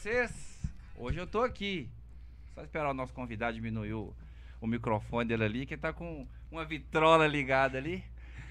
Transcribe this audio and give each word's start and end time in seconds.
vocês? 0.00 0.58
Hoje 0.96 1.20
eu 1.20 1.26
tô 1.26 1.42
aqui. 1.42 1.86
Só 2.54 2.62
esperar 2.62 2.90
o 2.90 2.94
nosso 2.94 3.12
convidado 3.12 3.54
diminuir 3.54 3.92
o, 3.92 4.14
o 4.58 4.66
microfone 4.66 5.28
dele 5.28 5.44
ali, 5.44 5.66
que 5.66 5.76
tá 5.76 5.92
com 5.92 6.26
uma 6.50 6.64
vitrola 6.64 7.26
ligada 7.26 7.76
ali. 7.76 8.02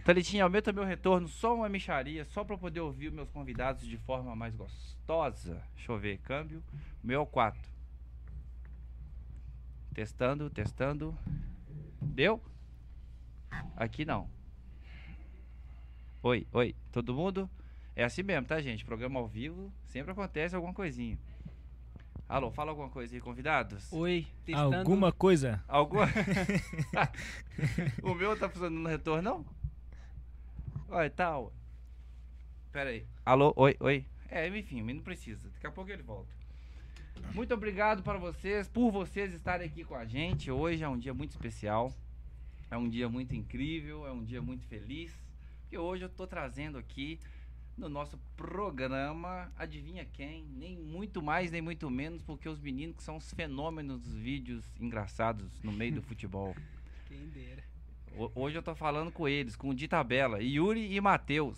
Thalitinha, 0.06 0.44
aumenta 0.44 0.72
meu 0.72 0.84
retorno, 0.84 1.28
só 1.28 1.56
uma 1.56 1.68
micharia, 1.68 2.24
só 2.24 2.44
para 2.44 2.56
poder 2.56 2.82
ouvir 2.82 3.12
meus 3.12 3.32
convidados 3.32 3.88
de 3.88 3.98
forma 3.98 4.36
mais 4.36 4.56
gostosa. 4.56 5.60
Deixa 5.76 5.92
eu 5.92 5.98
ver, 5.98 6.20
câmbio. 6.20 6.64
Meu 7.04 7.26
4. 7.26 7.60
Testando, 9.96 10.52
testando. 10.52 11.18
Deu? 12.00 12.40
Aqui 13.76 14.06
não. 14.06 14.30
Oi, 16.22 16.46
oi, 16.54 16.76
todo 16.92 17.16
mundo? 17.16 17.50
É 17.96 18.04
assim 18.04 18.22
mesmo, 18.22 18.46
tá, 18.46 18.62
gente? 18.62 18.86
Programa 18.86 19.20
ao 19.20 19.28
vivo, 19.28 19.74
sempre 19.88 20.12
acontece 20.12 20.56
alguma 20.56 20.76
coisinha. 20.76 21.18
Alô, 22.30 22.52
fala 22.52 22.70
alguma 22.70 22.90
coisa 22.90 23.16
aí, 23.16 23.20
convidados? 23.20 23.92
Oi, 23.92 24.28
testando. 24.46 24.76
Alguma 24.76 25.12
coisa? 25.12 25.64
Alguma? 25.68 26.06
o 28.04 28.14
meu 28.14 28.38
tá 28.38 28.48
funcionando 28.48 28.80
no 28.80 28.88
retorno, 28.88 29.24
não? 29.24 30.96
Oi, 30.96 31.10
tal. 31.10 31.52
Pera 32.72 32.92
aí. 32.92 33.04
Alô, 33.26 33.52
oi, 33.56 33.76
oi. 33.80 34.06
É, 34.30 34.48
enfim, 34.48 34.84
não 34.84 35.02
precisa. 35.02 35.50
Daqui 35.50 35.66
a 35.66 35.72
pouco 35.72 35.90
ele 35.90 36.04
volta. 36.04 36.30
Muito 37.34 37.52
obrigado 37.52 38.04
para 38.04 38.20
vocês, 38.20 38.68
por 38.68 38.92
vocês 38.92 39.34
estarem 39.34 39.66
aqui 39.66 39.84
com 39.84 39.96
a 39.96 40.06
gente. 40.06 40.52
Hoje 40.52 40.84
é 40.84 40.88
um 40.88 41.00
dia 41.00 41.16
muito 41.16 41.32
especial. 41.32 41.92
É 42.70 42.78
um 42.78 42.88
dia 42.88 43.10
muito 43.10 43.36
incrível, 43.36 44.06
é 44.06 44.12
um 44.12 44.24
dia 44.24 44.40
muito 44.40 44.68
feliz. 44.68 45.12
E 45.72 45.78
hoje 45.80 46.04
eu 46.04 46.10
tô 46.10 46.28
trazendo 46.28 46.78
aqui 46.78 47.20
no 47.80 47.90
nosso 47.90 48.18
programa, 48.36 49.52
adivinha 49.58 50.06
quem? 50.06 50.44
Nem 50.56 50.78
muito 50.78 51.22
mais, 51.22 51.50
nem 51.52 51.62
muito 51.62 51.90
menos, 51.90 52.22
porque 52.22 52.48
os 52.50 52.60
meninos 52.60 52.98
que 52.98 53.04
são 53.04 53.18
os 53.18 53.34
fenômenos 53.34 54.02
dos 54.02 54.14
vídeos 54.16 54.64
engraçados 54.80 55.50
no 55.64 55.72
meio 55.72 55.94
do 55.96 56.02
futebol. 56.04 56.56
Quem 57.08 57.28
dera. 57.30 57.64
Ho- 58.16 58.32
Hoje 58.36 58.58
eu 58.58 58.62
tô 58.64 58.76
falando 58.76 59.12
com 59.12 59.28
eles, 59.28 59.56
com 59.56 59.70
o 59.70 59.74
de 59.74 59.88
tabela, 59.88 60.42
Yuri 60.44 60.94
e 60.94 61.00
Matheus. 61.02 61.58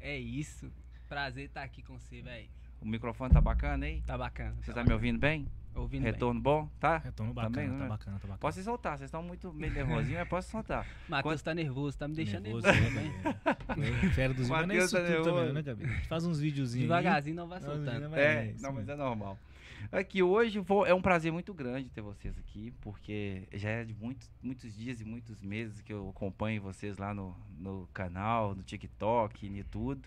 É 0.00 0.16
isso. 0.18 0.70
Prazer 1.08 1.46
estar 1.46 1.62
aqui 1.62 1.82
com 1.82 1.98
você, 1.98 2.20
velho. 2.22 2.48
O 2.80 2.86
microfone 2.86 3.32
tá 3.32 3.40
bacana 3.40 3.86
aí? 3.86 4.02
Tá 4.02 4.16
bacana. 4.16 4.54
Você 4.60 4.72
tá 4.72 4.82
tá 4.82 4.84
me 4.84 4.92
ouvindo 4.92 5.18
bem? 5.18 5.48
Ouvindo 5.80 6.02
Retorno 6.02 6.40
bom? 6.40 6.68
Tá? 6.80 6.98
Retorno 6.98 7.32
bacana, 7.32 7.54
Também, 7.54 7.68
tá 7.70 7.76
né? 7.76 7.88
bacana, 7.88 8.16
tá 8.18 8.22
bacana. 8.26 8.38
Pode 8.38 8.54
se 8.56 8.62
soltar, 8.64 8.98
vocês 8.98 9.08
estão 9.08 9.22
muito 9.22 9.52
meio 9.52 9.72
nervosinhos, 9.72 10.18
mas 10.20 10.28
posso 10.28 10.50
soltar. 10.50 10.84
bem? 10.84 10.92
Matheus 11.08 11.42
tá 11.42 11.54
nervoso, 11.54 11.98
tá 11.98 12.08
me 12.08 12.14
deixando 12.14 12.42
nervoso, 12.44 12.66
Nervoso, 12.66 12.94
também. 13.68 13.90
né? 13.92 14.10
Fera 14.12 14.34
dos 14.34 14.48
não 14.48 14.56
é 14.56 14.60
Matheus 14.66 14.84
isso 14.84 14.96
tá 14.96 15.00
tudo 15.02 15.10
nervoso. 15.12 15.34
também, 15.36 15.52
né, 15.52 15.62
Gabi? 15.62 15.84
A 15.84 15.86
gente 15.88 16.08
faz 16.08 16.24
uns 16.26 16.40
videozinhos 16.40 16.88
Devagarzinho 16.88 17.36
não 17.36 17.48
vai 17.48 17.60
soltando. 17.60 18.10
Mas 18.10 18.18
É, 18.18 18.50
isso 18.52 18.62
não, 18.62 18.72
mas 18.72 18.88
é 18.88 18.96
normal. 18.96 19.38
Aqui 19.92 20.22
hoje 20.24 20.58
vou- 20.58 20.84
é 20.84 20.92
um 20.92 21.00
prazer 21.00 21.30
muito 21.32 21.54
grande 21.54 21.88
ter 21.88 22.00
vocês 22.00 22.36
aqui, 22.36 22.72
porque 22.80 23.46
já 23.54 23.70
é 23.70 23.84
de 23.84 23.94
muitos, 23.94 24.28
muitos 24.42 24.76
dias 24.76 25.00
e 25.00 25.04
muitos 25.04 25.40
meses 25.40 25.80
que 25.80 25.92
eu 25.92 26.08
acompanho 26.10 26.60
vocês 26.60 26.98
lá 26.98 27.14
no, 27.14 27.34
no 27.56 27.88
canal, 27.94 28.54
no 28.56 28.62
TikTok 28.64 29.46
e 29.46 29.62
tudo. 29.64 30.02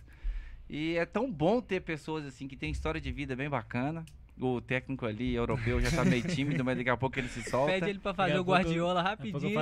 E 0.69 0.95
é 0.97 1.05
tão 1.05 1.31
bom 1.31 1.61
ter 1.61 1.80
pessoas 1.81 2.25
assim 2.25 2.47
que 2.47 2.55
têm 2.58 2.69
história 2.72 2.99
de 2.99 3.11
vida 3.11 3.33
bem 3.36 3.49
bacana. 3.49 4.05
O 4.44 4.59
técnico 4.59 5.06
ali, 5.06 5.36
europeu, 5.36 5.80
já 5.80 5.92
tá 5.92 6.04
meio 6.04 6.23
tímido, 6.23 6.65
mas 6.65 6.76
daqui 6.76 6.89
a 6.89 6.98
pouco 6.98 7.20
ele 7.20 7.27
se 7.30 7.43
solta. 7.48 7.73
Pede 7.73 7.89
ele 7.92 7.99
pra 7.99 8.11
fazer 8.11 8.32
o 8.39 8.43
Guardiola 8.43 9.02
rapidinho 9.04 9.38
e. 9.52 9.54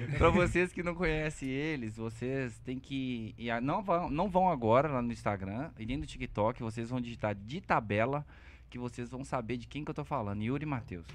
Pra 0.16 0.30
vocês 0.30 0.72
que 0.72 0.82
não 0.82 0.94
conhecem 0.94 1.48
eles, 1.50 1.96
vocês 1.98 2.58
têm 2.60 2.78
que. 2.78 3.34
a- 3.50 3.60
Não 3.60 3.82
vão, 3.82 4.08
não 4.08 4.30
vão 4.30 4.48
agora 4.48 4.88
lá 4.88 5.02
no 5.02 5.12
Instagram 5.12 5.70
e 5.78 5.84
nem 5.84 5.98
no 5.98 6.06
TikTok. 6.06 6.62
Vocês 6.62 6.88
vão 6.88 7.02
digitar 7.02 7.34
de 7.34 7.60
tabela 7.60 8.24
que 8.70 8.78
vocês 8.78 9.10
vão 9.10 9.22
saber 9.24 9.58
de 9.58 9.66
quem 9.66 9.84
que 9.84 9.90
eu 9.90 9.94
tô 9.94 10.04
falando. 10.04 10.42
Yuri 10.42 10.64
Matheus. 10.64 11.06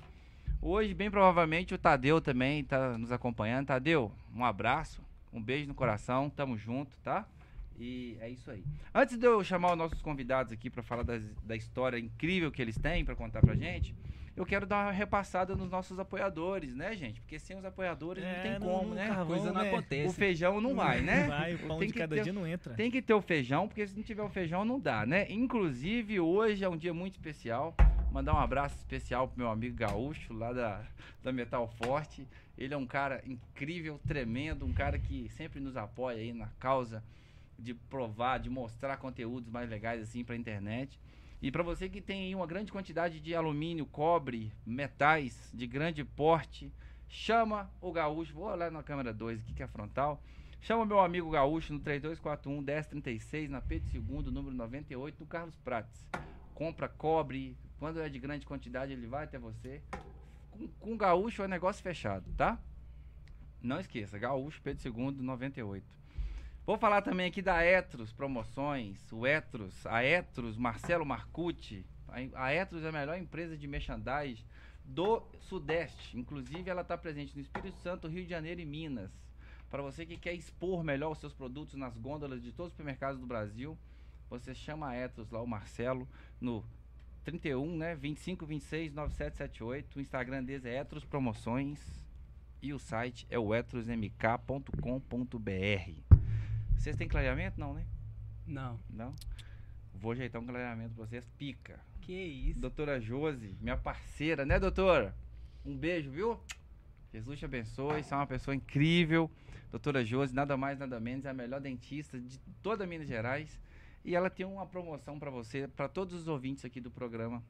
Hoje, 0.61 0.93
bem 0.93 1.09
provavelmente, 1.09 1.73
o 1.73 1.77
Tadeu 1.79 2.21
também 2.21 2.63
tá 2.63 2.95
nos 2.95 3.11
acompanhando. 3.11 3.65
Tadeu, 3.65 4.11
um 4.35 4.45
abraço, 4.45 5.01
um 5.33 5.41
beijo 5.41 5.67
no 5.67 5.73
coração, 5.73 6.29
tamo 6.29 6.55
junto, 6.57 6.95
tá? 7.03 7.25
E 7.77 8.17
é 8.19 8.29
isso 8.29 8.49
aí. 8.49 8.63
Antes 8.93 9.17
de 9.17 9.25
eu 9.25 9.43
chamar 9.43 9.71
os 9.73 9.77
nossos 9.77 10.01
convidados 10.01 10.51
aqui 10.51 10.69
pra 10.69 10.81
falar 10.81 11.03
das- 11.03 11.23
da 11.43 11.55
história 11.55 11.97
incrível 11.99 12.51
que 12.51 12.61
eles 12.61 12.77
têm 12.77 13.05
pra 13.05 13.15
contar 13.15 13.39
pra 13.41 13.53
gente, 13.55 13.93
eu 14.35 14.45
quero 14.45 14.65
dar 14.65 14.85
uma 14.85 14.91
repassada 14.91 15.55
nos 15.55 15.69
nossos 15.69 15.99
apoiadores, 15.99 16.75
né, 16.75 16.95
gente? 16.95 17.21
Porque 17.21 17.37
sem 17.39 17.55
os 17.57 17.63
apoiadores 17.65 18.23
não 18.23 18.29
É, 18.29 18.41
tem 18.41 18.51
não- 18.59 18.67
como, 18.67 18.87
não 18.89 18.95
né? 18.95 19.07
carvão, 19.07 19.27
Coisa 19.27 19.51
não 19.53 19.61
né? 19.61 19.69
acontece. 19.69 20.09
O 20.09 20.13
feijão 20.13 20.59
não 20.61 20.75
vai, 20.75 21.01
né? 21.01 21.21
Não 21.21 21.27
vai, 21.27 21.53
o 21.55 21.59
pão 21.59 21.79
Tem 21.79 21.87
de 21.87 21.93
cada 21.93 22.15
ter- 22.15 22.23
dia 22.23 22.33
não 22.33 22.47
entra. 22.47 22.73
Tem 22.73 22.89
que 22.89 23.01
ter 23.01 23.13
o 23.13 23.21
feijão, 23.21 23.67
porque 23.67 23.85
se 23.85 23.95
não 23.95 24.03
tiver 24.03 24.23
o 24.23 24.29
feijão 24.29 24.65
não 24.65 24.79
dá, 24.79 25.05
né? 25.05 25.27
Inclusive, 25.31 26.19
hoje 26.19 26.63
é 26.63 26.69
um 26.69 26.77
dia 26.77 26.93
muito 26.93 27.13
especial. 27.13 27.75
Mandar 28.11 28.33
um 28.33 28.39
abraço 28.39 28.75
especial 28.77 29.27
pro 29.27 29.37
meu 29.37 29.49
amigo 29.51 29.75
Gaúcho, 29.75 30.33
lá 30.33 30.51
da, 30.53 30.81
da 31.23 31.31
Metal 31.31 31.67
Forte. 31.83 32.27
Ele 32.57 32.73
é 32.73 32.77
um 32.77 32.87
cara 32.87 33.21
incrível, 33.25 33.99
tremendo, 34.07 34.65
um 34.65 34.73
cara 34.73 34.97
que 34.97 35.29
sempre 35.29 35.59
nos 35.59 35.77
apoia 35.77 36.17
aí 36.17 36.33
na 36.33 36.47
causa 36.59 37.03
de 37.57 37.73
provar, 37.73 38.39
de 38.39 38.49
mostrar 38.49 38.97
conteúdos 38.97 39.49
mais 39.49 39.69
legais 39.69 40.01
assim 40.01 40.23
pra 40.23 40.35
internet. 40.35 40.99
E 41.41 41.51
para 41.51 41.63
você 41.63 41.87
que 41.87 42.01
tem 42.01 42.33
uma 42.33 42.47
grande 42.47 42.71
quantidade 42.71 43.19
de 43.19 43.35
alumínio, 43.35 43.85
cobre, 43.85 44.51
metais 44.65 45.51
de 45.53 45.67
grande 45.67 46.03
porte, 46.03 46.71
chama 47.07 47.69
o 47.79 47.91
Gaúcho. 47.91 48.33
Vou 48.33 48.45
olhar 48.45 48.71
na 48.71 48.81
câmera 48.81 49.13
2 49.13 49.41
aqui 49.41 49.53
que 49.53 49.63
é 49.63 49.67
frontal. 49.67 50.21
Chama 50.59 50.85
meu 50.85 50.99
amigo 50.99 51.29
Gaúcho 51.29 51.73
no 51.73 51.79
3241 51.79 52.61
1036 52.61 53.49
na 53.49 53.61
Pedro 53.61 53.87
II, 53.93 54.31
número 54.31 54.55
98, 54.55 55.19
no 55.19 55.25
Carlos 55.27 55.55
Prates. 55.57 56.05
Compra 56.55 56.89
cobre, 56.89 57.55
quando 57.77 58.01
é 58.01 58.09
de 58.09 58.19
grande 58.19 58.45
quantidade 58.45 58.91
ele 58.91 59.05
vai 59.05 59.25
até 59.25 59.37
você. 59.37 59.81
Com, 60.49 60.67
com 60.67 60.97
Gaúcho 60.97 61.43
é 61.43 61.47
negócio 61.47 61.83
fechado, 61.83 62.33
tá? 62.35 62.59
Não 63.61 63.79
esqueça, 63.79 64.17
Gaúcho 64.17 64.61
Pedro 64.61 64.87
II 64.87 65.11
98. 65.11 65.85
Vou 66.67 66.77
falar 66.77 67.01
também 67.01 67.27
aqui 67.27 67.41
da 67.41 67.65
Etros 67.65 68.11
Promoções, 68.11 68.99
o 69.13 69.25
Etros, 69.25 69.85
a 69.85 70.03
Etros, 70.03 70.57
Marcelo 70.57 71.05
Marcucci. 71.05 71.85
A, 72.33 72.53
Etros 72.53 72.83
é 72.83 72.89
a 72.89 72.91
melhor 72.91 73.17
empresa 73.17 73.55
de 73.55 73.65
merchandising 73.65 74.43
do 74.83 75.23
Sudeste. 75.39 76.17
Inclusive, 76.17 76.69
ela 76.69 76.81
está 76.81 76.97
presente 76.97 77.33
no 77.33 77.41
Espírito 77.41 77.77
Santo, 77.77 78.09
Rio 78.09 78.25
de 78.25 78.29
Janeiro 78.29 78.59
e 78.59 78.65
Minas. 78.65 79.09
Para 79.69 79.81
você 79.81 80.05
que 80.05 80.17
quer 80.17 80.33
expor 80.33 80.83
melhor 80.83 81.13
os 81.13 81.19
seus 81.19 81.33
produtos 81.33 81.75
nas 81.75 81.97
gôndolas 81.97 82.43
de 82.43 82.51
todos 82.51 82.73
os 82.73 82.73
supermercados 82.73 83.21
do 83.21 83.25
Brasil, 83.25 83.77
você 84.29 84.53
chama 84.53 84.89
a 84.89 84.97
Etros 84.97 85.31
lá, 85.31 85.41
o 85.41 85.47
Marcelo, 85.47 86.05
no 86.41 86.65
31, 87.23 87.77
né? 87.77 87.95
25 87.95 88.45
26 88.45 88.91
9778. 88.91 89.99
O 89.99 90.01
Instagram 90.01 90.43
deles 90.43 90.65
é 90.65 90.81
Etros 90.81 91.05
Promoções 91.05 91.79
e 92.61 92.73
o 92.73 92.77
site 92.77 93.25
é 93.29 93.39
o 93.39 93.55
etrosmk.com.br. 93.55 96.06
Vocês 96.77 96.95
têm 96.95 97.07
clareamento? 97.07 97.59
Não, 97.59 97.73
né? 97.73 97.85
Não. 98.45 98.79
Não? 98.89 99.15
Vou 99.93 100.11
ajeitar 100.11 100.41
um 100.41 100.45
clareamento 100.45 100.93
pra 100.93 101.05
vocês. 101.05 101.27
Pica. 101.37 101.79
Que 102.01 102.13
isso. 102.13 102.59
Doutora 102.59 102.99
Josi, 103.01 103.57
minha 103.59 103.75
parceira, 103.75 104.45
né, 104.45 104.59
doutora? 104.59 105.15
Um 105.65 105.75
beijo, 105.75 106.09
viu? 106.11 106.39
Jesus 107.11 107.39
te 107.39 107.45
abençoe, 107.45 108.03
você 108.03 108.13
é 108.13 108.17
uma 108.17 108.27
pessoa 108.27 108.55
incrível. 108.55 109.29
Doutora 109.71 110.05
Josi, 110.05 110.33
nada 110.33 110.55
mais, 110.55 110.79
nada 110.79 110.99
menos, 110.99 111.25
é 111.25 111.29
a 111.29 111.33
melhor 111.33 111.59
dentista 111.59 112.19
de 112.19 112.37
toda 112.61 112.85
Minas 112.85 113.07
Gerais. 113.07 113.59
E 114.05 114.15
ela 114.15 114.29
tem 114.29 114.45
uma 114.45 114.65
promoção 114.65 115.19
pra 115.19 115.29
você, 115.29 115.67
pra 115.67 115.89
todos 115.89 116.13
os 116.13 116.27
ouvintes 116.27 116.63
aqui 116.63 116.79
do 116.79 116.89
programa. 116.91 117.43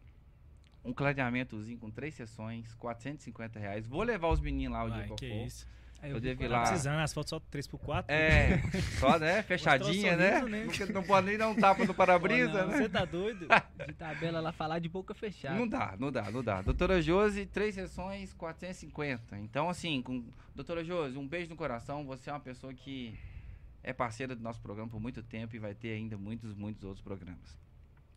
Um 0.84 0.94
clareamentozinho 0.94 1.78
com 1.78 1.92
três 1.92 2.16
sessões, 2.16 2.74
450 2.76 3.60
reais. 3.60 3.86
Vou 3.86 4.02
levar 4.04 4.30
os 4.30 4.40
meninos 4.40 4.78
lá 4.78 4.86
o 4.86 4.90
dia 4.90 5.00
Vai, 5.00 5.10
que 5.10 5.16
que 5.16 5.30
for. 5.30 5.46
isso. 5.46 5.68
Aí 6.02 6.12
eu 6.12 6.16
vi 6.16 6.22
devo 6.22 6.44
ir 6.44 6.48
lá. 6.48 6.62
Precisando, 6.62 7.00
as 7.00 7.14
fotos 7.14 7.30
só 7.30 7.40
3x4. 7.40 8.06
É, 8.08 8.62
só, 9.00 9.18
né? 9.18 9.42
Fechadinha, 9.44 10.16
né? 10.16 10.42
né? 10.42 10.66
Não, 10.66 10.94
não 10.94 11.04
pode 11.04 11.28
nem 11.28 11.38
dar 11.38 11.50
um 11.50 11.56
tapa 11.56 11.86
no 11.86 11.94
para-brisa, 11.94 12.66
né? 12.66 12.78
Você 12.78 12.90
tá 12.90 13.06
doido? 13.06 13.48
De 13.88 13.94
tabela 13.94 14.38
ela 14.40 14.52
falar 14.52 14.80
de 14.80 14.90
boca 14.90 15.14
fechada. 15.14 15.58
Não 15.58 15.68
dá, 15.68 15.96
não 15.98 16.12
dá, 16.12 16.30
não 16.30 16.44
dá. 16.44 16.62
Doutora 16.62 17.02
Josi, 17.02 17.46
três 17.46 17.76
sessões, 17.76 18.34
450. 18.34 19.38
Então, 19.40 19.70
assim, 19.70 20.02
com... 20.02 20.24
Doutora 20.54 20.84
Josi, 20.84 21.18
um 21.18 21.28
beijo 21.28 21.50
no 21.50 21.56
coração. 21.56 22.06
Você 22.06 22.30
é 22.30 22.34
uma 22.34 22.40
pessoa 22.40 22.74
que 22.74 23.18
é 23.84 23.94
parceira 23.94 24.36
do 24.36 24.44
nosso 24.44 24.62
programa 24.62 24.90
por 24.90 25.00
muito 25.00 25.24
tempo 25.24 25.56
e 25.56 25.60
vai 25.60 25.74
ter 25.74 25.94
ainda 25.94 26.18
muitos, 26.18 26.54
muitos 26.54 26.84
outros 26.84 27.02
programas. 27.02 27.58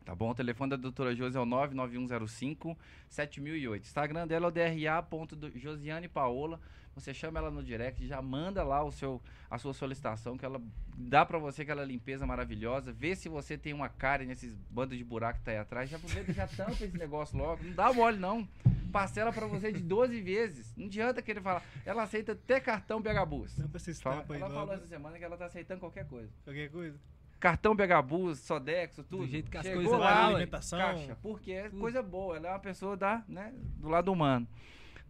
Tá 0.04 0.14
bom? 0.14 0.30
O 0.30 0.34
telefone 0.34 0.70
da 0.70 0.76
doutora 0.76 1.14
Josi 1.14 1.36
é 1.36 1.40
o 1.40 1.46
99105 1.46 2.76
7008. 3.08 3.84
Instagram 3.84 4.26
dela 4.26 4.46
é 4.46 4.48
o 4.48 4.50
DRA.josiane 4.50 6.08
Paola. 6.08 6.60
Você 7.00 7.14
chama 7.14 7.38
ela 7.38 7.50
no 7.50 7.62
direct, 7.62 8.06
já 8.06 8.20
manda 8.23 8.62
lá 8.62 8.82
o 8.85 8.93
seu, 8.93 9.20
a 9.50 9.58
sua 9.58 9.73
solicitação, 9.73 10.37
que 10.37 10.44
ela 10.44 10.61
dá 10.97 11.25
pra 11.25 11.38
você 11.38 11.62
aquela 11.62 11.85
limpeza 11.85 12.26
maravilhosa. 12.26 12.93
Vê 12.93 13.17
se 13.17 13.29
você 13.29 13.56
tem 13.58 13.73
uma 13.73 13.88
cara 13.88 14.25
nesses 14.25 14.55
bandos 14.70 14.97
de 14.97 15.02
buraco 15.05 15.38
que 15.38 15.44
tá 15.44 15.50
aí 15.52 15.58
atrás. 15.58 15.88
Já 15.91 15.97
aproveita, 15.97 16.32
já 16.32 16.47
tampa 16.47 16.73
esse 16.85 16.97
negócio 16.97 17.37
logo. 17.38 17.62
Não 17.64 17.73
dá 17.73 17.93
mole, 17.93 18.19
não. 18.19 18.47
Parcela 18.93 19.32
pra 19.32 19.47
você 19.47 19.73
de 19.73 19.81
12 19.81 20.20
vezes. 20.20 20.75
Não 20.76 20.87
adianta 20.87 21.23
querer 21.23 21.41
falar. 21.41 21.62
Ela 21.87 22.02
aceita 22.02 22.32
até 22.32 22.58
cartão 22.61 23.00
BH 23.00 23.25
Bus. 23.26 23.55
Tampa 23.55 23.76
essa 23.76 23.94
Fala- 23.94 24.25
ela 24.29 24.38
logo. 24.38 24.55
falou 24.55 24.75
essa 24.75 24.87
semana 24.87 25.17
que 25.19 25.25
ela 25.25 25.37
tá 25.37 25.47
aceitando 25.47 25.81
qualquer 25.81 26.06
coisa. 26.06 26.31
Qualquer 26.44 26.70
coisa. 26.70 26.99
Cartão 27.38 27.75
Begabus, 27.75 28.38
Sodexo, 28.41 29.02
tudo. 29.02 29.26
jeito 29.26 29.50
que 29.50 29.56
as 29.56 29.64
Chegou 29.64 29.82
coisas 29.85 29.99
lá, 29.99 30.26
alimentação. 30.26 30.79
caixa, 30.79 31.17
porque 31.23 31.52
é 31.52 31.70
Tudo. 31.70 31.81
coisa 31.81 32.02
boa. 32.02 32.37
Ela 32.37 32.49
é 32.49 32.50
uma 32.50 32.58
pessoa 32.58 32.99
da, 32.99 33.25
né, 33.26 33.55
do 33.79 33.88
lado 33.88 34.12
humano. 34.12 34.47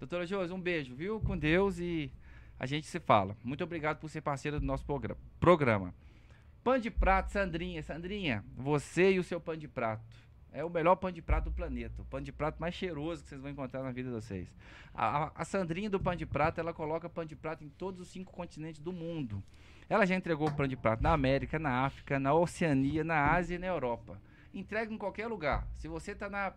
Doutora 0.00 0.26
Josi, 0.26 0.52
um 0.52 0.60
beijo, 0.60 0.94
viu? 0.94 1.20
Com 1.20 1.36
Deus 1.38 1.78
e 1.78 2.10
a 2.58 2.66
gente 2.66 2.86
se 2.86 2.98
fala. 2.98 3.36
Muito 3.44 3.62
obrigado 3.62 3.98
por 3.98 4.08
ser 4.10 4.22
parceira 4.22 4.58
do 4.58 4.66
nosso 4.66 4.84
progra- 4.84 5.16
programa. 5.38 5.94
Pão 6.64 6.78
de 6.78 6.90
prato, 6.90 7.30
Sandrinha. 7.30 7.82
Sandrinha, 7.82 8.44
você 8.56 9.12
e 9.12 9.18
o 9.18 9.24
seu 9.24 9.40
pão 9.40 9.56
de 9.56 9.68
prato. 9.68 10.02
É 10.52 10.64
o 10.64 10.70
melhor 10.70 10.96
pão 10.96 11.12
de 11.12 11.22
prato 11.22 11.44
do 11.44 11.52
planeta. 11.52 12.02
O 12.02 12.04
pão 12.06 12.20
de 12.20 12.32
prato 12.32 12.58
mais 12.60 12.74
cheiroso 12.74 13.22
que 13.22 13.28
vocês 13.28 13.40
vão 13.40 13.50
encontrar 13.50 13.82
na 13.82 13.92
vida 13.92 14.08
de 14.08 14.14
vocês. 14.16 14.48
A, 14.92 15.30
a- 15.40 15.44
Sandrinha 15.44 15.88
do 15.88 16.00
pão 16.00 16.16
de 16.16 16.26
prato, 16.26 16.58
ela 16.58 16.72
coloca 16.72 17.08
pão 17.08 17.24
de 17.24 17.36
prato 17.36 17.62
em 17.62 17.68
todos 17.68 18.00
os 18.00 18.08
cinco 18.08 18.32
continentes 18.32 18.80
do 18.80 18.92
mundo. 18.92 19.42
Ela 19.88 20.04
já 20.06 20.14
entregou 20.16 20.50
pão 20.52 20.66
de 20.66 20.76
prato 20.76 21.02
na 21.02 21.12
América, 21.12 21.58
na 21.58 21.84
África, 21.84 22.18
na 22.18 22.32
Oceania, 22.34 23.04
na 23.04 23.32
Ásia 23.32 23.56
e 23.56 23.58
na 23.58 23.66
Europa. 23.66 24.20
Entrega 24.52 24.92
em 24.92 24.98
qualquer 24.98 25.26
lugar. 25.28 25.66
Se 25.74 25.86
você 25.88 26.14
tá 26.14 26.28
na. 26.28 26.52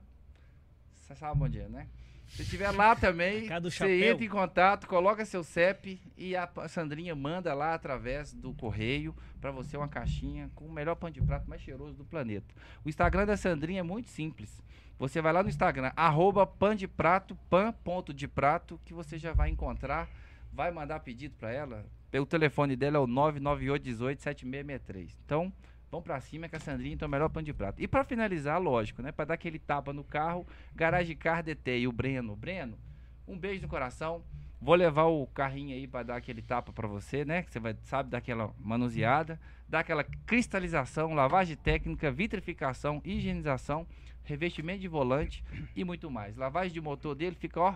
Você 0.96 1.14
sabe 1.16 1.44
onde 1.44 1.60
é, 1.60 1.68
né? 1.68 1.88
Se 2.34 2.42
estiver 2.42 2.72
lá 2.72 2.96
também, 2.96 3.48
você 3.62 4.06
entra 4.06 4.26
em 4.26 4.28
contato, 4.28 4.88
coloca 4.88 5.24
seu 5.24 5.44
CEP 5.44 6.02
e 6.18 6.36
a 6.36 6.50
Sandrinha 6.68 7.16
manda 7.16 7.54
lá 7.54 7.76
através 7.76 8.34
do 8.34 8.54
correio 8.56 9.16
para 9.40 9.52
você 9.52 9.78
uma 9.78 9.88
caixinha 9.88 10.50
com 10.56 10.66
o 10.66 10.72
melhor 10.72 10.96
pão 10.96 11.12
de 11.12 11.22
prato 11.22 11.48
mais 11.48 11.62
cheiroso 11.62 11.94
do 11.94 12.04
planeta. 12.04 12.52
O 12.84 12.90
Instagram 12.90 13.28
da 13.28 13.38
Sandrinha 13.38 13.82
é 13.82 13.84
muito 13.84 14.10
simples. 14.10 14.64
Você 14.98 15.22
vai 15.22 15.32
lá 15.32 15.44
no 15.44 15.50
Instagram, 15.50 15.92
arroba 15.96 16.44
pan 16.48 16.76
de 16.76 16.88
prato, 16.88 17.36
pan 17.52 17.72
ponto 17.72 18.12
de 18.12 18.28
prato, 18.28 18.82
que 18.84 18.96
você 18.96 19.20
já 19.20 19.32
vai 19.32 19.52
encontrar, 19.52 20.10
vai 20.52 20.72
mandar 20.72 21.02
pedido 21.02 21.36
para 21.38 21.52
ela. 21.52 21.86
O 22.12 22.26
telefone 22.26 22.76
dela 22.76 22.98
é 22.98 23.00
o 23.00 23.06
998 23.06 23.84
18 23.84 24.22
7663. 24.24 25.18
Então, 25.24 25.54
vamos 25.94 26.04
pra 26.04 26.20
cima 26.20 26.50
que 26.50 26.56
a 26.56 26.60
Sandrinha 26.60 26.98
tem 26.98 27.08
o 27.08 27.12
melhor 27.12 27.30
pão 27.30 27.44
de 27.44 27.54
prato. 27.54 27.80
E 27.80 27.88
pra 27.88 28.04
finalizar, 28.04 28.60
lógico, 28.60 29.04
né? 29.04 29.12
Pra 29.12 29.26
dar 29.26 29.36
aquele 29.36 29.60
tapa 29.60 29.94
no 29.94 30.04
carro, 30.04 30.46
Garage 30.76 31.14
Car 31.14 31.44
DT 31.44 31.82
e 31.82 31.88
o 31.88 31.92
Breno. 31.92 32.36
Breno, 32.36 32.80
um 33.28 33.38
beijo 33.38 33.62
no 33.62 33.68
coração. 33.68 34.24
Vou 34.60 34.74
levar 34.74 35.04
o 35.04 35.28
carrinho 35.28 35.76
aí 35.76 35.88
pra 35.88 36.02
dar 36.02 36.16
aquele 36.16 36.42
tapa 36.42 36.74
pra 36.74 36.88
você, 36.88 37.24
né? 37.24 37.44
Que 37.44 37.52
você 37.52 37.60
vai, 37.60 37.78
sabe, 37.84 38.10
dar 38.10 38.18
aquela 38.18 38.52
manuseada, 38.60 39.40
dar 39.70 39.82
aquela 39.82 40.04
cristalização, 40.04 41.14
lavagem 41.14 41.56
técnica, 41.56 42.12
vitrificação, 42.12 43.00
higienização, 43.06 43.86
revestimento 44.24 44.80
de 44.80 44.88
volante 44.88 45.44
e 45.76 45.84
muito 45.84 46.10
mais. 46.10 46.36
Lavagem 46.36 46.74
de 46.74 46.82
motor 46.82 47.14
dele 47.14 47.36
fica, 47.36 47.60
ó, 47.60 47.76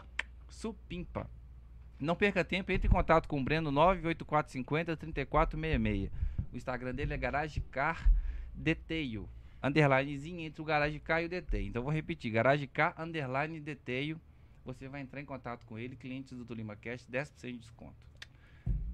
supimpa. 0.49 1.29
Não 1.99 2.15
perca 2.15 2.43
tempo, 2.43 2.71
entre 2.71 2.87
em 2.87 2.91
contato 2.91 3.27
com 3.27 3.39
o 3.39 3.43
Breno 3.43 3.71
98450 3.71 4.97
3466. 4.97 6.36
O 6.57 6.59
Instagram 6.59 6.95
dele 6.95 7.13
é 7.13 7.17
Garage 7.17 7.61
Car 7.61 8.11
Deteio. 8.51 9.29
Underlinezinho 9.63 10.39
entre 10.39 10.59
o 10.59 10.65
Garage 10.65 10.99
Car 10.99 11.21
e 11.21 11.25
o 11.25 11.29
Deteio. 11.29 11.67
Então 11.67 11.83
vou 11.83 11.91
repetir, 11.91 12.31
Garage 12.31 12.65
Car 12.65 12.99
Underline 12.99 13.59
Deteio. 13.59 14.19
Você 14.65 14.87
vai 14.87 15.01
entrar 15.01 15.21
em 15.21 15.25
contato 15.25 15.63
com 15.67 15.77
ele, 15.77 15.95
clientes 15.95 16.35
do 16.35 16.43
Tulima 16.43 16.75
Cast, 16.75 17.11
10% 17.11 17.51
de 17.51 17.59
desconto. 17.59 17.95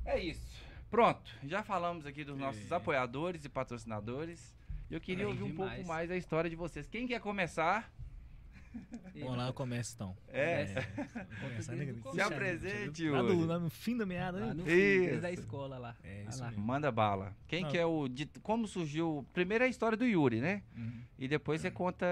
É 0.03 0.19
isso. 0.19 0.61
Pronto, 0.91 1.31
já 1.45 1.63
falamos 1.63 2.05
aqui 2.05 2.25
dos 2.25 2.37
nossos 2.37 2.69
apoiadores 2.69 3.45
e 3.45 3.49
patrocinadores. 3.49 4.53
Eu 4.91 4.99
queria 4.99 5.25
ouvir 5.25 5.43
um 5.43 5.51
demais. 5.51 5.75
pouco 5.75 5.87
mais 5.87 6.11
a 6.11 6.17
história 6.17 6.49
de 6.49 6.57
vocês. 6.57 6.85
Quem 6.89 7.07
quer 7.07 7.21
começar? 7.21 7.89
Vamos 9.15 9.37
lá, 9.37 9.47
eu 9.47 9.53
começo 9.53 9.93
então. 9.95 10.17
É. 10.27 10.65
Desde 10.65 11.75
né? 11.75 11.95
Se 12.13 12.21
apresente, 12.21 13.09
Lá, 13.09 13.21
do, 13.21 13.33
Yuri. 13.33 13.45
lá 13.45 13.59
no 13.59 13.69
fim 13.69 13.95
da 13.95 14.05
meada, 14.05 14.39
Lá 14.39 14.47
né? 14.47 14.53
no 14.53 14.63
fim, 14.65 14.71
Isso. 14.71 15.09
desde 15.09 15.25
a 15.27 15.31
escola 15.31 15.77
lá. 15.77 15.95
É, 16.03 16.25
lá. 16.39 16.49
mesmo. 16.49 16.63
Manda 16.65 16.91
bala. 16.91 17.35
Quem 17.47 17.61
Não. 17.63 17.69
que 17.69 17.77
é 17.77 17.85
o. 17.85 18.07
de- 18.07 18.25
como 18.41 18.67
surgiu. 18.67 19.25
Primeiro 19.33 19.63
é 19.63 19.67
a 19.67 19.69
história 19.69 19.95
do 19.97 20.05
Yuri, 20.05 20.41
né? 20.41 20.63
Uhum. 20.75 21.01
E 21.19 21.27
depois 21.27 21.61
você 21.61 21.69
conta. 21.71 22.05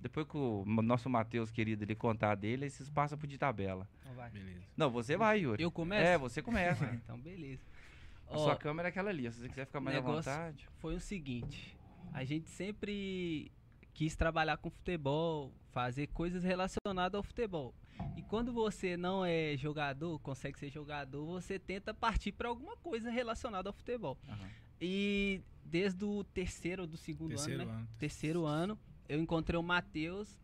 Depois 0.00 0.26
que 0.26 0.36
o 0.36 0.64
nosso 0.82 1.08
Matheus 1.08 1.50
querido 1.50 1.84
ele 1.84 1.94
contar 1.94 2.34
dele, 2.34 2.64
aí 2.64 2.70
vocês 2.70 2.88
passam 2.90 3.16
pro 3.16 3.26
de 3.28 3.38
tabela. 3.38 3.88
Então 4.00 4.12
vai. 4.14 4.30
Beleza. 4.30 4.60
Não, 4.76 4.90
você 4.90 5.16
vai, 5.16 5.40
Yuri. 5.40 5.62
Eu 5.62 5.70
começo? 5.70 6.06
É, 6.06 6.18
você 6.18 6.42
começa. 6.42 6.84
Ah, 6.84 6.94
então 7.04 7.18
beleza. 7.20 7.62
a 8.28 8.34
Ó, 8.36 8.38
sua 8.44 8.56
câmera 8.56 8.88
é 8.88 8.90
aquela 8.90 9.10
ali. 9.10 9.30
Se 9.32 9.40
você 9.40 9.48
quiser 9.48 9.64
ficar 9.66 9.80
mais 9.80 9.96
à 9.96 10.00
vontade. 10.00 10.68
foi 10.80 10.96
o 10.96 11.00
seguinte, 11.00 11.78
a 12.12 12.24
gente 12.24 12.48
sempre 12.50 13.50
quis 13.98 14.14
trabalhar 14.14 14.56
com 14.58 14.70
futebol, 14.70 15.52
fazer 15.72 16.06
coisas 16.06 16.44
relacionadas 16.44 17.16
ao 17.16 17.22
futebol. 17.24 17.74
E 18.16 18.22
quando 18.22 18.52
você 18.52 18.96
não 18.96 19.24
é 19.24 19.56
jogador, 19.56 20.20
consegue 20.20 20.56
ser 20.56 20.70
jogador, 20.70 21.26
você 21.26 21.58
tenta 21.58 21.92
partir 21.92 22.30
para 22.30 22.48
alguma 22.48 22.76
coisa 22.76 23.10
relacionada 23.10 23.68
ao 23.68 23.72
futebol. 23.72 24.16
Aham. 24.28 24.48
E 24.80 25.42
desde 25.64 26.04
o 26.04 26.22
terceiro 26.22 26.82
ou 26.82 26.86
do 26.86 26.96
segundo 26.96 27.30
Terceiro 27.30 27.62
ano, 27.62 27.72
né? 27.72 27.76
ano. 27.76 27.88
Terceiro 27.98 28.46
ano, 28.46 28.78
eu 29.08 29.20
encontrei 29.20 29.58
o 29.58 29.64
Matheus 29.64 30.40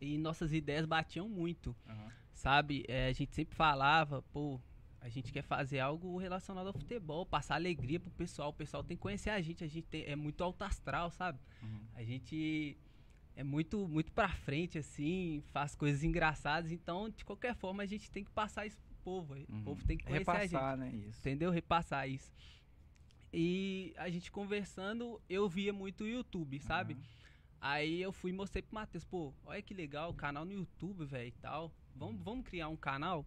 e 0.00 0.18
nossas 0.18 0.52
ideias 0.52 0.86
batiam 0.86 1.28
muito 1.28 1.74
aham. 1.88 2.10
sabe? 2.34 2.84
É, 2.88 3.06
a 3.06 3.12
gente 3.12 3.32
sempre 3.32 3.54
falava, 3.54 4.22
pô, 4.32 4.60
a 5.06 5.08
gente 5.08 5.32
quer 5.32 5.42
fazer 5.42 5.78
algo 5.78 6.18
relacionado 6.18 6.66
ao 6.66 6.72
futebol, 6.72 7.24
passar 7.24 7.54
alegria 7.54 8.00
pro 8.00 8.10
pessoal. 8.10 8.50
O 8.50 8.52
pessoal 8.52 8.82
tem 8.82 8.96
que 8.96 9.02
conhecer 9.02 9.30
a 9.30 9.40
gente, 9.40 9.62
a 9.62 9.68
gente 9.68 9.86
tem- 9.86 10.04
é 10.04 10.16
muito 10.16 10.42
alto 10.42 10.62
astral, 10.64 11.10
sabe? 11.12 11.38
Uhum. 11.62 11.80
A 11.94 12.02
gente 12.02 12.76
é 13.36 13.44
muito 13.44 13.86
muito 13.86 14.10
pra 14.12 14.28
frente 14.28 14.78
assim, 14.78 15.42
faz 15.52 15.74
coisas 15.76 16.02
engraçadas, 16.02 16.72
então 16.72 17.08
de 17.08 17.24
qualquer 17.24 17.54
forma 17.54 17.82
a 17.82 17.86
gente 17.86 18.10
tem 18.10 18.24
que 18.24 18.30
passar 18.30 18.66
isso 18.66 18.78
pro 18.78 18.96
povo. 19.04 19.34
O 19.34 19.52
Uhum. 19.52 19.62
povo 19.62 19.84
tem 19.86 19.96
que 19.96 20.04
conhecer 20.04 20.30
a 20.30 20.42
gente. 20.42 20.52
Repassar, 20.52 20.76
né? 20.76 20.90
Isso. 20.90 21.20
Entendeu? 21.20 21.50
Repassar 21.52 22.08
isso. 22.08 22.32
E 23.32 23.92
a 23.96 24.08
gente 24.08 24.30
conversando, 24.32 25.20
eu 25.28 25.48
via 25.48 25.72
muito 25.72 26.04
o 26.04 26.08
YouTube, 26.08 26.58
sabe? 26.60 26.94
Aham. 26.94 27.02
Aí 27.60 28.00
eu 28.02 28.12
fui 28.12 28.30
e 28.30 28.34
mostrei 28.34 28.62
pro 28.62 28.74
Matheus, 28.74 29.04
pô, 29.04 29.32
olha 29.44 29.62
que 29.62 29.74
legal, 29.74 30.12
canal 30.14 30.44
no 30.44 30.52
YouTube, 30.52 31.04
velho, 31.04 31.28
e 31.28 31.32
tal. 31.32 31.72
Vamos, 31.94 32.22
vamos 32.22 32.44
criar 32.46 32.68
um 32.68 32.76
canal? 32.76 33.24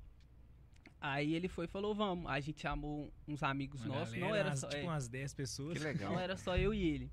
Aí 1.02 1.34
ele 1.34 1.48
foi 1.48 1.66
e 1.66 1.68
falou, 1.68 1.96
vamos. 1.96 2.26
Aí 2.30 2.38
a 2.40 2.42
gente 2.42 2.62
chamou 2.62 3.12
uns 3.28 3.42
amigos 3.44 3.86
Uma 3.86 3.96
nossos, 4.00 4.14
galera, 4.16 4.28
não 4.30 4.36
era 4.36 4.56
só, 4.56 4.68
Tipo 4.68 4.82
é, 4.82 4.84
umas 4.86 5.08
10 5.08 5.34
pessoas. 5.34 5.78
Que 5.78 5.84
legal. 5.84 6.12
não 6.12 6.20
era 6.20 6.36
só 6.36 6.58
eu 6.58 6.74
e 6.74 6.82
ele. 6.88 7.12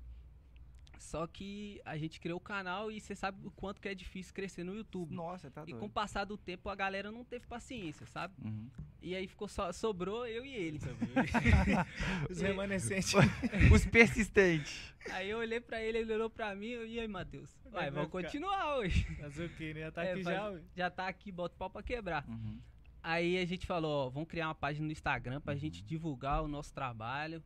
Só 0.99 1.25
que 1.27 1.79
a 1.85 1.95
gente 1.95 2.19
criou 2.19 2.37
o 2.37 2.41
canal 2.41 2.91
e 2.91 2.99
você 2.99 3.15
sabe 3.15 3.45
o 3.45 3.51
quanto 3.51 3.79
que 3.79 3.87
é 3.87 3.93
difícil 3.95 4.33
crescer 4.33 4.63
no 4.63 4.75
YouTube. 4.75 5.13
Nossa, 5.13 5.49
tá 5.49 5.61
E 5.61 5.65
doido. 5.67 5.79
com 5.79 5.85
o 5.85 5.89
passar 5.89 6.25
do 6.25 6.35
tempo 6.37 6.67
a 6.69 6.75
galera 6.75 7.11
não 7.11 7.23
teve 7.23 7.45
paciência, 7.45 8.05
sabe? 8.07 8.33
Uhum. 8.43 8.67
E 9.01 9.15
aí 9.15 9.27
ficou 9.27 9.47
só, 9.47 9.71
sobrou 9.71 10.25
eu 10.27 10.43
e 10.43 10.53
ele. 10.53 10.79
Os 12.29 12.41
remanescentes. 12.41 13.13
Os 13.71 13.85
persistentes. 13.85 14.93
Aí 15.11 15.29
eu 15.29 15.37
olhei 15.37 15.61
pra 15.61 15.81
ele, 15.81 15.99
ele 15.99 16.13
olhou 16.13 16.29
pra 16.29 16.53
mim, 16.55 16.69
eu, 16.69 16.85
e 16.85 16.99
aí, 16.99 17.07
Matheus? 17.07 17.55
Vai, 17.71 17.89
vamos 17.91 18.09
continuar 18.09 18.77
hoje. 18.77 19.03
Fazer 19.21 19.45
o 19.45 19.49
quê, 19.49 19.73
né? 19.73 19.81
Já 19.81 19.91
tá 19.91 20.03
É, 20.03 20.11
aqui 20.13 20.23
faz- 20.23 20.35
já, 20.35 20.49
ué. 20.49 20.61
Já 20.75 20.89
tá 20.89 21.07
aqui, 21.07 21.31
bota 21.31 21.55
o 21.55 21.57
pau 21.57 21.69
pra 21.69 21.83
quebrar. 21.83 22.25
Uhum. 22.27 22.59
Aí 23.01 23.37
a 23.37 23.45
gente 23.45 23.65
falou, 23.65 24.07
ó, 24.07 24.09
vamos 24.09 24.27
criar 24.27 24.47
uma 24.47 24.55
página 24.55 24.85
no 24.85 24.91
Instagram 24.91 25.39
pra 25.41 25.53
Uhum. 25.53 25.59
gente 25.59 25.81
divulgar 25.83 26.43
o 26.43 26.47
nosso 26.47 26.73
trabalho. 26.73 27.43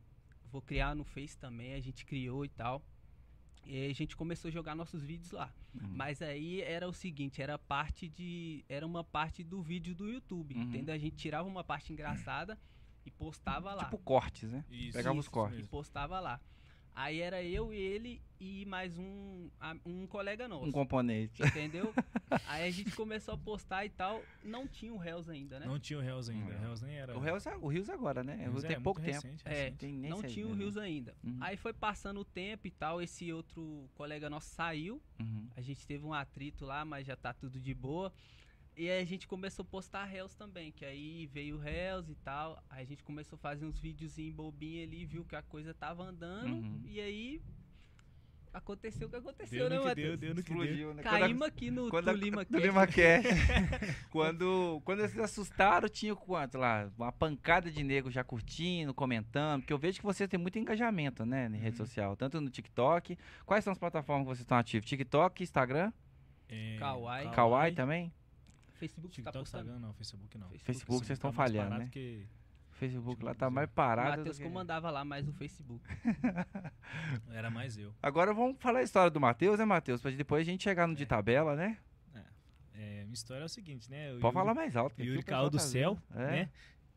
Vou 0.50 0.60
criar 0.60 0.94
no 0.94 1.04
Face 1.04 1.36
também, 1.38 1.74
a 1.74 1.80
gente 1.80 2.04
criou 2.04 2.44
e 2.44 2.48
tal. 2.48 2.82
E 3.64 3.76
aí 3.76 3.90
a 3.90 3.94
gente 3.94 4.16
começou 4.16 4.48
a 4.48 4.52
jogar 4.52 4.74
nossos 4.74 5.02
vídeos 5.04 5.30
lá. 5.30 5.52
Uhum. 5.74 5.88
Mas 5.94 6.20
aí 6.20 6.60
era 6.62 6.88
o 6.88 6.92
seguinte, 6.92 7.40
era 7.40 7.56
parte 7.58 8.08
de. 8.08 8.64
Era 8.68 8.84
uma 8.86 9.04
parte 9.04 9.44
do 9.44 9.62
vídeo 9.62 9.94
do 9.94 10.08
YouTube. 10.08 10.54
Uhum. 10.54 10.62
Entendeu? 10.62 10.94
A 10.94 10.98
gente 10.98 11.14
tirava 11.16 11.48
uma 11.48 11.62
parte 11.62 11.92
engraçada 11.92 12.58
e 13.06 13.10
postava 13.10 13.72
lá. 13.72 13.84
Tipo 13.84 13.98
cortes, 13.98 14.50
né? 14.50 14.64
Isso, 14.68 14.92
Pegava 14.96 15.16
os 15.18 15.24
isso 15.26 15.30
cortes. 15.30 15.60
e 15.60 15.68
postava 15.68 16.18
lá. 16.18 16.40
Aí 16.94 17.20
era 17.20 17.42
eu, 17.42 17.72
ele 17.72 18.20
e 18.38 18.66
mais 18.66 18.98
um, 18.98 19.48
um 19.86 20.06
colega 20.06 20.48
nosso. 20.48 20.66
Um 20.66 20.72
componente. 20.72 21.42
Entendeu? 21.42 21.94
aí 22.46 22.66
a 22.66 22.70
gente 22.70 22.90
começou 22.96 23.34
a 23.34 23.38
postar 23.38 23.86
e 23.86 23.88
tal. 23.88 24.20
Não 24.42 24.66
tinha 24.66 24.92
o 24.92 24.98
Reels 24.98 25.28
ainda, 25.28 25.60
né? 25.60 25.66
Não 25.66 25.78
tinha 25.78 25.98
o 25.98 26.02
Hells 26.02 26.30
ainda. 26.30 26.52
Não. 26.52 26.60
O 26.60 26.64
Hells 26.64 26.84
nem 26.84 26.96
era. 26.96 27.16
O 27.16 27.20
Rios, 27.20 27.44
o 27.46 27.68
Rios 27.68 27.88
agora, 27.88 28.22
né? 28.22 28.34
O 28.48 28.50
Rios 28.50 28.64
é 28.64 28.68
tem 28.68 28.76
muito 28.76 28.84
pouco 28.84 29.00
tempo. 29.00 29.14
recente, 29.14 29.42
É, 29.44 29.50
recente. 29.50 29.76
Tem 29.78 29.92
nem 29.92 30.10
não 30.10 30.22
tinha 30.22 30.46
o 30.46 30.54
Rios 30.54 30.76
ainda. 30.76 31.14
Uhum. 31.22 31.38
Aí 31.40 31.56
foi 31.56 31.72
passando 31.72 32.20
o 32.20 32.24
tempo 32.24 32.66
e 32.66 32.70
tal. 32.70 33.00
Esse 33.00 33.32
outro 33.32 33.88
colega 33.94 34.28
nosso 34.28 34.48
saiu. 34.48 35.00
Uhum. 35.20 35.48
A 35.56 35.60
gente 35.60 35.86
teve 35.86 36.04
um 36.04 36.12
atrito 36.12 36.64
lá, 36.64 36.84
mas 36.84 37.06
já 37.06 37.16
tá 37.16 37.32
tudo 37.32 37.60
de 37.60 37.72
boa. 37.72 38.12
E 38.76 38.88
aí 38.90 39.02
a 39.02 39.04
gente 39.04 39.26
começou 39.28 39.62
a 39.64 39.66
postar 39.66 40.04
Reels 40.04 40.34
também, 40.34 40.72
que 40.72 40.84
aí 40.84 41.26
veio 41.26 41.58
Reels 41.58 42.08
e 42.08 42.14
tal. 42.14 42.62
Aí 42.70 42.82
a 42.82 42.86
gente 42.86 43.02
começou 43.04 43.36
a 43.36 43.38
fazer 43.38 43.66
uns 43.66 43.78
videozinhos 43.78 44.34
bobinhos 44.34 44.88
ali, 44.88 45.04
viu 45.04 45.24
que 45.24 45.36
a 45.36 45.42
coisa 45.42 45.74
tava 45.74 46.02
andando. 46.04 46.54
Uhum. 46.54 46.80
E 46.86 47.00
aí 47.00 47.42
aconteceu 48.52 49.06
o 49.08 49.10
que 49.10 49.16
aconteceu, 49.16 49.68
Deu 49.68 49.70
né, 49.70 49.76
que 49.76 49.82
deu, 49.94 50.10
Matheus? 50.12 50.18
deu 50.18 50.34
no 50.34 50.42
que 50.42 50.52
deu. 50.52 50.62
Explodiu, 50.62 50.94
né? 50.94 51.02
Caímos 51.02 51.42
aqui 51.42 51.70
no 51.70 51.88
quando 51.90 52.04
Tulima 52.06 52.86
Cash. 52.86 53.24
quando, 54.10 54.80
quando 54.84 55.00
eles 55.00 55.12
se 55.12 55.20
assustaram, 55.20 55.88
tinha 55.88 56.14
quanto 56.14 56.56
lá? 56.58 56.90
Uma 56.96 57.12
pancada 57.12 57.70
de 57.70 57.82
nego 57.82 58.10
já 58.10 58.22
curtindo, 58.24 58.92
comentando. 58.94 59.60
Porque 59.62 59.72
eu 59.72 59.78
vejo 59.78 59.98
que 60.00 60.04
vocês 60.04 60.28
têm 60.28 60.38
muito 60.40 60.58
engajamento, 60.58 61.24
né? 61.24 61.46
Em 61.46 61.56
rede 61.56 61.78
Uhum. 61.80 61.86
social. 61.86 62.16
Tanto 62.16 62.40
no 62.40 62.50
TikTok. 62.50 63.18
Quais 63.46 63.64
são 63.64 63.72
as 63.72 63.78
plataformas 63.78 64.24
que 64.24 64.28
vocês 64.30 64.40
estão 64.40 64.58
ativos? 64.58 64.88
TikTok, 64.88 65.42
Instagram? 65.42 65.92
É, 66.48 66.76
Kawaii. 66.78 67.30
Kawaii 67.30 67.74
também? 67.74 68.12
Facebook 68.88 69.08
tá 69.08 69.30
TikTok, 69.30 69.38
postando. 69.38 69.64
Instagram 69.64 69.86
não, 69.86 69.94
Facebook 69.94 70.38
não. 70.38 70.48
Facebook 70.58 71.06
vocês 71.06 71.16
estão 71.18 71.30
tá 71.30 71.36
falhando, 71.36 71.78
né? 71.78 71.88
que- 71.90 72.26
Facebook 72.72 73.22
lá 73.24 73.34
tá 73.34 73.48
mais 73.48 73.68
O 73.68 73.72
parado. 73.72 74.18
Matheus 74.18 74.38
que- 74.38 74.42
comandava 74.44 74.90
lá 74.90 75.04
mais 75.04 75.24
no 75.24 75.32
Facebook. 75.32 75.84
Era 77.30 77.50
mais 77.50 77.76
eu. 77.78 77.94
Agora 78.02 78.32
vamos 78.34 78.56
falar 78.58 78.80
a 78.80 78.82
história 78.82 79.10
do 79.10 79.20
Matheus, 79.20 79.58
né, 79.58 79.64
Matheus? 79.64 80.00
Pra 80.00 80.10
depois 80.10 80.42
a 80.46 80.50
gente 80.50 80.62
chegar 80.64 80.86
no 80.88 80.94
de 80.94 81.06
tabela, 81.06 81.54
né? 81.54 81.78
É, 82.74 83.02
minha 83.04 83.14
história 83.14 83.42
é 83.42 83.44
o 83.44 83.48
seguinte, 83.48 83.88
né? 83.90 84.08
o 84.08 84.18
Pode 84.18 84.24
Yuri- 84.24 84.34
falar 84.34 84.54
mais 84.54 84.74
alto. 84.76 84.96
que 84.96 85.02
O 85.02 85.20
o 85.20 85.24
caiu 85.24 85.50
do 85.50 85.58
tá 85.58 85.62
céu. 85.62 85.96
É. 86.14 86.18
né? 86.18 86.50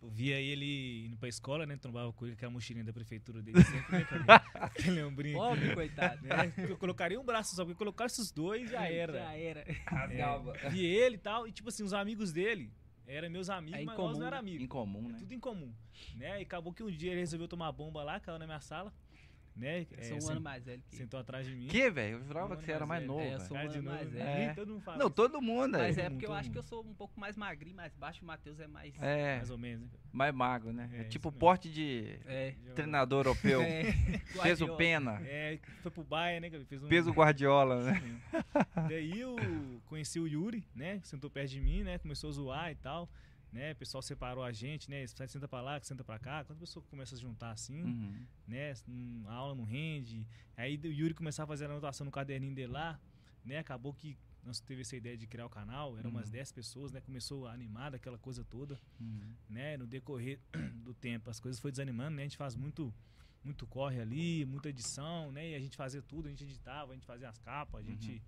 Eu 0.05 0.09
via 0.11 0.39
ele 0.39 1.07
indo 1.07 1.17
pra 1.17 1.27
escola, 1.27 1.65
né? 1.65 1.75
Trombava 1.77 2.13
com 2.13 2.27
ele 2.27 2.35
com 2.35 2.45
a 2.45 2.49
mochilinha 2.51 2.85
da 2.85 2.93
prefeitura 2.93 3.41
dele 3.41 3.59
sempre, 3.63 3.97
né? 3.97 4.05
Aquele 4.53 5.01
ombrinho 5.03 5.35
Pobre, 5.37 5.73
coitado. 5.73 6.21
né? 6.27 6.53
Eu 6.57 6.77
colocaria 6.77 7.19
um 7.19 7.23
braço 7.25 7.55
só, 7.55 7.65
porque 7.65 7.75
colocar 7.77 8.05
esses 8.05 8.29
dois 8.31 8.69
já 8.69 8.87
era. 8.87 9.13
Já 9.13 9.33
era. 9.35 9.65
Rasgava. 9.87 10.55
É, 10.57 10.69
vi 10.69 10.85
ele 10.85 11.15
e 11.15 11.17
tal, 11.19 11.47
e 11.47 11.51
tipo 11.51 11.69
assim, 11.69 11.83
os 11.83 11.91
amigos 11.93 12.31
dele 12.31 12.71
eram 13.07 13.29
meus 13.31 13.49
amigos, 13.49 13.79
É 13.79 13.83
mas 13.83 13.97
nós 13.97 14.17
não 14.19 14.27
era 14.27 14.35
né? 14.35 14.39
amigos. 14.41 14.63
Em 14.63 14.67
comum, 14.67 15.05
É 15.09 15.11
né? 15.13 15.15
tudo 15.17 15.33
em 15.33 15.39
comum, 15.39 15.73
né? 16.15 16.39
E 16.39 16.43
acabou 16.43 16.71
que 16.71 16.83
um 16.83 16.91
dia 16.91 17.11
ele 17.11 17.19
resolveu 17.21 17.47
tomar 17.47 17.71
bomba 17.71 18.03
lá, 18.03 18.19
caiu 18.19 18.37
na 18.37 18.45
minha 18.45 18.61
sala, 18.61 18.93
né? 19.55 19.81
Eu 19.91 19.97
É, 19.97 20.03
sou 20.03 20.27
um 20.27 20.31
ano 20.31 20.41
mais 20.41 20.63
velho 20.65 20.81
que 20.81 20.95
sentou 20.95 21.19
atrás 21.19 21.45
de 21.47 21.55
mim. 21.55 21.67
Que, 21.67 21.89
velho? 21.89 22.17
Eu 22.17 22.23
jurava 22.25 22.53
Um 22.53 22.57
que 22.57 22.63
você 22.65 22.71
era 22.71 22.85
mais 22.85 23.05
novo. 23.05 23.21
É, 23.21 23.35
eu 23.35 23.39
sou 23.39 23.55
um 23.57 23.59
ano 23.59 23.83
mais 23.83 24.09
velho. 24.09 24.25
né? 24.25 24.43
É. 24.45 24.53
Todo 24.53 24.69
mundo 24.73 24.81
fala 24.81 24.97
Não, 24.97 25.05
isso, 25.07 25.15
todo 25.15 25.41
mundo 25.41 25.71
Mas 25.77 25.97
é 25.97 26.03
mundo, 26.03 26.11
porque 26.13 26.25
eu 26.25 26.33
acho 26.33 26.51
que 26.51 26.57
eu 26.57 26.63
sou 26.63 26.81
um 26.83 26.93
pouco 26.93 27.19
mais 27.19 27.35
magrinho, 27.37 27.75
mais 27.75 27.93
baixo. 27.95 28.21
O 28.21 28.25
Matheus 28.25 28.59
é 28.59 28.67
mais. 28.67 28.93
É, 29.01 29.37
mais 29.37 29.49
ou 29.49 29.57
menos, 29.57 29.91
né? 29.91 29.99
mais 30.11 30.33
magro, 30.33 30.71
né? 30.73 30.89
É, 30.93 31.01
É, 31.01 31.03
tipo 31.05 31.31
porte 31.31 31.69
de 31.71 32.17
É. 32.25 32.53
treinador 32.75 33.19
europeu. 33.25 33.61
É. 33.61 33.83
Peso 34.43 34.65
Guardiola. 34.65 34.77
pena. 34.77 35.21
É, 35.25 35.59
foi 35.81 35.91
pro 35.91 36.03
Bayern, 36.03 36.49
né? 36.49 36.65
Fez 36.65 36.83
um... 36.83 36.87
Peso 36.87 37.11
Guardiola, 37.11 37.83
né? 37.83 38.21
Daí 38.87 39.19
eu 39.19 39.35
conheci 39.85 40.19
o 40.19 40.27
Yuri, 40.27 40.65
né? 40.75 40.99
Sentou 41.03 41.29
perto 41.29 41.49
de 41.51 41.61
mim, 41.61 41.83
né? 41.83 41.97
Começou 41.97 42.29
a 42.29 42.33
zoar 42.33 42.71
e 42.71 42.75
tal. 42.75 43.09
Né? 43.55 43.71
O 43.71 43.75
pessoal 43.77 44.01
separou 44.01 44.43
a 44.43 44.51
gente, 44.51 44.89
né? 44.89 45.07
Senta 45.07 45.47
pra 45.47 45.61
lá, 45.61 45.79
senta 45.81 46.03
pra 46.03 46.19
cá. 46.19 46.43
Quando 46.43 46.57
a 46.57 46.59
pessoa 46.59 46.83
começa 46.89 47.15
a 47.15 47.17
juntar 47.17 47.51
assim, 47.51 47.83
Uhum. 47.83 48.25
né? 48.45 48.73
hum, 48.85 49.23
A 49.27 49.33
aula 49.33 49.55
não 49.55 49.63
rende. 49.63 50.27
Aí 50.57 50.77
o 50.83 50.87
Yuri 50.91 51.13
começava 51.13 51.45
a 51.45 51.53
fazer 51.53 51.63
a 51.65 51.69
anotação 51.69 52.03
no 52.03 52.11
caderninho 52.11 52.53
dele 52.53 52.73
lá, 52.73 52.99
né? 53.45 53.59
Acabou 53.59 53.93
que 53.93 54.17
nós 54.43 54.59
teve 54.59 54.81
essa 54.81 54.97
ideia 54.97 55.15
de 55.17 55.25
criar 55.25 55.45
o 55.45 55.49
canal. 55.49 55.97
Eram 55.97 56.09
umas 56.09 56.25
Uhum. 56.27 56.33
10 56.33 56.51
pessoas, 56.51 56.91
né? 56.91 56.99
Começou 56.99 57.47
a 57.47 57.53
animar 57.53 57.91
daquela 57.91 58.17
coisa 58.17 58.43
toda, 58.43 58.77
Uhum. 58.99 59.33
né? 59.47 59.77
No 59.77 59.87
decorrer 59.87 60.37
do 60.83 60.93
tempo, 60.93 61.29
as 61.29 61.39
coisas 61.39 61.57
foi 61.61 61.71
desanimando, 61.71 62.17
né? 62.17 62.23
A 62.23 62.25
gente 62.25 62.37
faz 62.37 62.55
muito 62.57 62.93
muito 63.41 63.65
corre 63.67 64.01
ali, 64.01 64.43
muita 64.45 64.69
edição, 64.69 65.31
né? 65.31 65.51
E 65.51 65.55
a 65.55 65.59
gente 65.59 65.77
fazia 65.77 66.01
tudo, 66.01 66.25
a 66.27 66.29
gente 66.29 66.43
editava, 66.43 66.91
a 66.91 66.95
gente 66.95 67.05
fazia 67.05 67.29
as 67.29 67.37
capas, 67.37 67.79
a 67.79 67.83
gente 67.83 68.21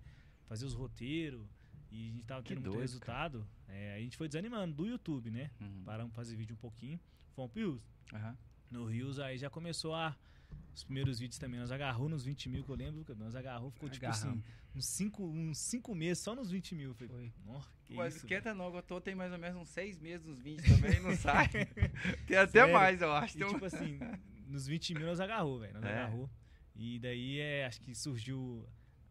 fazia 0.46 0.66
os 0.66 0.72
roteiros 0.74 1.44
e 1.90 2.08
a 2.08 2.12
gente 2.12 2.24
tava 2.24 2.40
Uhum. 2.40 2.44
Tendo 2.44 2.60
muito 2.60 2.70
doido, 2.70 2.80
resultado. 2.80 3.46
É, 3.68 3.94
a 3.96 3.98
gente 4.00 4.16
foi 4.16 4.28
desanimando 4.28 4.74
do 4.74 4.86
YouTube, 4.86 5.30
né? 5.30 5.50
Uhum. 5.60 5.82
Paramos 5.84 6.14
fazer 6.14 6.34
vídeo 6.36 6.54
um 6.54 6.58
pouquinho. 6.58 6.98
Fomos 7.34 7.50
pro 7.52 7.60
Rios. 7.60 7.82
Aham. 8.12 8.36
No 8.70 8.84
Rios 8.86 9.18
aí 9.18 9.36
já 9.38 9.48
começou 9.50 9.94
a. 9.94 10.16
Os 10.74 10.84
primeiros 10.84 11.18
vídeos 11.18 11.38
também, 11.38 11.58
nós 11.60 11.70
agarrou 11.72 12.08
nos 12.08 12.24
20 12.24 12.48
mil 12.48 12.64
que 12.64 12.70
eu 12.70 12.74
lembro, 12.74 13.04
nós 13.16 13.34
agarrou, 13.34 13.70
ficou 13.70 13.88
tipo 13.90 14.06
assim, 14.06 14.42
uns 14.74 14.86
5 14.86 15.22
uns 15.28 15.58
cinco 15.58 15.94
meses 15.94 16.22
só 16.22 16.34
nos 16.34 16.50
20 16.50 16.74
mil. 16.74 16.94
Falei, 16.94 17.08
Foi. 17.10 17.32
Nossa, 17.44 17.68
que 17.84 17.94
Mas 17.94 18.14
isso. 18.14 18.24
esquenta 18.24 18.54
não, 18.54 18.70
que 18.70 18.76
eu 18.78 18.82
tô 18.82 19.00
tem 19.00 19.14
mais 19.14 19.32
ou 19.32 19.38
menos 19.38 19.60
uns 19.60 19.68
seis 19.68 19.98
meses 19.98 20.24
nos 20.26 20.38
20 20.40 20.62
também 20.62 21.00
não 21.00 21.14
sai. 21.16 21.48
tem 22.26 22.36
até 22.36 22.60
Sério? 22.60 22.72
mais, 22.74 23.02
eu 23.02 23.12
acho. 23.12 23.38
E 23.38 23.44
um- 23.44 23.48
tipo 23.48 23.64
assim, 23.64 23.98
nos 24.46 24.66
20 24.66 24.94
mil 24.94 25.06
nós 25.06 25.20
agarrou, 25.20 25.58
velho. 25.58 25.74
Nós 25.74 25.84
É. 25.84 25.88
agarrou. 25.92 26.30
E 26.76 26.98
daí 27.00 27.40
é, 27.40 27.66
acho 27.66 27.80
que 27.80 27.94
surgiu 27.94 28.38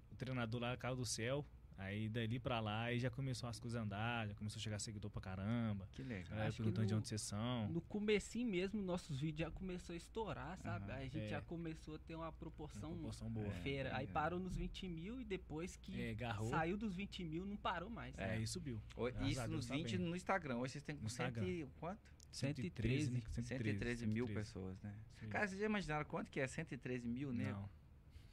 o 0.09 0.15
treinador 0.15 0.61
lá, 0.61 0.77
caiu 0.77 0.95
do 0.95 1.05
céu. 1.05 1.45
Aí 1.79 2.09
dali 2.09 2.39
pra 2.39 2.59
lá 2.59 2.83
aí 2.85 2.97
já 2.99 3.09
começou 3.11 3.47
as 3.47 3.59
coisas 3.59 3.79
a 3.79 3.83
andar, 3.83 4.27
já 4.27 4.33
começou 4.33 4.59
a 4.59 4.63
chegar 4.63 4.79
seguidor 4.79 5.11
pra 5.11 5.21
caramba. 5.21 5.87
Que 5.91 6.01
legal. 6.01 6.25
A 6.25 6.29
galera 6.31 6.47
Acho 6.49 6.57
que 6.57 6.63
perguntando 6.63 6.87
de 6.87 6.93
no- 6.93 6.97
onde 6.99 7.07
vocês 7.07 7.21
são. 7.21 7.67
No 7.69 7.81
comecinho 7.81 8.49
mesmo, 8.49 8.81
nossos 8.81 9.19
vídeos 9.19 9.47
já 9.47 9.51
começou 9.51 9.93
a 9.93 9.97
estourar, 9.97 10.57
sabe? 10.57 10.85
Aham, 10.91 10.93
Aí 10.95 11.05
a 11.05 11.09
gente 11.09 11.25
é. 11.25 11.29
já 11.29 11.41
começou 11.41 11.95
a 11.95 11.99
ter 11.99 12.15
uma 12.15 12.31
proporção, 12.31 12.89
Uma 12.89 12.97
proporção 12.97 13.29
boa. 13.29 13.49
feira. 13.61 13.95
Aí 13.95 14.05
É. 14.05 14.11
parou 14.11 14.39
nos 14.39 14.55
20 14.55 14.87
mil 14.87 15.21
e 15.21 15.23
depois 15.23 15.75
que 15.75 16.01
É, 16.01 16.15
saiu 16.49 16.77
dos 16.77 16.95
20 16.95 17.23
mil 17.23 17.45
não 17.45 17.55
parou 17.57 17.89
mais. 17.91 18.17
É, 18.17 18.25
né? 18.27 18.33
aí 18.33 18.47
subiu. 18.47 18.81
O- 18.95 19.07
Isso 19.09 19.47
nos 19.47 19.67
tá 19.67 19.75
20 19.75 19.97
bem. 19.97 20.05
no 20.07 20.15
Instagram. 20.15 20.57
Hoje 20.57 20.73
vocês 20.73 20.83
têm 20.83 20.95
com 20.95 21.03
No 21.03 21.09
cento 21.09 21.27
Instagram. 21.37 21.47
e 21.47 21.67
quanto? 21.79 22.17
113. 22.31 23.11
né? 23.11 23.21
113 23.29 24.05
mil 24.07 24.25
113. 24.27 24.33
pessoas, 24.33 24.81
né? 24.81 24.93
Aí. 25.21 25.27
Cara, 25.29 25.47
vocês 25.47 25.59
já 25.59 25.65
imaginaram 25.65 26.05
quanto 26.05 26.29
que 26.31 26.39
é 26.39 26.47
113 26.47 27.07
mil, 27.07 27.31
né? 27.31 27.51
Não. 27.51 27.69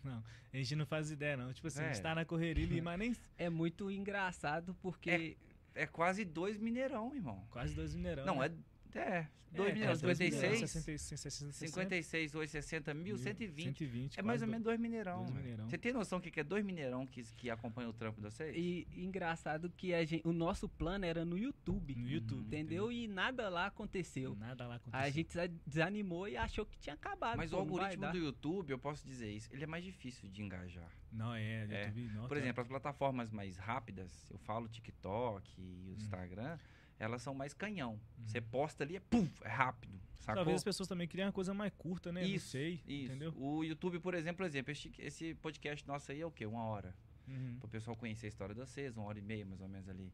Não. 0.08 0.22
A 0.52 0.56
gente 0.56 0.76
não 0.76 0.86
faz 0.86 1.10
ideia, 1.10 1.36
não. 1.36 1.52
Tipo 1.52 1.66
assim, 1.66 1.80
a 1.82 1.86
gente 1.88 1.98
É. 1.98 2.02
tá 2.02 2.14
na 2.14 2.24
correria 2.24 2.64
ali, 2.64 2.80
mas 2.82 2.98
nem 2.98 3.16
É 3.36 3.48
muito 3.50 3.90
engraçado 3.90 4.76
porque 4.80 5.36
É 5.74 5.86
quase 5.86 6.24
dois 6.24 6.56
Mineirão, 6.58 7.12
irmão. 7.14 7.44
quase 7.50 7.74
dois 7.74 7.94
mineirão. 7.94 8.24
Não, 8.24 8.38
né? 8.38 8.46
é. 8.46 8.52
É. 8.94 9.26
2 9.54 9.70
É, 9.70 9.84
dois 9.86 10.00
56, 10.18 10.58
66, 10.68 11.20
60, 11.20 11.52
56, 11.52 12.34
hoje 12.34 12.50
60 12.50 12.92
mil, 12.92 13.16
120. 13.16 13.62
120. 13.66 14.18
É 14.18 14.22
mais 14.22 14.42
ou 14.42 14.48
menos 14.48 14.64
dois 14.64 14.80
Mineirão. 14.80 15.18
dois 15.18 15.28
velho. 15.30 15.40
Mineirão. 15.42 15.68
Você 15.70 15.78
tem 15.78 15.92
noção 15.92 16.18
do 16.18 16.28
que 16.28 16.40
é 16.40 16.42
dois 16.42 16.64
Mineirão 16.64 17.06
que, 17.06 17.22
que 17.36 17.48
acompanha 17.48 17.88
o 17.88 17.92
trampo 17.92 18.20
de 18.20 18.28
vocês? 18.28 18.52
e 18.56 18.84
engraçado 18.96 19.70
que 19.70 19.94
a 19.94 20.04
gente, 20.04 20.26
o 20.26 20.32
nosso 20.32 20.68
plano 20.68 21.04
era 21.04 21.24
no 21.24 21.38
YouTube, 21.38 21.94
No 21.94 22.08
YouTube. 22.10 22.44
entendeu? 22.48 22.90
E 22.90 23.06
nada 23.06 23.48
lá 23.48 23.66
aconteceu. 23.66 24.34
Nada 24.34 24.66
lá 24.66 24.74
aconteceu. 24.74 25.06
A 25.06 25.08
gente 25.08 25.28
desa- 25.28 25.54
desanimou 25.64 26.26
e 26.26 26.36
achou 26.36 26.66
que 26.66 26.76
tinha 26.76 26.94
acabado. 26.94 27.36
Mas 27.36 27.50
pô, 27.52 27.56
o 27.58 27.60
algoritmo 27.60 28.10
do 28.10 28.18
YouTube, 28.18 28.70
eu 28.72 28.78
posso 28.78 29.06
dizer 29.06 29.30
isso, 29.30 29.48
ele 29.52 29.62
é 29.62 29.68
mais 29.68 29.84
difícil 29.84 30.28
de 30.28 30.42
engajar. 30.42 30.90
Não, 31.12 31.32
é, 31.32 31.64
É. 31.70 31.84
YouTube. 31.86 32.08
Não, 32.12 32.22
Por 32.26 32.36
tá- 32.36 32.40
exemplo, 32.42 32.60
as 32.60 32.66
plataformas 32.66 33.30
mais 33.30 33.56
rápidas, 33.56 34.28
eu 34.32 34.38
falo 34.40 34.66
TikTok 34.66 35.48
e 35.60 35.62
Hum. 35.62 35.90
o 35.90 35.92
Instagram, 35.94 36.58
elas 36.98 37.22
são 37.22 37.34
mais 37.34 37.52
canhão. 37.52 37.92
Uhum. 38.18 38.26
Você 38.26 38.40
posta 38.40 38.84
ali, 38.84 38.96
é 38.96 39.00
pum, 39.00 39.28
é 39.42 39.48
rápido. 39.48 40.00
Sacou? 40.20 40.36
Talvez 40.36 40.56
as 40.56 40.64
pessoas 40.64 40.88
também 40.88 41.06
queriam 41.06 41.26
uma 41.26 41.32
coisa 41.32 41.52
mais 41.52 41.72
curta, 41.76 42.10
né? 42.10 42.24
Isso, 42.24 42.46
não 42.46 42.62
sei. 42.62 42.82
Isso. 42.86 43.12
Entendeu? 43.12 43.34
O 43.36 43.62
YouTube, 43.62 44.00
por 44.00 44.14
exemplo, 44.14 44.44
exemplo 44.46 44.72
esse, 44.72 44.90
esse 44.98 45.34
podcast 45.34 45.86
nosso 45.86 46.10
aí 46.10 46.20
é 46.20 46.26
o 46.26 46.30
quê? 46.30 46.46
Uma 46.46 46.64
hora. 46.64 46.96
Uhum. 47.28 47.56
Para 47.58 47.66
o 47.66 47.70
pessoal 47.70 47.96
conhecer 47.96 48.26
a 48.26 48.28
história 48.28 48.54
de 48.54 48.60
vocês, 48.60 48.96
uma 48.96 49.06
hora 49.06 49.18
e 49.18 49.22
meia 49.22 49.44
mais 49.44 49.60
ou 49.60 49.68
menos 49.68 49.88
ali. 49.88 50.12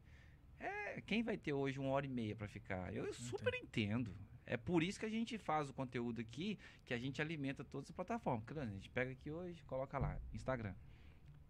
É, 0.59 1.01
quem 1.03 1.23
vai 1.23 1.37
ter 1.37 1.53
hoje 1.53 1.79
uma 1.79 1.91
hora 1.91 2.07
e 2.07 2.09
meia 2.09 2.35
para 2.35 2.49
ficar? 2.49 2.93
Eu 2.95 3.13
super 3.15 3.55
entendo. 3.55 4.15
É 4.45 4.57
por 4.57 4.83
isso 4.83 4.99
que 4.99 5.07
a 5.07 5.09
gente 5.09 5.39
faz 5.39 5.71
o 5.71 5.73
conteúdo 5.73 6.21
aqui, 6.21 6.59
que 6.85 6.93
a 6.93 6.99
gente 6.99 7.23
alimenta 7.23 7.63
todas 7.63 7.89
as 7.89 7.95
plataformas. 7.95 8.45
Claro, 8.45 8.69
a 8.69 8.73
gente 8.73 8.91
pega 8.91 9.13
aqui 9.13 9.31
hoje, 9.31 9.63
coloca 9.65 9.97
lá, 9.97 10.19
Instagram, 10.35 10.75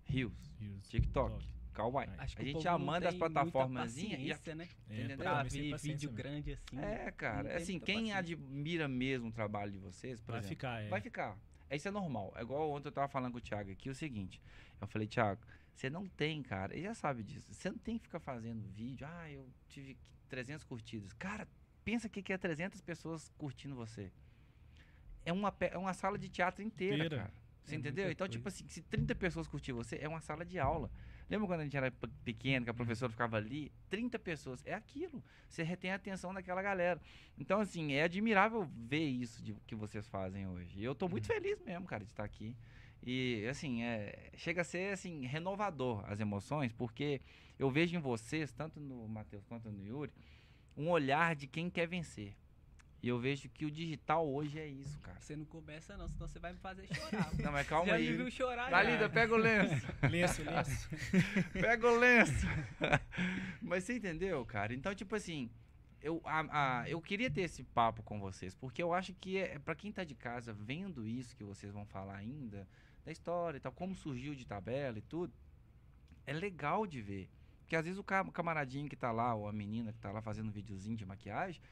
Reels, 0.05 0.53
Isso. 0.61 0.91
TikTok, 0.91 1.43
Kawaii. 1.71 2.09
Acho 2.19 2.37
que 2.37 2.43
A 2.43 2.45
gente 2.45 2.63
já 2.63 2.79
manda 2.79 3.09
as 3.09 3.15
plataformas 3.15 3.97
e 3.97 4.09
né? 4.55 4.69
É, 4.89 4.95
Entendeu? 4.95 5.17
Pra 5.19 5.43
ver 5.43 5.77
vídeo 5.79 6.11
mesmo. 6.11 6.13
grande 6.13 6.53
assim. 6.53 6.79
É, 6.79 7.05
não 7.07 7.13
cara. 7.13 7.57
Assim, 7.57 7.79
quem 7.79 8.11
paciência. 8.11 8.19
admira 8.19 8.89
mesmo 8.89 9.29
o 9.29 9.33
trabalho 9.33 9.73
de 9.73 9.79
vocês, 9.79 10.21
por 10.21 10.33
Vai 10.33 10.41
exemplo, 10.41 10.57
ficar, 10.57 10.83
é. 10.83 10.89
vai 10.89 11.01
ficar. 11.01 11.39
Isso 11.71 11.87
é 11.87 11.91
normal. 11.91 12.33
É 12.37 12.43
igual 12.43 12.71
ontem 12.71 12.89
eu 12.89 12.93
tava 12.93 13.09
falando 13.09 13.33
com 13.33 13.39
o 13.39 13.41
Thiago 13.41 13.71
aqui, 13.71 13.89
o 13.89 13.95
seguinte. 13.95 14.41
Eu 14.81 14.87
falei, 14.89 15.07
Thiago, 15.07 15.41
você 15.73 15.89
não 15.89 16.07
tem, 16.09 16.43
cara, 16.43 16.75
ele 16.75 16.83
já 16.83 16.95
sabe 16.95 17.23
disso. 17.23 17.53
Você 17.53 17.71
não 17.71 17.79
tem 17.79 17.97
que 17.97 18.05
ficar 18.05 18.19
fazendo 18.21 18.67
vídeo. 18.69 19.07
Ah, 19.09 19.31
eu 19.31 19.49
tive 19.69 19.97
300 20.29 20.65
curtidas. 20.65 21.13
Cara, 21.13 21.47
pensa 21.85 22.09
que 22.09 22.23
que 22.23 22.33
é 22.33 22.39
300 22.39 22.81
pessoas 22.81 23.31
curtindo 23.39 23.75
você. 23.77 24.11
É 25.25 25.33
uma, 25.33 25.55
é 25.61 25.79
uma 25.79 25.93
sala 25.93 26.19
de 26.19 26.29
teatro 26.29 26.63
inteira, 26.63 26.97
Inteira. 26.97 27.17
cara. 27.19 27.33
Você 27.63 27.75
É 27.75 27.79
entendeu? 27.79 28.11
Então, 28.11 28.27
coisa. 28.27 28.33
tipo 28.33 28.49
assim, 28.49 28.67
se 28.69 28.83
30 28.83 29.15
pessoas 29.15 29.47
curtir 29.47 29.71
você, 29.73 29.97
é 30.01 30.09
uma 30.09 30.21
sala 30.21 30.45
de 30.45 30.59
aula. 30.59 30.91
Lembra 31.31 31.47
quando 31.47 31.61
a 31.61 31.65
gente 31.65 31.77
era 31.77 31.91
pe- 31.93 32.09
pequeno, 32.25 32.65
que 32.65 32.71
a 32.71 32.75
professora 32.75 33.11
ficava 33.13 33.37
ali? 33.37 33.71
30 33.89 34.19
pessoas. 34.19 34.61
É 34.67 34.75
aquilo. 34.75 35.23
Você 35.49 35.63
retém 35.63 35.93
a 35.93 35.95
atenção 35.95 36.35
daquela 36.35 36.61
galera. 36.61 37.01
Então, 37.39 37.61
assim, 37.61 37.93
é 37.93 38.03
admirável 38.03 38.69
ver 38.77 39.05
isso 39.05 39.41
de, 39.43 39.55
que 39.67 39.77
vocês 39.77 40.09
fazem 40.09 40.49
hoje. 40.49 40.81
E 40.81 40.85
eu 40.85 40.95
tô 40.95 41.09
muito 41.09 41.29
feliz 41.29 41.61
mesmo, 41.63 41.87
cara, 41.87 42.05
de 42.05 42.11
estar 42.11 42.25
aqui. 42.25 42.57
E, 43.01 43.47
assim, 43.49 43.83
é, 43.85 44.31
chega 44.35 44.63
a 44.63 44.65
ser, 44.65 44.93
assim, 44.93 45.25
renovador 45.25 46.05
as 46.11 46.19
emoções, 46.19 46.73
porque 46.73 47.21
eu 47.59 47.71
vejo 47.71 47.97
em 47.97 48.01
vocês, 48.01 48.53
tanto 48.53 48.81
no 48.81 49.07
Matheus 49.09 49.45
quanto 49.45 49.71
no 49.71 49.83
Yuri, 49.85 50.13
um 50.77 50.91
olhar 50.91 51.37
de 51.37 51.47
quem 51.47 51.71
quer 51.71 51.87
vencer. 51.87 52.35
E 53.03 53.09
eu 53.09 53.19
vejo 53.19 53.49
que 53.49 53.65
o 53.65 53.71
digital 53.71 54.29
hoje 54.31 54.59
é 54.59 54.67
isso, 54.67 54.99
cara. 55.01 55.19
Você 55.21 55.35
não 55.35 55.47
começa 55.47 55.97
não, 55.97 56.07
senão 56.09 56.29
você 56.29 56.39
vai 56.39 56.53
me 56.53 56.59
fazer 56.59 56.87
chorar. 56.95 57.31
Não, 57.43 57.51
mas 57.53 57.67
calma 57.67 57.87
já 57.87 57.95
aí. 57.95 58.11
me 58.11 58.17
viu 58.19 58.31
chorar 58.31 58.65
já. 58.71 58.83
Dalida, 58.83 59.09
pega 59.09 59.35
o 59.35 59.39
lenço. 59.39 59.87
Lenço, 60.11 60.43
lenço. 60.43 60.91
Pega 61.53 61.87
o 61.91 61.97
lenço. 61.99 62.47
Mas 63.63 63.85
você 63.85 63.97
entendeu, 63.97 64.45
cara? 64.45 64.75
Então, 64.75 64.95
tipo 64.95 65.15
assim, 65.15 65.51
eu, 66.03 66.21
a, 66.25 66.81
a- 66.83 66.91
eu 66.91 67.01
queria 67.01 67.31
ter 67.31 67.43
esse 67.43 67.63
papo 67.65 68.03
com 68.03 68.21
vocês, 68.21 68.55
porque 68.55 68.83
eu 68.83 68.93
acho 68.93 69.15
que 69.15 69.39
é 69.39 69.59
para 69.59 69.75
quem 69.75 69.91
tá 69.93 70.05
de 70.05 70.15
casa 70.15 70.53
vendo 70.53 71.07
isso 71.07 71.35
que 71.37 71.45
vocês 71.45 71.73
vão 71.73 71.87
falar 71.87 72.17
ainda, 72.17 72.69
da 73.05 73.11
história 73.13 73.57
e 73.57 73.61
tal, 73.61 73.73
como 73.73 73.95
surgiu 73.95 74.35
de 74.35 74.47
tabela 74.47 74.99
e 74.99 75.03
tudo, 75.03 75.33
é 76.27 76.33
legal 76.33 76.87
de 76.87 77.01
ver. 77.01 77.31
Porque 77.61 77.77
às 77.77 77.85
vezes 77.85 77.99
o 77.99 78.05
camaradinho 78.05 78.89
que 78.89 78.97
tá 78.97 79.13
lá, 79.13 79.35
ou 79.35 79.49
a 79.49 79.53
menina 79.53 79.93
que 79.93 79.99
tá 80.01 80.11
lá 80.11 80.21
fazendo 80.21 80.49
um 80.49 80.53
videozinho 80.53 80.97
de 80.97 81.07
maquiagem, 81.07 81.63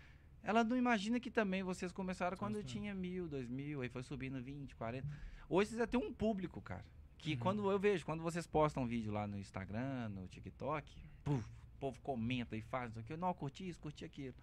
ela 0.42 0.62
não 0.64 0.76
imagina 0.76 1.18
que 1.20 1.30
também 1.30 1.62
vocês 1.62 1.92
começaram 1.92 2.36
quando 2.36 2.56
Nossa. 2.56 2.66
tinha 2.66 2.94
mil, 2.94 3.28
dois 3.28 3.48
mil, 3.48 3.82
aí 3.82 3.88
foi 3.88 4.02
subindo 4.02 4.40
20, 4.42 4.74
40. 4.76 5.06
Hoje 5.48 5.70
vocês 5.70 5.78
já 5.78 5.86
tem 5.86 6.00
um 6.00 6.12
público, 6.12 6.60
cara. 6.60 6.84
Que 7.18 7.32
Uhum. 7.32 7.38
quando 7.38 7.70
eu 7.70 7.78
vejo, 7.78 8.04
quando 8.04 8.22
vocês 8.22 8.46
postam 8.46 8.86
vídeo 8.86 9.12
lá 9.12 9.26
no 9.26 9.38
Instagram, 9.38 10.08
no 10.10 10.26
TikTok, 10.28 10.88
puf, 11.24 11.44
o 11.44 11.78
povo 11.80 12.00
comenta 12.00 12.56
e 12.56 12.62
faz 12.62 12.90
isso 12.90 13.00
aqui, 13.00 13.12
eu 13.12 13.16
não 13.18 13.32
curti 13.34 13.68
isso, 13.68 13.80
curti 13.80 14.04
aquilo. 14.04 14.34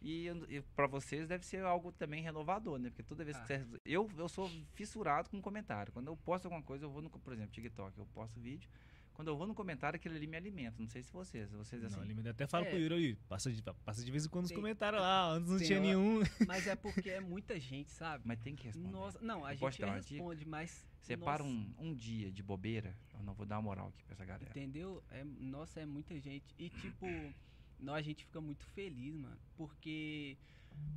E, 0.00 0.28
e 0.48 0.60
para 0.76 0.86
vocês 0.86 1.28
deve 1.28 1.44
ser 1.46 1.64
algo 1.64 1.90
também 1.92 2.22
renovador, 2.22 2.78
né? 2.78 2.90
Porque 2.90 3.02
toda 3.02 3.24
vez 3.24 3.36
Ah. 3.36 3.40
que 3.40 3.46
você. 3.58 3.66
Eu, 3.86 4.10
eu 4.18 4.28
sou 4.28 4.50
fissurado 4.74 5.30
com 5.30 5.40
comentário. 5.40 5.92
Quando 5.92 6.08
eu 6.08 6.16
posto 6.16 6.44
alguma 6.44 6.62
coisa, 6.62 6.84
eu 6.84 6.90
vou 6.90 7.00
no. 7.00 7.08
Por 7.08 7.32
exemplo, 7.32 7.52
TikTok, 7.52 7.96
eu 7.98 8.06
posto 8.12 8.38
vídeo. 8.38 8.68
Quando 9.14 9.28
eu 9.28 9.36
vou 9.36 9.46
no 9.46 9.54
comentário, 9.54 9.96
aquele 9.96 10.16
ali 10.16 10.26
me 10.26 10.36
alimenta. 10.36 10.76
Não 10.80 10.88
sei 10.88 11.02
se 11.02 11.12
vocês. 11.12 11.48
Vocês 11.52 11.82
assim. 11.84 11.96
Não, 11.96 12.04
ele 12.04 12.28
até 12.28 12.46
fala 12.48 12.66
É. 12.66 12.70
pro 12.70 12.78
Yuri 12.78 12.94
aí, 12.94 13.14
passa 13.28 13.50
de, 13.52 13.62
passa 13.62 14.04
de 14.04 14.10
vez 14.10 14.26
em 14.26 14.28
quando 14.28 14.42
nos 14.42 14.50
Tem- 14.50 14.58
comentários 14.58 15.00
lá, 15.00 15.30
antes 15.30 15.48
não 15.50 15.58
tinha 15.58 15.78
hora- 15.78 15.86
nenhum. 15.86 16.20
Mas 16.48 16.66
é 16.66 16.74
porque 16.74 17.10
é 17.10 17.20
muita 17.20 17.58
gente, 17.60 17.92
sabe? 17.92 18.24
Mas 18.26 18.40
tem 18.40 18.56
que 18.56 18.64
responder. 18.64 18.90
Nossa, 18.90 19.18
não, 19.22 19.44
a 19.44 19.54
Eu 19.54 19.58
gente 19.58 19.82
uma 19.84 19.94
responde, 19.94 20.44
mas. 20.46 20.84
Separa 21.00 21.42
nossa, 21.44 21.54
um, 21.54 21.74
um 21.78 21.94
dia 21.94 22.32
de 22.32 22.42
bobeira. 22.42 22.96
Eu 23.12 23.22
não 23.22 23.34
vou 23.34 23.44
dar 23.46 23.56
uma 23.56 23.62
moral 23.62 23.88
aqui 23.88 24.02
pra 24.02 24.14
essa 24.14 24.24
galera. 24.24 24.48
Entendeu? 24.50 25.02
É, 25.10 25.22
nossa, 25.38 25.80
é 25.80 25.86
muita 25.86 26.18
gente. 26.18 26.54
E 26.58 26.68
tipo, 26.70 27.06
nós, 27.78 27.98
a 27.98 28.02
gente 28.02 28.24
fica 28.24 28.40
muito 28.40 28.64
feliz, 28.68 29.14
mano. 29.14 29.38
Porque, 29.56 30.36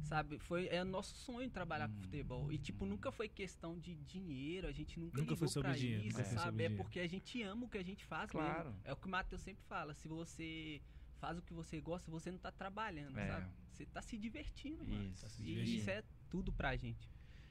sabe, 0.04 0.40
foi, 0.40 0.68
é 0.68 0.84
nosso 0.84 1.16
sonho 1.16 1.50
trabalhar 1.50 1.88
com 1.90 1.96
Hum. 1.96 2.02
futebol. 2.02 2.52
E 2.52 2.58
tipo, 2.58 2.86
nunca 2.86 3.12
foi 3.12 3.28
questão 3.28 3.78
de 3.78 3.96
dinheiro. 3.96 4.68
A 4.68 4.72
gente 4.72 5.00
nunca, 5.00 5.18
Nunca 5.18 5.36
foi 5.36 5.48
ligou 5.48 5.48
sobre 5.50 5.70
pra 5.70 5.78
dinheiro, 5.78 6.04
isso, 6.06 6.16
foi 6.16 6.24
sabe? 6.26 6.40
sobre 6.42 6.64
É 6.64 6.68
dinheiro. 6.68 6.84
porque 6.84 7.00
a 7.00 7.08
gente 7.08 7.42
ama 7.44 7.66
o 7.66 7.70
que 7.70 7.78
a 7.78 7.84
gente 7.84 8.06
faz 8.06 8.30
Claro. 8.32 8.70
mesmo. 8.70 8.82
É 8.86 8.94
o 8.94 8.96
que 8.96 9.08
o 9.08 9.10
Matheus 9.10 9.42
sempre 9.42 9.64
fala. 9.66 9.94
Se 9.94 10.08
você 10.08 10.82
faz 11.20 11.38
o 11.38 11.42
que 11.42 11.54
você 11.54 11.82
gosta, 11.82 12.10
você 12.12 12.32
não 12.32 12.38
tá 12.40 12.52
trabalhando, 12.52 13.18
É. 13.20 13.28
sabe? 13.28 13.50
Você 13.72 13.86
tá 13.86 14.02
se 14.02 14.18
divertindo, 14.18 14.86
mano. 14.86 15.04
Isso. 15.10 15.22
Tá 15.24 15.30
se 15.30 15.42
E 15.42 15.46
divertindo. 15.46 15.78
isso 15.78 15.90
é 15.90 16.04
tudo 16.30 16.52
pra 16.54 16.76
gente. 16.76 17.10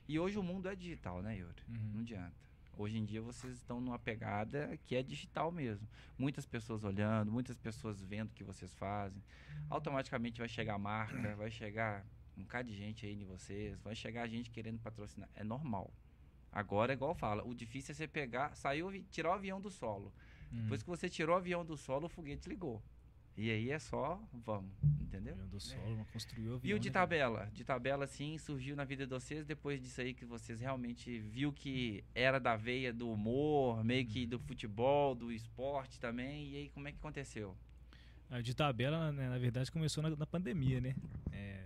E 0.09 0.19
hoje 0.19 0.39
o 0.39 0.43
mundo 0.43 0.69
é 0.69 0.75
digital, 0.77 1.21
né, 1.21 1.37
Yuri? 1.39 1.63
Uhum. 1.69 1.91
Não 1.95 2.01
adianta. 2.01 2.47
Hoje 2.79 2.99
em 2.99 3.05
dia 3.05 3.23
vocês 3.23 3.55
estão 3.55 3.81
numa 3.81 3.99
pegada 3.99 4.77
que 4.85 4.95
é 4.95 5.03
digital 5.03 5.51
mesmo. 5.51 5.89
Muitas 6.19 6.45
pessoas 6.47 6.85
olhando, 6.85 7.33
muitas 7.33 7.57
pessoas 7.59 8.01
vendo 8.03 8.31
o 8.31 8.35
que 8.35 8.45
vocês 8.45 8.73
fazem. 8.75 9.23
Automaticamente 9.71 10.39
vai 10.39 10.49
chegar 10.49 10.75
a 10.75 10.79
marca, 10.79 11.35
vai 11.37 11.51
chegar 11.51 12.05
um 12.37 12.43
bocado 12.43 12.69
de 12.69 12.77
gente 12.77 13.07
aí 13.07 13.15
em 13.15 13.25
vocês, 13.25 13.79
vai 13.81 13.95
chegar 13.95 14.27
gente 14.29 14.51
querendo 14.51 14.79
patrocinar. 14.79 15.29
É 15.35 15.43
normal. 15.43 15.93
Agora, 16.53 16.93
igual 16.93 17.15
fala, 17.15 17.45
o 17.45 17.55
difícil 17.55 17.93
é 17.93 17.95
você 17.95 18.09
pegar, 18.09 18.53
o 18.83 18.89
avi- 18.89 19.05
tirar 19.11 19.31
o 19.31 19.33
avião 19.33 19.61
do 19.61 19.71
solo. 19.71 20.13
Uhum. 20.53 20.63
Depois 20.63 20.83
que 20.83 20.89
você 20.89 21.09
tirou 21.09 21.35
o 21.35 21.39
avião 21.39 21.65
do 21.65 21.77
solo, 21.77 22.07
o 22.07 22.09
foguete 22.09 22.49
ligou. 22.49 22.83
E 23.37 23.51
aí 23.51 23.71
é 23.71 23.79
só, 23.79 24.19
vamos, 24.33 24.71
entendeu? 24.99 25.35
Avião 25.35 25.49
do 25.49 25.61
solo, 25.61 26.07
construiu 26.11 26.53
o 26.53 26.55
E 26.55 26.57
avião, 26.57 26.77
o 26.79 26.81
de 26.81 26.89
né? 26.89 26.93
tabela? 26.95 27.51
De 27.53 27.65
tabela, 27.65 28.07
sim, 28.07 28.39
surgiu 28.39 28.75
na 28.75 28.85
vida 28.85 29.05
de 29.05 29.11
vocês 29.11 29.45
depois 29.45 29.79
disso 29.83 30.01
aí 30.01 30.15
que 30.15 30.25
vocês 30.25 30.59
realmente 30.59 31.19
viu 31.19 31.53
que 31.53 32.03
era 32.15 32.39
da 32.41 32.57
veia 32.57 32.95
do 32.95 33.11
humor, 33.11 33.85
meio 33.85 34.07
que 34.07 34.25
do 34.27 34.39
futebol, 34.39 35.15
do 35.15 35.31
esporte 35.31 36.01
também. 36.01 36.49
E 36.49 36.57
aí, 36.57 36.69
como 36.71 36.89
é 36.89 36.93
que 36.93 36.99
aconteceu? 36.99 37.55
A 38.31 38.41
de 38.41 38.55
tabela, 38.55 39.13
né, 39.13 39.29
na 39.29 39.39
verdade, 39.39 39.71
começou 39.71 40.03
na, 40.03 40.09
na 40.11 40.27
pandemia, 40.27 40.81
né? 40.81 40.95
É, 41.31 41.66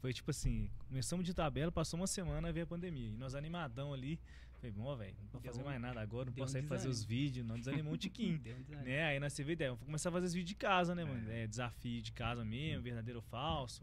foi 0.00 0.12
tipo 0.12 0.30
assim, 0.30 0.70
começamos 0.88 1.24
de 1.26 1.34
tabela, 1.34 1.70
passou 1.70 1.98
uma 2.00 2.06
semana, 2.06 2.52
veio 2.52 2.64
a 2.64 2.66
pandemia. 2.66 3.10
E 3.10 3.16
nós 3.16 3.34
animadão 3.34 3.92
ali, 3.92 4.18
falei, 4.54 4.70
bom, 4.72 4.96
velho, 4.96 5.14
não 5.32 5.40
Deu 5.40 5.50
fazer 5.52 5.62
um- 5.62 5.66
mais 5.66 5.80
nada 5.80 6.00
agora, 6.00 6.26
não 6.26 6.32
posso 6.32 6.50
um 6.50 6.60
sair 6.60 6.66
fazer 6.66 6.88
os 6.88 7.04
vídeos, 7.04 7.46
não 7.46 7.58
desanimou 7.58 7.92
um 7.94 7.96
tiquinho. 7.96 8.38
Deu 8.42 8.56
um 8.56 8.82
né? 8.82 9.04
Aí 9.04 9.20
nós 9.20 9.34
teve 9.34 9.52
ideia, 9.52 9.70
vamos 9.70 9.84
começar 9.84 10.08
a 10.08 10.12
fazer 10.12 10.26
os 10.26 10.32
vídeos 10.34 10.48
de 10.48 10.54
casa, 10.56 10.94
né, 10.94 11.04
mano? 11.04 11.30
É. 11.30 11.44
É, 11.44 11.46
desafio 11.46 12.00
de 12.02 12.12
casa 12.12 12.44
mesmo, 12.44 12.82
verdadeiro 12.82 13.18
ou 13.18 13.22
falso, 13.22 13.82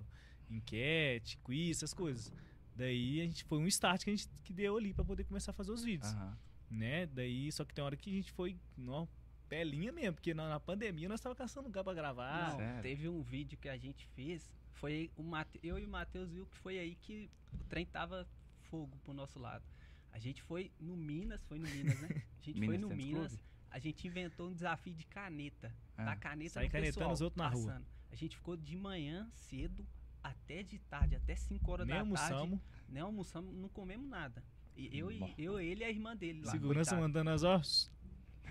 enquete, 0.49 1.37
quiz, 1.43 1.77
essas 1.77 1.93
coisas. 1.93 2.31
Daí 2.75 3.21
a 3.21 3.23
gente 3.25 3.43
foi 3.43 3.57
um 3.59 3.67
start 3.67 4.03
que 4.03 4.09
a 4.09 4.15
gente 4.15 4.29
que 4.43 4.53
deu 4.53 4.77
ali 4.77 4.93
pra 4.93 5.03
poder 5.03 5.23
começar 5.23 5.51
a 5.51 5.53
fazer 5.53 5.71
os 5.71 5.83
vídeos, 5.83 6.11
Aham. 6.13 6.37
né? 6.69 7.05
Daí 7.07 7.51
só 7.51 7.65
que 7.65 7.73
tem 7.73 7.83
hora 7.83 7.95
que 7.95 8.09
a 8.09 8.13
gente 8.13 8.31
foi, 8.31 8.55
nó, 8.77 9.07
pelinha 9.49 9.91
mesmo, 9.91 10.13
porque 10.13 10.33
na, 10.33 10.49
na 10.49 10.59
pandemia 10.59 11.07
nós 11.09 11.19
tava 11.21 11.35
caçando 11.35 11.67
lugar 11.67 11.83
pra 11.83 11.93
gravar. 11.93 12.57
Não, 12.57 12.81
teve 12.81 13.07
um 13.07 13.21
vídeo 13.23 13.57
que 13.57 13.67
a 13.69 13.77
gente 13.77 14.05
fez, 14.07 14.47
foi 14.77 15.11
o 15.15 15.23
Mate... 15.23 15.59
eu 15.63 15.77
e 15.79 15.85
o 15.85 15.89
Matheus 15.89 16.29
viu 16.31 16.45
que 16.45 16.57
foi 16.57 16.79
aí 16.79 16.95
que 16.95 17.29
o 17.53 17.63
trem 17.65 17.85
tava 17.85 18.27
fogo 18.69 18.97
pro 19.03 19.13
nosso 19.13 19.39
lado. 19.39 19.63
A 20.11 20.19
gente 20.19 20.41
foi 20.41 20.71
no 20.79 20.95
Minas, 20.95 21.43
foi 21.45 21.59
no 21.59 21.67
Minas, 21.67 21.99
né? 22.01 22.09
A 22.41 22.45
gente 22.45 22.59
Minas 22.59 22.67
foi 22.67 22.77
no 22.77 22.89
Minas, 22.95 23.27
Clube? 23.33 23.43
a 23.71 23.79
gente 23.79 24.07
inventou 24.07 24.49
um 24.49 24.53
desafio 24.53 24.93
de 24.93 25.05
caneta. 25.05 25.73
Ah, 25.97 26.05
da 26.05 26.15
caneta 26.15 26.51
sair 26.51 26.65
no 26.65 26.71
canetando 26.71 26.95
pessoal, 26.95 27.13
os 27.13 27.21
outros 27.21 27.37
na 27.37 27.49
rua. 27.49 27.65
passando. 27.67 27.85
A 28.11 28.15
gente 28.15 28.35
ficou 28.37 28.55
de 28.55 28.75
manhã 28.75 29.29
cedo 29.33 29.85
até 30.23 30.63
de 30.63 30.79
tarde, 30.79 31.15
até 31.15 31.35
5 31.35 31.71
horas 31.71 31.87
Nem 31.87 31.95
da 31.97 32.03
tarde. 32.03 32.33
almoçamos, 32.33 32.59
Nem 32.87 33.01
almoçamos, 33.03 33.53
não 33.55 33.69
comemos 33.69 34.07
nada. 34.07 34.43
E 34.75 34.95
eu, 34.97 35.11
e 35.11 35.17
Bom. 35.17 35.33
eu, 35.37 35.59
ele 35.59 35.81
e 35.81 35.85
a 35.85 35.89
irmã 35.89 36.15
dele 36.15 36.41
lá. 36.43 36.51
segurança 36.51 36.91
coitado. 36.91 37.01
mandando 37.01 37.29
as 37.31 37.43
ossos. 37.43 37.91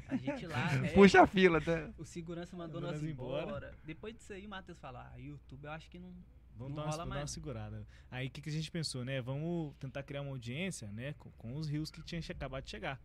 A 0.08 0.16
gente 0.16 0.46
lá. 0.46 0.68
é, 0.86 0.92
Puxa 0.92 1.22
a 1.22 1.26
fila, 1.26 1.60
tá? 1.60 1.90
O 1.98 2.04
segurança 2.04 2.56
mandou 2.56 2.80
nós 2.80 3.02
embora. 3.02 3.44
embora. 3.46 3.74
Depois 3.84 4.14
disso 4.14 4.32
aí, 4.32 4.46
o 4.46 4.48
Matheus 4.48 4.78
falou: 4.78 5.00
Ah, 5.00 5.14
YouTube 5.18 5.64
eu 5.64 5.70
acho 5.70 5.90
que 5.90 5.98
não. 5.98 6.12
Vamos 6.58 6.74
Não 6.74 6.84
dar, 6.84 6.90
uma, 6.90 6.96
dar 6.96 7.04
uma 7.04 7.14
mais. 7.16 7.30
segurada. 7.30 7.86
Aí 8.10 8.28
o 8.28 8.30
que, 8.30 8.40
que 8.40 8.48
a 8.48 8.52
gente 8.52 8.70
pensou, 8.70 9.04
né? 9.04 9.20
Vamos 9.20 9.74
tentar 9.78 10.02
criar 10.02 10.22
uma 10.22 10.30
audiência, 10.30 10.90
né? 10.90 11.12
Com, 11.18 11.30
com 11.32 11.54
os 11.56 11.68
rios 11.68 11.90
que 11.90 12.02
tinham 12.02 12.22
che- 12.22 12.32
acabado 12.32 12.64
de 12.64 12.70
chegar. 12.70 12.98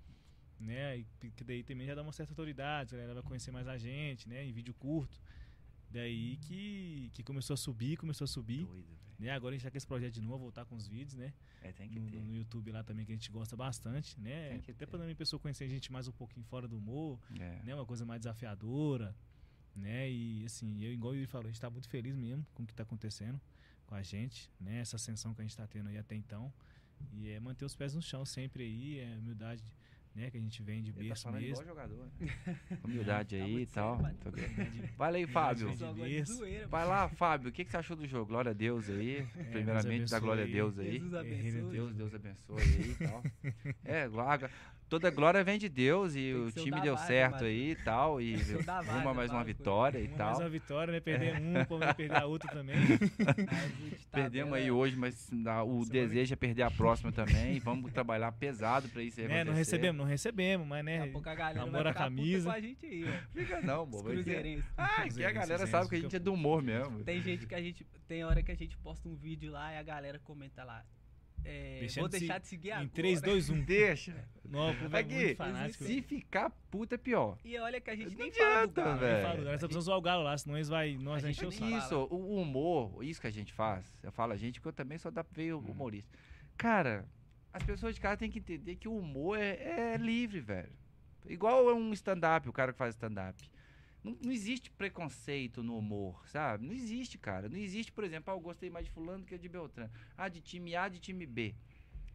Né? 0.59 0.99
E 0.99 1.03
que- 1.31 1.43
daí 1.43 1.63
também 1.63 1.85
já 1.87 1.93
dá 1.95 2.01
uma 2.03 2.13
certa 2.13 2.31
autoridade, 2.31 2.93
a 2.95 2.97
galera 2.97 3.15
vai 3.15 3.23
conhecer 3.23 3.51
mais 3.51 3.67
a 3.67 3.77
gente, 3.77 4.29
né? 4.29 4.45
Em 4.45 4.53
vídeo 4.53 4.73
curto. 4.75 5.19
Daí 5.89 6.37
que, 6.37 7.09
que 7.13 7.23
começou 7.23 7.55
a 7.55 7.57
subir, 7.57 7.97
começou 7.97 8.23
a 8.25 8.27
subir. 8.27 8.63
Doido, 8.65 8.83
velho. 8.85 9.10
Né? 9.21 9.29
Agora 9.29 9.53
a 9.53 9.57
gente 9.57 9.63
tá 9.63 9.69
com 9.69 9.77
esse 9.77 9.85
projeto 9.85 10.13
de 10.15 10.21
novo, 10.21 10.39
voltar 10.39 10.65
com 10.65 10.75
os 10.75 10.87
vídeos, 10.87 11.13
né? 11.13 11.31
É, 11.61 11.71
tem 11.71 11.87
que 11.87 11.99
No, 11.99 12.09
ter. 12.09 12.19
no 12.19 12.33
YouTube 12.35 12.71
lá 12.71 12.83
também, 12.83 13.05
que 13.05 13.11
a 13.11 13.15
gente 13.15 13.29
gosta 13.31 13.55
bastante, 13.55 14.19
né? 14.19 14.49
Tem 14.49 14.61
que 14.61 14.71
Até 14.71 14.85
pra 14.87 14.97
também 14.97 15.13
a 15.13 15.15
pessoa 15.15 15.39
conhecer 15.39 15.65
a 15.65 15.67
gente 15.67 15.91
mais 15.91 16.07
um 16.07 16.11
pouquinho 16.11 16.43
fora 16.47 16.67
do 16.67 16.75
humor, 16.75 17.19
É. 17.39 17.61
né? 17.63 17.75
Uma 17.75 17.85
coisa 17.85 18.03
mais 18.03 18.19
desafiadora, 18.21 19.15
né? 19.75 20.09
E 20.09 20.43
assim, 20.45 20.83
eu 20.83 20.91
igual 20.91 21.13
o 21.13 21.15
Yuri 21.15 21.27
falou, 21.27 21.45
a 21.47 21.51
gente 21.51 21.61
tá 21.61 21.69
muito 21.69 21.87
feliz 21.87 22.15
mesmo 22.15 22.43
com 22.55 22.63
o 22.63 22.65
que 22.65 22.73
tá 22.73 22.81
acontecendo 22.81 23.39
com 23.85 23.93
a 23.93 24.01
gente, 24.01 24.49
né? 24.59 24.79
Essa 24.79 24.95
ascensão 24.95 25.35
que 25.35 25.41
a 25.41 25.43
gente 25.43 25.55
tá 25.55 25.67
tendo 25.67 25.87
aí 25.89 25.99
até 25.99 26.15
então. 26.15 26.51
E 27.13 27.29
é 27.29 27.39
manter 27.39 27.65
os 27.65 27.75
pés 27.75 27.93
no 27.93 28.01
chão 28.01 28.25
sempre 28.25 28.63
aí, 28.63 28.99
é 28.99 29.17
humildade, 29.17 29.63
né? 30.15 30.29
Que 30.29 30.37
a 30.37 30.41
gente 30.41 30.61
vem 30.61 30.81
de 30.81 30.91
tá 30.91 30.99
berço 30.99 31.27
igual 31.27 31.41
mesmo. 31.41 31.65
jogador. 31.65 32.07
né? 32.19 32.57
Humildade 32.83 33.37
Tá 33.37 33.43
aí 33.43 33.61
e 33.61 33.65
tal. 33.65 33.97
Vai 34.97 35.15
aí, 35.15 35.27
Fábio. 35.27 35.71
Vai 36.69 36.85
lá, 36.85 37.09
Fábio. 37.09 37.49
O 37.49 37.51
que, 37.51 37.63
que 37.65 37.71
você 37.71 37.77
achou 37.77 37.95
do 37.95 38.07
jogo? 38.07 38.25
Glória 38.27 38.51
a 38.51 38.53
Deus 38.53 38.89
aí. 38.89 39.25
Primeiramente, 39.51 39.99
Deus 39.99 40.11
dá 40.11 40.19
glória 40.19 40.43
a 40.43 40.47
Deus 40.47 40.77
aí. 40.79 40.99
Guerreiro 40.99 41.17
abençoe. 41.17 41.71
Deus, 41.71 41.93
Deus 41.95 42.13
abençoe 42.15 42.61
aí 42.61 42.91
e 42.91 43.07
tal. 43.07 43.23
É, 43.83 44.07
glória, 44.07 44.49
toda 44.89 45.09
glória 45.09 45.43
vem 45.43 45.57
de 45.57 45.69
Deus 45.69 46.15
e 46.15 46.33
o 46.33 46.51
time 46.51 46.71
da 46.71 46.79
deu 46.79 46.97
certo 46.97 47.33
Matheus. 47.33 47.49
aí 47.49 47.71
e 47.71 47.75
tal. 47.75 48.21
E 48.21 48.35
da 48.65 48.81
uma 48.81 48.83
Vargas, 48.83 49.15
mais 49.15 49.31
uma 49.31 49.43
vitória 49.43 49.99
e 49.99 50.07
Uma 50.07 50.17
tal. 50.17 50.27
mais 50.27 50.39
uma 50.39 50.49
vitória, 50.49 50.91
né? 50.91 50.99
Perder 50.99 51.41
um, 51.41 51.65
como 51.65 51.95
perder 51.95 52.17
a 52.17 52.25
outra 52.25 52.51
também. 52.51 52.75
Tá 52.97 53.35
Perdemos 54.11 54.53
aí 54.53 54.69
hoje, 54.69 54.95
mas 54.97 55.29
o 55.65 55.85
desejo 55.85 56.33
é 56.33 56.35
perder 56.35 56.63
a 56.63 56.71
próxima 56.71 57.11
também. 57.11 57.59
Vamos 57.59 57.91
trabalhar 57.93 58.31
pesado 58.33 58.89
pra 58.89 59.01
isso 59.01 59.19
aí 59.21 59.27
né? 59.27 59.43
Não 59.43 59.53
recebemos, 59.53 60.00
não 60.01 60.07
recebemos, 60.09 60.67
mas 60.67 60.83
Daqui 60.85 60.97
né? 60.97 61.03
a 61.09 61.11
pouco 61.11 61.29
a 61.29 61.35
galera 61.35 61.61
amor 61.61 61.71
vai 61.71 61.81
à 61.81 61.87
ficar 61.93 62.03
camisa. 62.03 62.37
puta 62.37 62.51
com 62.51 62.57
a 62.57 62.61
gente 62.61 62.85
aí, 62.85 63.05
ó. 63.05 63.27
Fica 63.39 63.61
não, 63.61 63.85
bobo. 63.85 64.07
Aqui, 64.09 64.23
cruzeirenses. 64.23 64.65
ah, 64.77 64.83
aqui 64.85 64.91
a 64.99 65.01
Cruzeirense, 65.03 65.33
galera 65.33 65.47
Cruzeirense, 65.47 65.71
sabe 65.71 65.89
que 65.89 65.95
a 65.95 65.99
gente 65.99 66.15
é 66.15 66.19
do 66.19 66.33
humor 66.33 66.61
mesmo. 66.61 67.03
Tem 67.03 67.21
gente 67.21 67.47
que 67.47 67.55
a 67.55 67.61
gente. 67.61 67.85
Tem 68.07 68.23
hora 68.23 68.43
que 68.43 68.51
a 68.51 68.55
gente 68.55 68.77
posta 68.77 69.07
um 69.07 69.15
vídeo 69.15 69.51
lá 69.51 69.73
e 69.73 69.77
a 69.77 69.83
galera 69.83 70.19
comenta 70.19 70.63
lá. 70.63 70.83
é, 71.43 71.87
vou 71.97 72.07
de 72.07 72.19
deixar 72.19 72.39
de 72.39 72.47
seguir 72.47 72.69
Em 72.69 72.73
agora. 72.73 72.89
3, 72.89 73.21
2, 73.21 73.49
1. 73.49 73.61
Deixa. 73.63 74.13
Não, 74.47 74.69
o 74.69 74.95
é 74.95 74.99
Aqui, 74.99 75.35
se 75.71 76.01
ficar 76.03 76.49
puta 76.69 76.95
é 76.95 76.97
pior. 76.97 77.37
E 77.43 77.57
olha 77.57 77.79
que 77.81 77.89
a 77.89 77.95
gente 77.95 78.11
Não 78.11 78.17
nem 78.25 78.31
fala 78.31 78.67
do 78.67 78.79
adianta, 78.81 78.83
Galo. 78.83 79.21
falo, 79.23 79.37
nós 79.43 79.57
precisamos 79.59 79.85
zoar 79.85 79.97
o 79.97 80.01
galo 80.01 80.23
lá, 80.23 80.37
senão 80.37 80.57
eles 80.57 80.67
vai, 80.67 80.97
nós 80.97 81.23
A 81.23 81.27
gente 81.27 81.37
encher 81.37 81.47
o 81.47 81.51
fala. 81.51 81.77
Isso, 81.77 81.95
o 82.11 82.35
humor, 82.41 83.03
isso 83.03 83.19
que 83.19 83.27
a 83.27 83.31
gente 83.31 83.53
faz, 83.53 83.97
eu 84.03 84.11
falo 84.11 84.33
a 84.33 84.37
gente, 84.37 84.59
porque 84.59 84.67
eu 84.69 84.73
também 84.73 84.97
sou 84.99 85.09
da 85.11 85.25
veio 85.31 85.57
Hum. 85.57 85.71
humorista. 85.71 86.15
Cara, 86.57 87.07
as 87.53 87.63
pessoas 87.63 87.95
de 87.95 88.01
casa 88.01 88.17
têm 88.17 88.31
que 88.31 88.39
entender 88.39 88.75
que 88.75 88.87
o 88.87 88.97
humor 88.97 89.37
é, 89.37 89.93
é 89.93 89.97
livre, 89.97 90.39
velho. 90.39 90.71
Igual 91.25 91.69
é 91.69 91.73
um 91.73 91.93
stand-up, 91.93 92.47
o 92.49 92.53
cara 92.53 92.71
que 92.71 92.77
faz 92.77 92.95
stand-up. 92.95 93.49
Não, 94.03 94.17
não 94.23 94.31
existe 94.31 94.71
preconceito 94.71 95.61
no 95.61 95.77
humor, 95.77 96.27
sabe? 96.27 96.65
Não 96.65 96.73
existe, 96.73 97.17
cara. 97.17 97.47
Não 97.47 97.57
existe, 97.57 97.91
por 97.91 98.03
exemplo, 98.03 98.33
ah, 98.33 98.35
eu 98.35 98.39
gostei 98.39 98.69
mais 98.69 98.85
de 98.85 98.91
fulano 98.91 99.23
que 99.23 99.37
de 99.37 99.47
Beltrano. 99.47 99.91
Ah, 100.17 100.27
de 100.27 100.41
time 100.41 100.75
A, 100.75 100.87
de 100.89 100.99
time 100.99 101.25
B. 101.25 101.53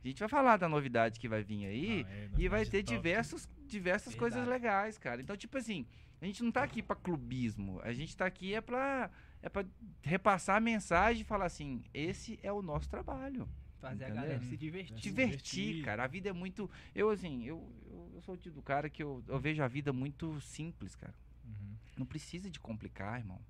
A 0.02 0.08
gente 0.08 0.18
vai 0.20 0.28
falar 0.28 0.56
da 0.56 0.68
novidade 0.68 1.18
que 1.20 1.28
vai 1.28 1.42
vir 1.42 1.66
aí. 1.66 2.02
Não, 2.04 2.10
é, 2.10 2.30
E 2.38 2.48
vai 2.48 2.64
ter 2.64 2.82
top. 2.82 2.96
diversos, 2.96 3.48
diversas 3.66 4.14
Verdade. 4.14 4.18
coisas 4.18 4.48
legais, 4.48 4.98
cara. 4.98 5.20
Então, 5.20 5.36
tipo 5.36 5.56
assim, 5.58 5.86
a 6.20 6.26
gente 6.26 6.42
não 6.42 6.50
tá 6.50 6.62
aqui 6.62 6.82
pra 6.82 6.96
clubismo. 6.96 7.80
A 7.82 7.92
gente 7.92 8.16
tá 8.16 8.26
aqui 8.26 8.54
é 8.54 8.60
pra, 8.60 9.10
é 9.42 9.48
pra 9.48 9.64
repassar 10.02 10.56
a 10.56 10.60
mensagem 10.60 11.22
e 11.22 11.24
falar 11.24 11.46
assim: 11.46 11.84
esse 11.94 12.38
é 12.42 12.52
o 12.52 12.62
nosso 12.62 12.88
trabalho. 12.88 13.48
Fazer 13.80 14.04
a 14.04 14.08
Entendeu? 14.08 14.22
galera 14.22 14.40
se 14.40 14.48
Se 14.48 14.56
divertir. 14.56 14.96
Divertir, 14.96 15.64
divertir. 15.64 15.84
cara. 15.84 16.04
A 16.04 16.06
vida 16.06 16.28
é 16.28 16.32
muito. 16.32 16.70
Eu, 16.94 17.10
assim, 17.10 17.44
eu, 17.44 17.70
eu, 17.90 18.10
eu 18.14 18.22
sou 18.22 18.34
o 18.34 18.38
tipo 18.38 18.54
do 18.54 18.62
cara 18.62 18.88
que 18.88 19.02
eu, 19.02 19.22
eu 19.28 19.38
vejo 19.38 19.62
a 19.62 19.68
vida 19.68 19.92
muito 19.92 20.40
simples, 20.40 20.94
cara. 20.94 21.14
Uhum. 21.44 21.74
Não 21.98 22.06
precisa 22.06 22.50
de 22.50 22.58
complicar, 22.58 23.18
irmão. 23.20 23.40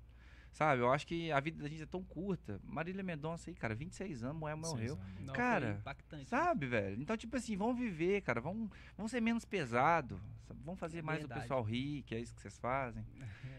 Sabe? 0.51 0.81
Eu 0.81 0.91
acho 0.91 1.05
que 1.05 1.31
a 1.31 1.39
vida 1.39 1.61
da 1.61 1.69
gente 1.69 1.83
é 1.83 1.85
tão 1.85 2.03
curta. 2.03 2.59
Marília 2.63 3.03
Mendonça 3.03 3.49
aí, 3.49 3.55
cara, 3.55 3.75
26 3.75 4.23
anos, 4.23 4.37
mulher 4.39 4.55
morreu. 4.55 4.95
Seis 4.97 5.07
anos. 5.09 5.25
Não, 5.25 5.33
Cara, 5.33 5.77
impactante. 5.79 6.23
né? 6.23 6.25
Sabe, 6.27 6.65
velho? 6.65 6.99
Então, 7.01 7.15
tipo 7.15 7.37
assim, 7.37 7.55
vamos 7.55 7.77
viver, 7.77 8.21
cara. 8.21 8.41
Vamos, 8.41 8.69
vamos 8.95 9.11
ser 9.11 9.21
menos 9.21 9.45
pesado. 9.45 10.19
sabe? 10.47 10.59
Vamos 10.63 10.79
fazer 10.79 10.99
É 10.99 11.01
mais 11.03 11.19
verdade. 11.19 11.39
o 11.39 11.43
pessoal 11.43 11.61
rir, 11.61 12.01
que 12.03 12.15
é 12.15 12.19
isso 12.19 12.33
que 12.33 12.41
vocês 12.41 12.57
fazem. 12.57 13.05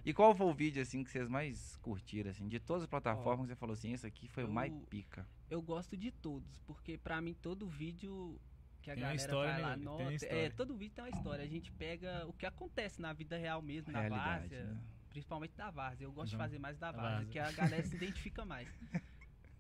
E 0.05 0.13
qual 0.13 0.35
foi 0.35 0.47
o 0.47 0.53
vídeo, 0.55 0.83
assim, 0.83 1.05
que 1.05 1.11
vocês 1.11 1.29
mais 1.29 1.77
curtiram, 1.77 2.31
assim? 2.31 2.49
De 2.49 2.59
todas 2.59 2.83
as 2.83 2.89
plataformas, 2.89 3.47
você 3.49 3.55
falou 3.55 3.75
assim, 3.75 3.93
esse 3.93 4.07
aqui 4.07 4.27
foi 4.29 4.45
o 4.45 4.51
mais 4.51 4.73
eu- 4.73 4.81
pica. 4.89 5.27
Eu 5.51 5.63
gosto 5.63 5.97
de 5.97 6.11
todos, 6.11 6.59
porque 6.67 6.99
pra 6.99 7.21
mim 7.21 7.35
todo 7.35 7.67
vídeo 7.69 8.39
que 8.83 8.91
a 8.91 8.95
Tem 8.95 9.03
galera 9.03 9.17
história, 9.17 9.53
vai 9.53 9.61
né, 9.63 9.67
lá, 9.69 9.75
uma 9.77 9.77
nota, 10.05 10.27
é, 10.27 10.51
todo 10.51 10.75
vídeo 10.77 10.95
tem 10.95 11.05
uma 11.05 11.11
história. 11.11 11.45
A 11.45 11.49
gente 11.49 11.71
pega 11.73 12.27
o 12.27 12.33
que 12.33 12.45
acontece 12.47 13.01
na 13.01 13.13
vida 13.13 13.37
real 13.37 13.61
mesmo, 13.63 13.93
na 13.93 14.01
Realidade, 14.01 14.29
várzea, 14.49 14.65
né? 14.65 14.81
Principalmente 15.09 15.55
da 15.57 15.71
várzea. 15.71 16.05
Eu 16.05 16.13
gosto 16.13 16.33
Uhum. 16.33 16.39
de 16.39 16.45
fazer 16.45 16.59
mais 16.59 16.79
da 16.79 16.93
Da 16.93 16.99
várzea, 16.99 17.17
várzea. 17.27 17.33
que 17.33 17.39
a 17.39 17.53
galera 17.53 17.83
se 17.87 17.97
identifica 17.97 18.45
mais. 18.45 18.69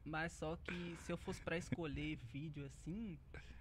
Mas 0.04 0.32
só 0.32 0.56
que 0.56 0.96
se 1.00 1.12
eu 1.12 1.18
fosse 1.18 1.40
pra 1.42 1.58
escolher 1.58 2.16
vídeo 2.32 2.64
assim, 2.64 3.18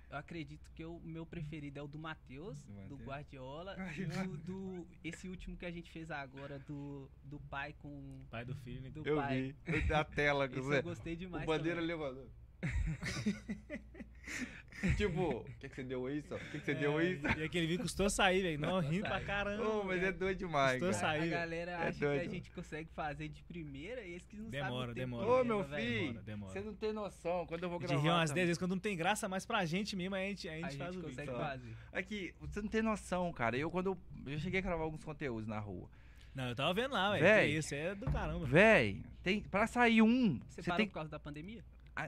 eu 0.09 0.17
acredito 0.17 0.71
que 0.73 0.85
o 0.85 0.99
meu 1.01 1.25
preferido 1.25 1.79
é 1.79 1.81
o 1.81 1.87
do 1.87 1.99
Matheus, 1.99 2.61
Do 2.87 2.95
do. 2.95 3.03
Guardiola, 3.03 3.75
e 3.97 4.03
o 4.27 4.37
do 4.37 4.87
esse 5.03 5.27
último 5.27 5.57
que 5.57 5.65
a 5.65 5.71
gente 5.71 5.91
fez 5.91 6.09
agora 6.09 6.57
do, 6.59 7.11
do 7.23 7.39
pai 7.49 7.73
com 7.73 8.23
Pai 8.29 8.45
do 8.45 8.55
filho, 8.55 8.81
né? 8.81 8.89
do 8.89 9.05
Eu 9.05 9.17
pai. 9.17 9.53
vi. 9.65 9.93
A 9.93 10.05
tela, 10.05 10.45
Esse 10.47 10.57
eu 10.57 10.83
gostei 10.83 11.15
demais. 11.17 11.43
O 11.43 11.47
bandeira 11.47 11.81
também. 11.81 11.95
levando. 11.95 12.31
tipo, 14.95 15.21
o 15.39 15.43
que, 15.59 15.69
que 15.69 15.75
você 15.75 15.83
deu 15.83 16.09
isso? 16.09 16.35
O 16.35 16.39
que, 16.39 16.59
que 16.59 16.65
você 16.65 16.75
deu 16.75 16.99
É, 16.99 17.03
isso? 17.05 17.27
E 17.37 17.43
aquele 17.43 17.65
vídeo 17.67 17.83
custou 17.83 18.09
sair, 18.09 18.41
velho. 18.41 18.59
Não, 18.59 18.79
rindo 18.79 19.07
pra 19.07 19.19
caramba. 19.21 19.67
Ô, 19.67 19.83
mas 19.83 20.03
é 20.03 20.11
doido 20.11 20.37
demais, 20.37 20.79
Custou 20.81 20.99
cara. 21.01 21.19
sair, 21.19 21.33
a 21.33 21.37
galera 21.39 21.71
É 21.71 21.75
acha 21.75 21.91
que 21.93 21.99
doido. 22.05 22.21
a 22.21 22.27
gente 22.29 22.51
consegue 22.51 22.89
fazer 22.95 23.27
de 23.29 23.41
primeira 23.43 24.01
e 24.01 24.11
eles 24.11 24.25
que 24.25 24.35
não 24.37 24.49
Demora, 24.49 24.87
sabem 24.87 24.93
demora. 24.93 25.25
que 25.25 25.31
Ô, 25.31 25.43
meu 25.43 25.63
filho, 25.63 25.77
Demora, 26.07 26.21
demora. 26.25 26.53
você 26.53 26.61
não 26.61 26.73
tem 26.73 26.93
noção. 26.93 27.45
Quando 27.47 27.63
eu 27.63 27.69
vou 27.69 27.79
gravar. 27.79 28.01
ri 28.01 28.07
umas 28.09 28.29
também. 28.29 28.35
10 28.43 28.47
vezes 28.47 28.57
quando 28.59 28.71
não 28.71 28.79
tem 28.79 28.95
graça, 28.95 29.27
mas 29.27 29.45
pra 29.45 29.65
gente 29.65 29.95
mesmo 29.95 30.15
a 30.15 30.19
gente, 30.19 30.47
a 30.47 30.53
gente 30.55 30.65
A 30.65 30.77
faz 30.77 30.93
gente 30.93 31.03
o 31.03 31.07
consegue 31.09 31.31
vídeo. 31.31 31.43
Fazer. 31.43 31.73
Aqui, 31.93 32.33
você 32.39 32.61
não 32.61 32.69
tem 32.69 32.81
noção, 32.81 33.31
cara. 33.33 33.57
Eu, 33.57 33.71
quando 33.71 33.87
eu, 34.25 34.31
eu 34.33 34.39
cheguei 34.39 34.59
a 34.59 34.63
gravar 34.63 34.83
alguns 34.83 35.03
conteúdos 35.03 35.47
na 35.47 35.59
rua. 35.59 35.89
Não, 36.35 36.49
eu 36.49 36.55
tava 36.55 36.71
vendo 36.71 36.91
lá, 36.91 37.11
velho. 37.13 37.23
Véi. 37.23 37.51
Que 37.53 37.57
isso 37.57 37.73
é 37.73 37.95
do 37.95 38.11
caramba. 38.11 38.45
Véi, 38.45 39.01
tem, 39.23 39.41
pra 39.41 39.65
sair 39.65 40.03
um, 40.03 40.37
Você, 40.47 40.61
você 40.61 40.69
parou 40.69 40.77
tem 40.77 40.87
por 40.87 40.93
causa 40.93 41.09
da 41.09 41.19
pandemia? 41.19 41.63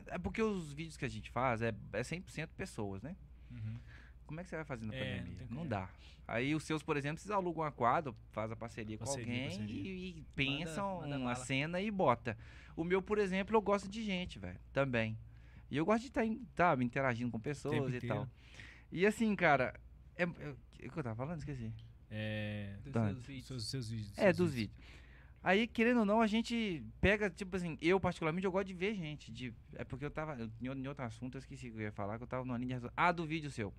É 0.08 0.18
porque 0.18 0.42
os 0.42 0.72
vídeos 0.74 0.98
que 0.98 1.06
a 1.06 1.10
gente 1.10 1.30
faz 1.32 1.62
é, 1.62 1.74
é 1.94 2.02
100% 2.02 2.50
pessoas, 2.56 3.02
né? 3.02 3.16
Uhum. 3.52 3.80
Como 4.28 4.40
é 4.40 4.44
que 4.44 4.50
você 4.50 4.56
vai 4.58 4.66
fazer 4.66 4.86
na 4.86 4.94
É, 4.94 5.18
pandemia? 5.20 5.48
não 5.50 5.58
Não, 5.64 5.68
dá. 5.68 5.90
Aí 6.28 6.54
os 6.54 6.64
seus, 6.64 6.84
por 6.84 6.96
exemplo, 6.96 7.18
vocês 7.20 7.32
alugam 7.32 7.64
uma 7.64 7.72
quadra, 7.72 8.14
faz 8.32 8.52
a 8.52 8.56
parceria, 8.56 8.98
com 9.00 9.06
Parceria, 9.06 9.26
alguém 9.34 9.50
parceria. 9.50 9.82
E, 9.92 10.10
e 10.20 10.26
pensam 10.36 11.02
manda 11.02 11.18
uma 11.18 11.34
bala. 11.34 11.36
cena 11.46 11.82
e 11.82 11.90
bota. 11.90 12.38
O 12.76 12.84
meu, 12.84 13.02
por 13.02 13.18
exemplo, 13.18 13.56
eu 13.56 13.62
gosto 13.62 13.90
de 13.90 14.04
gente, 14.04 14.38
velho, 14.38 14.60
também. 14.72 15.18
E 15.72 15.78
eu 15.78 15.86
gosto 15.86 16.02
de 16.02 16.08
estar 16.10 16.24
tá, 16.76 16.84
interagindo 16.84 17.32
com 17.32 17.40
pessoas 17.40 17.92
e 17.94 18.02
tal. 18.08 18.28
E 18.92 19.06
assim, 19.06 19.36
cara, 19.36 19.74
é, 20.16 20.24
é- 20.24 20.86
o 20.88 20.92
que 20.92 21.00
eu 21.00 21.04
tava 21.04 21.16
falando? 21.16 21.40
Esqueci. 21.40 21.74
É. 22.12 22.76
Dos 22.84 22.94
Tá. 22.94 23.06
seus 23.08 23.24
vídeos. 23.26 23.46
Seus, 23.48 23.64
seus 23.68 23.90
vídeos. 23.90 24.18
É, 24.18 24.22
seus 24.34 24.38
dos 24.38 24.54
vídeos. 24.54 24.78
Aí, 25.42 25.68
querendo 25.68 26.02
ou 26.02 26.06
não, 26.06 26.20
a 26.22 26.28
gente 26.28 26.84
pega, 27.00 27.30
tipo 27.30 27.56
assim, 27.56 27.78
eu 27.82 27.98
particularmente, 28.00 28.46
eu 28.46 28.52
gosto 28.52 28.68
de 28.68 28.74
ver 28.74 28.94
gente. 28.96 29.32
De, 29.32 29.54
é 29.76 29.84
porque 29.86 30.04
eu 30.06 30.12
tava, 30.12 30.36
eu- 30.38 30.50
em, 30.62 30.88
outro- 30.88 31.04
assunto, 31.06 31.36
eu 31.36 31.40
esqueci 31.40 31.70
que 31.72 31.78
eu 31.78 31.82
ia 31.82 31.92
falar, 31.92 32.18
que 32.18 32.24
eu 32.24 32.28
tava 32.28 32.44
numa 32.44 32.58
linha 32.58 32.80
de. 32.80 32.88
Ah, 32.96 33.12
do 33.12 33.26
vídeo 33.26 33.50
seu. 33.50 33.74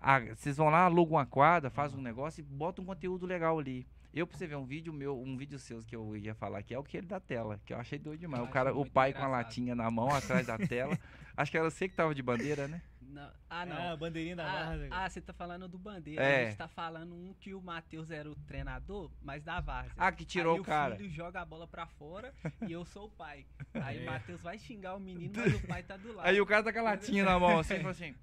Ah, 0.00 0.18
vocês 0.20 0.56
vão 0.56 0.68
lá, 0.70 0.84
alugam 0.84 1.16
uma 1.18 1.26
quadra, 1.26 1.70
faz 1.70 1.94
um 1.94 2.00
negócio 2.00 2.40
e 2.40 2.42
botam 2.42 2.82
um 2.82 2.86
conteúdo 2.86 3.26
legal 3.26 3.58
ali. 3.58 3.86
Eu, 4.12 4.26
pra 4.26 4.36
você 4.36 4.46
ver 4.46 4.56
um 4.56 4.64
vídeo 4.64 4.92
meu, 4.92 5.18
um 5.18 5.36
vídeo 5.36 5.58
seu 5.58 5.82
que 5.82 5.94
eu 5.94 6.16
ia 6.16 6.34
falar 6.34 6.58
aqui, 6.58 6.74
é 6.74 6.78
o 6.78 6.82
que 6.82 6.96
ele 6.96 7.06
da 7.06 7.20
tela, 7.20 7.60
que 7.64 7.72
eu 7.72 7.78
achei 7.78 7.98
doido 7.98 8.20
demais. 8.20 8.42
Eu 8.42 8.48
o 8.48 8.52
cara, 8.52 8.74
o 8.74 8.84
pai 8.90 9.12
com 9.12 9.18
a 9.18 9.22
engraçado. 9.22 9.44
latinha 9.46 9.74
na 9.74 9.90
mão, 9.90 10.08
atrás 10.10 10.46
da 10.46 10.58
tela. 10.58 10.98
Acho 11.36 11.50
que 11.50 11.56
era 11.56 11.70
você 11.70 11.88
que 11.88 11.94
tava 11.94 12.14
de 12.14 12.22
bandeira, 12.22 12.66
né? 12.68 12.82
Não. 13.12 13.30
Ah, 13.50 13.66
não. 13.66 13.92
Ah, 13.92 13.96
bandeirinha 13.96 14.34
da 14.36 14.44
Ah, 14.50 14.64
Varsa. 14.76 14.88
ah, 14.90 15.08
você 15.10 15.20
tá 15.20 15.32
falando 15.32 15.68
do 15.68 15.78
Bandeira. 15.78 16.22
É. 16.22 16.42
A 16.42 16.44
gente 16.48 16.56
tá 16.56 16.66
falando 16.68 17.14
um 17.14 17.34
que 17.34 17.52
o 17.52 17.60
Matheus 17.60 18.10
era 18.10 18.30
o 18.30 18.34
treinador, 18.34 19.10
mas 19.20 19.42
da 19.44 19.60
Várzea. 19.60 19.92
Ah, 19.98 20.10
que 20.10 20.24
tirou 20.24 20.54
Aí 20.54 20.60
o 20.60 20.64
cara. 20.64 20.96
filho 20.96 21.10
joga 21.10 21.42
a 21.42 21.44
bola 21.44 21.66
pra 21.68 21.86
fora 21.86 22.32
e 22.66 22.72
eu 22.72 22.84
sou 22.86 23.06
o 23.06 23.10
pai. 23.10 23.46
Aí 23.74 23.98
É. 23.98 24.02
o 24.02 24.06
Matheus 24.06 24.40
vai 24.42 24.58
xingar 24.58 24.94
o 24.96 25.00
menino, 25.00 25.32
mas 25.36 25.54
o 25.54 25.66
pai 25.66 25.82
tá 25.82 25.96
do 25.96 26.14
lado. 26.14 26.26
Aí 26.26 26.40
o 26.40 26.46
cara 26.46 26.62
tá 26.64 26.72
com 26.72 26.78
a 26.78 26.82
latinha 26.82 27.24
na 27.24 27.38
mão, 27.38 27.58
assim, 27.58 27.74
e 27.74 27.78
fala 27.80 27.90
assim, 27.90 28.14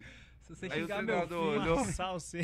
Se 0.49 0.55
você 0.55 0.65
aí 0.65 0.79
o 0.79 0.81
xingar 0.87 1.03
meu 1.03 1.21
filho, 1.27 1.39
olhou. 1.41 1.77
Amassar 1.79 2.11
você. 2.13 2.41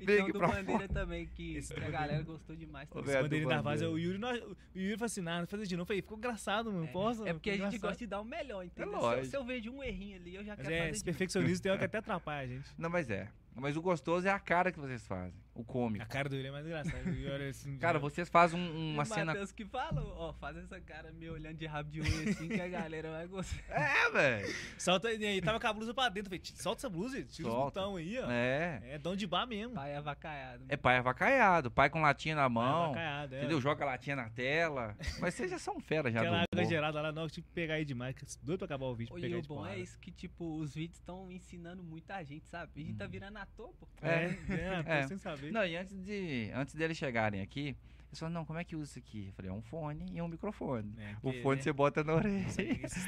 Então 0.00 0.28
do 0.30 0.38
Bandeira 0.40 0.88
também, 0.88 1.26
que, 1.26 1.56
Esse 1.56 1.72
que 1.72 1.80
a 1.80 1.82
Bandeira- 1.84 2.06
galera 2.06 2.22
gostou 2.24 2.56
demais 2.56 2.88
também. 2.88 3.04
velho, 3.04 3.22
bandeirinha 3.22 3.46
do 3.48 3.54
da 3.56 3.62
Varsa, 3.62 3.84
Bandeira. 3.86 3.92
o 3.92 3.98
Yuri, 3.98 4.18
não, 4.18 4.30
o 4.32 4.56
Yuri 4.78 4.94
falou 4.96 5.06
assim, 5.06 5.20
não, 5.20 5.46
fazer 5.46 5.66
de 5.66 5.76
novo. 5.76 5.86
Falei, 5.86 6.02
ficou 6.02 6.18
engraçado, 6.18 6.72
mano. 6.72 6.84
É, 6.84 6.88
Posso? 6.88 7.26
É 7.26 7.32
porque 7.32 7.50
a 7.50 7.52
gente 7.52 7.62
Engraçado. 7.66 7.80
gosta 7.90 7.98
de 7.98 8.06
dar 8.06 8.20
o 8.20 8.24
melhor, 8.24 8.64
entendeu? 8.64 8.90
Se 8.90 8.96
eu- 8.96 9.00
lógico. 9.02 9.26
se 9.26 9.36
eu 9.36 9.44
vejo 9.44 9.70
um 9.70 9.82
errinho 9.82 10.16
ali, 10.16 10.34
eu 10.34 10.44
já 10.44 10.54
Mas 10.56 10.62
quero 10.66 10.74
é, 10.74 10.78
fazer 10.78 10.90
esse 10.90 10.98
de 11.00 11.04
perfeccionismo 11.04 11.62
tem 11.62 11.70
hora 11.70 11.78
que 11.78 11.84
até 11.84 11.98
atrapalha 11.98 12.42
a 12.44 12.46
gente. 12.46 12.68
Não, 12.76 12.90
mas 12.90 13.08
é. 13.08 13.28
Mas 13.54 13.76
o 13.76 13.82
gostoso 13.82 14.26
é 14.26 14.30
a 14.30 14.38
cara 14.38 14.70
que 14.72 14.78
vocês 14.78 15.06
fazem. 15.06 15.34
O 15.52 15.64
cômico. 15.64 16.02
A 16.04 16.06
cara 16.06 16.28
do 16.28 16.36
Yuri 16.36 16.48
é 16.48 16.50
mais 16.52 16.64
engraçada. 16.64 17.02
Olha 17.06 17.48
assim, 17.48 17.76
Cara, 17.76 17.94
já- 17.94 17.98
vocês 17.98 18.28
fazem 18.28 18.58
um- 18.58 18.92
uma 18.94 19.02
o 19.02 19.06
cena. 19.06 19.26
Matheus 19.26 19.50
que 19.52 19.64
falou, 19.66 20.14
ó, 20.16 20.32
faz 20.32 20.56
essa 20.56 20.80
cara 20.80 21.10
me 21.12 21.28
olhando 21.28 21.56
de 21.58 21.66
rabo 21.66 21.90
de 21.90 22.00
unha 22.00 22.30
assim 22.30 22.48
que 22.48 22.60
a 22.60 22.68
galera 22.68 23.10
vai 23.10 23.26
gostar. 23.26 23.60
É, 23.68 24.10
velho. 24.10 24.54
Solta, 24.78 25.12
e 25.12 25.26
aí 25.26 25.40
tava 25.42 25.58
com 25.60 25.66
a 25.66 25.72
blusa 25.72 25.92
pra 25.92 26.08
dentro. 26.08 26.30
Falei, 26.30 26.40
solta 26.54 26.80
essa 26.80 26.88
blusa, 26.88 27.22
tira 27.24 27.48
os 27.48 27.54
Solta. 27.54 27.80
botão 27.80 27.96
aí, 27.96 28.18
ó. 28.18 28.30
É. 28.30 28.80
É 28.84 28.98
dom 28.98 29.16
de 29.16 29.26
bar 29.26 29.46
mesmo. 29.46 29.74
Pai 29.74 29.94
avacaiado. 29.96 30.64
É 30.68 30.76
pai 30.76 30.96
avacaiado. 30.98 31.70
Pai 31.70 31.90
com 31.90 32.00
latinha 32.00 32.36
na 32.36 32.48
mão. 32.48 32.84
avacaiado, 32.86 33.34
é. 33.34 33.38
Entendeu? 33.40 33.60
Joga 33.60 33.84
a 33.84 33.86
latinha 33.88 34.16
na 34.16 34.30
tela. 34.30 34.96
Mas 35.20 35.34
vocês 35.34 35.50
já 35.50 35.58
são 35.58 35.80
fera 35.80 36.10
já 36.10 36.20
Aquela 36.20 36.44
do 36.52 36.58
água 36.60 36.64
gerada 36.64 37.00
lá, 37.02 37.10
não, 37.12 37.26
que 37.28 37.42
pegar 37.42 37.74
aí 37.74 37.84
demais. 37.84 38.14
que 38.14 38.24
Doido 38.42 38.58
pra 38.60 38.66
acabar 38.66 38.86
o 38.86 38.94
vídeo. 38.94 39.18
E 39.18 39.20
pegar 39.20 39.38
o 39.38 39.42
de 39.42 39.48
bom 39.48 39.56
porrada. 39.56 39.74
é 39.76 39.80
isso 39.80 39.98
que, 39.98 40.10
tipo, 40.12 40.56
os 40.58 40.74
vídeos 40.74 40.98
estão 40.98 41.30
ensinando 41.30 41.82
muita 41.82 42.22
gente, 42.24 42.46
sabe? 42.48 42.70
A 42.76 42.78
gente 42.80 42.96
tá 42.96 43.04
Uhum. 43.04 43.10
virando 43.10 43.36
ator, 43.36 43.74
pô. 43.78 43.88
É, 44.00 44.08
É. 44.08 44.38
é, 44.48 44.84
É. 45.00 45.06
sem 45.08 45.18
saber. 45.18 45.39
Não, 45.52 45.64
e 45.64 45.76
antes, 45.76 45.96
de, 46.04 46.50
antes 46.54 46.74
deles 46.74 46.96
chegarem 46.96 47.40
aqui, 47.40 47.76
eles 48.10 48.18
falaram, 48.18 48.34
não, 48.40 48.44
como 48.44 48.58
é 48.58 48.64
que 48.64 48.74
usa 48.74 48.90
isso 48.90 48.98
aqui? 48.98 49.26
Eu 49.28 49.32
falei, 49.34 49.50
é 49.52 49.54
um 49.54 49.62
fone 49.62 50.04
e 50.12 50.20
um 50.20 50.26
microfone. 50.26 50.92
É, 50.98 51.14
O 51.22 51.32
fone 51.42 51.56
né, 51.58 51.62
você 51.62 51.72
bota 51.72 52.02
na 52.02 52.14
orelha. 52.14 52.44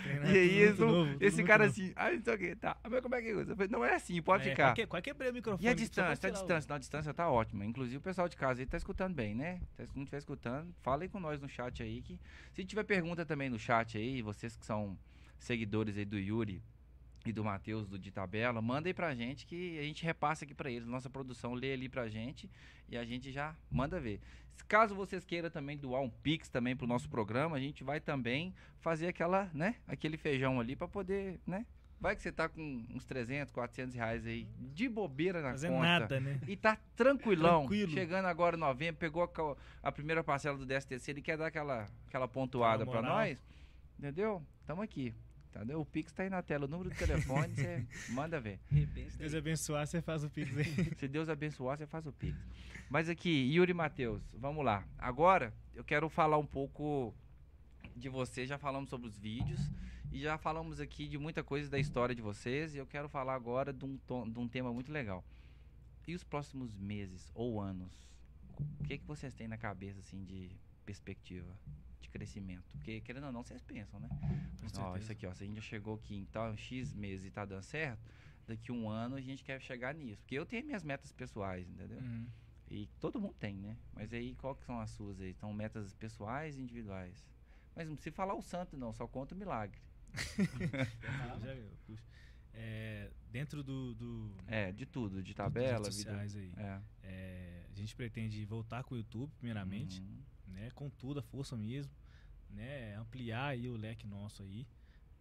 treinos 0.00 0.30
E 0.30 0.36
é 0.36 0.40
aí, 0.40 0.58
eles 0.60 0.78
novo, 0.78 1.16
esse 1.20 1.42
cara 1.42 1.66
novo. 1.66 1.72
assim, 1.80 1.92
ah, 1.96 2.10
não 2.12 2.22
sei 2.22 2.34
o 2.34 2.38
que, 2.38 2.54
tá. 2.54 2.76
Mas 2.88 3.00
como 3.00 3.14
é 3.16 3.20
que 3.22 3.32
usa? 3.32 3.50
Eu 3.52 3.56
falei, 3.56 3.68
não 3.68 3.84
é 3.84 3.96
assim, 3.96 4.22
pode 4.22 4.46
É, 4.46 4.50
ficar. 4.50 4.74
Qualquer 4.86 5.12
quebrar 5.12 5.30
o 5.30 5.34
microfone. 5.34 5.64
E 5.64 5.68
a 5.68 5.74
distância, 5.74 6.28
a 6.28 6.30
distância, 6.30 6.68
não, 6.68 6.76
a 6.76 6.78
distância 6.78 7.12
tá 7.12 7.28
ótima. 7.28 7.64
Inclusive 7.66 7.96
o 7.96 8.00
pessoal 8.00 8.28
de 8.28 8.36
casa 8.36 8.62
aí 8.62 8.66
tá 8.66 8.76
escutando 8.76 9.12
bem, 9.14 9.34
né? 9.34 9.60
Se 9.76 9.96
não 9.96 10.04
estiver 10.04 10.18
escutando, 10.18 10.72
fala 10.82 11.02
aí 11.02 11.08
com 11.08 11.18
nós 11.18 11.40
no 11.40 11.48
chat 11.48 11.82
aí. 11.82 12.00
Que 12.00 12.20
se 12.52 12.64
tiver 12.64 12.84
pergunta 12.84 13.26
também 13.26 13.50
no 13.50 13.58
chat 13.58 13.98
aí, 13.98 14.22
vocês 14.22 14.56
que 14.56 14.64
são 14.64 14.96
seguidores 15.36 15.98
aí 15.98 16.04
do 16.04 16.16
Yuri 16.16 16.62
e 17.30 17.32
do 17.32 17.44
Matheus 17.44 17.86
do 17.88 17.98
De 17.98 18.10
Tabela, 18.10 18.60
manda 18.60 18.88
aí 18.88 18.94
pra 18.94 19.14
gente 19.14 19.46
que 19.46 19.78
a 19.78 19.82
gente 19.82 20.04
repassa 20.04 20.44
aqui 20.44 20.54
pra 20.54 20.70
eles. 20.70 20.86
Nossa 20.88 21.08
produção 21.10 21.54
lê 21.54 21.72
ali 21.72 21.88
pra 21.88 22.08
gente 22.08 22.50
e 22.88 22.96
a 22.96 23.04
gente 23.04 23.30
já 23.32 23.54
manda 23.70 24.00
ver. 24.00 24.20
Se 24.54 24.64
Caso 24.64 24.94
vocês 24.94 25.24
queiram 25.24 25.50
também 25.50 25.76
doar 25.76 26.02
um 26.02 26.10
Pix 26.10 26.48
também 26.48 26.76
pro 26.76 26.86
nosso 26.86 27.08
programa, 27.08 27.56
a 27.56 27.60
gente 27.60 27.82
vai 27.82 28.00
também 28.00 28.54
fazer 28.80 29.08
aquela, 29.08 29.50
né? 29.52 29.76
Aquele 29.86 30.16
feijão 30.16 30.60
ali 30.60 30.76
pra 30.76 30.86
poder, 30.86 31.40
né? 31.46 31.66
Vai 32.02 32.16
que 32.16 32.22
você 32.22 32.32
tá 32.32 32.48
com 32.48 32.84
uns 32.90 33.04
300, 33.04 33.52
400 33.52 33.94
reais 33.94 34.26
aí 34.26 34.48
de 34.58 34.88
bobeira 34.88 35.40
na 35.40 35.50
Fazer 35.52 35.68
conta. 35.68 35.82
nada, 35.86 36.20
né? 36.20 36.40
E 36.48 36.56
tá 36.56 36.76
tranquilão. 36.96 37.60
Tranquilo. 37.60 37.92
Chegando 37.92 38.26
agora 38.26 38.56
em 38.56 38.60
novembro, 38.60 38.98
pegou 38.98 39.22
a, 39.22 39.88
a 39.88 39.92
primeira 39.92 40.24
parcela 40.24 40.58
do 40.58 40.66
DSTC, 40.66 41.12
ele 41.12 41.22
quer 41.22 41.38
dar 41.38 41.46
aquela, 41.46 41.86
aquela 42.08 42.26
pontuada 42.26 42.84
moral. 42.84 43.04
nós. 43.04 43.38
Entendeu? 43.96 44.42
Tamo 44.66 44.82
aqui. 44.82 45.14
Entendeu? 45.54 45.80
O 45.80 45.84
Pix 45.84 46.12
tá 46.12 46.22
aí 46.22 46.30
na 46.30 46.42
tela. 46.42 46.64
O 46.64 46.68
número 46.68 46.88
do 46.90 46.96
telefone, 46.96 47.54
você 47.54 47.86
manda 48.10 48.40
ver. 48.40 48.58
Se 49.12 49.18
Deus 49.18 49.34
abençoar, 49.34 49.86
você 49.86 50.00
faz 50.00 50.24
o 50.24 50.30
pix 50.30 50.56
aí. 50.56 50.64
Se 50.96 51.06
Deus 51.08 51.28
abençoar, 51.28 51.76
você 51.76 51.86
faz 51.86 52.06
o 52.06 52.12
Pix. 52.12 52.38
Mas 52.88 53.08
aqui, 53.08 53.28
Yuri 53.54 53.70
e 53.70 53.74
Matheus, 53.74 54.22
vamos 54.38 54.64
lá. 54.64 54.84
Agora, 54.98 55.52
eu 55.74 55.84
quero 55.84 56.08
falar 56.08 56.38
um 56.38 56.46
pouco 56.46 57.14
de 57.94 58.08
vocês. 58.08 58.48
Já 58.48 58.56
falamos 58.58 58.88
sobre 58.88 59.06
os 59.06 59.18
vídeos 59.18 59.60
e 60.10 60.20
já 60.20 60.38
falamos 60.38 60.80
aqui 60.80 61.06
de 61.06 61.18
muita 61.18 61.42
coisa 61.44 61.70
da 61.70 61.78
história 61.78 62.14
de 62.14 62.22
vocês. 62.22 62.74
E 62.74 62.78
eu 62.78 62.86
quero 62.86 63.08
falar 63.08 63.34
agora 63.34 63.72
de 63.74 63.84
um, 63.84 63.98
tom- 63.98 64.28
de 64.28 64.38
um 64.38 64.48
tema 64.48 64.72
muito 64.72 64.90
legal. 64.90 65.22
E 66.08 66.14
os 66.14 66.24
próximos 66.24 66.74
meses 66.74 67.30
ou 67.34 67.60
anos? 67.60 67.92
O 68.80 68.84
que, 68.84 68.96
que 68.98 69.06
vocês 69.06 69.34
têm 69.34 69.48
na 69.48 69.56
cabeça, 69.58 70.00
assim, 70.00 70.24
de 70.24 70.50
perspectiva, 70.84 71.50
de 72.02 72.08
crescimento? 72.10 72.64
Porque, 72.72 73.00
querendo 73.00 73.26
ou 73.26 73.32
não, 73.32 73.42
vocês 73.42 73.62
pensam, 73.62 73.98
né? 74.00 74.08
Ó, 74.78 74.96
isso 74.96 75.10
aqui, 75.12 75.26
ó, 75.26 75.32
se 75.34 75.44
a 75.44 75.46
gente 75.46 75.56
já 75.56 75.62
chegou 75.62 75.94
aqui 75.94 76.14
então 76.16 76.56
X 76.56 76.92
meses 76.94 77.24
e 77.26 77.30
tá 77.30 77.44
dando 77.44 77.62
certo, 77.62 78.00
daqui 78.46 78.70
um 78.72 78.88
ano 78.88 79.16
a 79.16 79.20
gente 79.20 79.42
quer 79.44 79.60
chegar 79.60 79.94
nisso. 79.94 80.20
Porque 80.22 80.34
eu 80.34 80.44
tenho 80.46 80.64
minhas 80.66 80.82
metas 80.84 81.12
pessoais, 81.12 81.68
entendeu? 81.68 81.98
Uhum. 81.98 82.26
E 82.70 82.86
todo 83.00 83.20
mundo 83.20 83.34
tem, 83.38 83.56
né? 83.56 83.76
Mas 83.92 84.12
aí, 84.12 84.34
qual 84.36 84.54
que 84.54 84.64
são 84.64 84.78
as 84.80 84.90
suas 84.90 85.20
aí? 85.20 85.34
São 85.34 85.52
metas 85.52 85.94
pessoais 85.94 86.56
e 86.56 86.60
individuais? 86.62 87.26
Mas 87.76 87.86
não 87.88 87.94
precisa 87.94 88.14
falar 88.14 88.34
o 88.34 88.42
santo, 88.42 88.76
não, 88.76 88.92
só 88.92 89.06
conta 89.06 89.34
o 89.34 89.38
milagre. 89.38 89.80
Já 91.42 91.54
viu, 91.54 91.70
puxa. 91.86 92.02
É, 92.54 93.10
dentro 93.30 93.62
do, 93.62 93.94
do, 93.94 94.30
É, 94.46 94.70
de 94.72 94.84
tudo, 94.84 95.22
de 95.22 95.32
das 95.32 95.46
tabela, 95.46 95.84
redes 95.84 95.96
vida. 95.98 96.10
sociais 96.10 96.36
aí, 96.36 96.52
É. 96.56 96.80
é, 97.02 97.66
a 97.70 97.74
gente 97.74 97.96
pretende 97.96 98.44
voltar 98.44 98.84
com 98.84 98.94
o 98.94 98.98
YouTube, 98.98 99.32
primeiramente, 99.38 100.00
Uhum. 100.02 100.18
Né? 100.52 100.70
Com 100.74 100.88
tudo, 100.90 101.20
a 101.20 101.22
força 101.22 101.56
mesmo. 101.56 101.92
né, 102.50 102.94
ampliar 102.96 103.46
aí 103.46 103.66
o 103.66 103.76
leque 103.78 104.06
nosso 104.06 104.42
aí, 104.42 104.66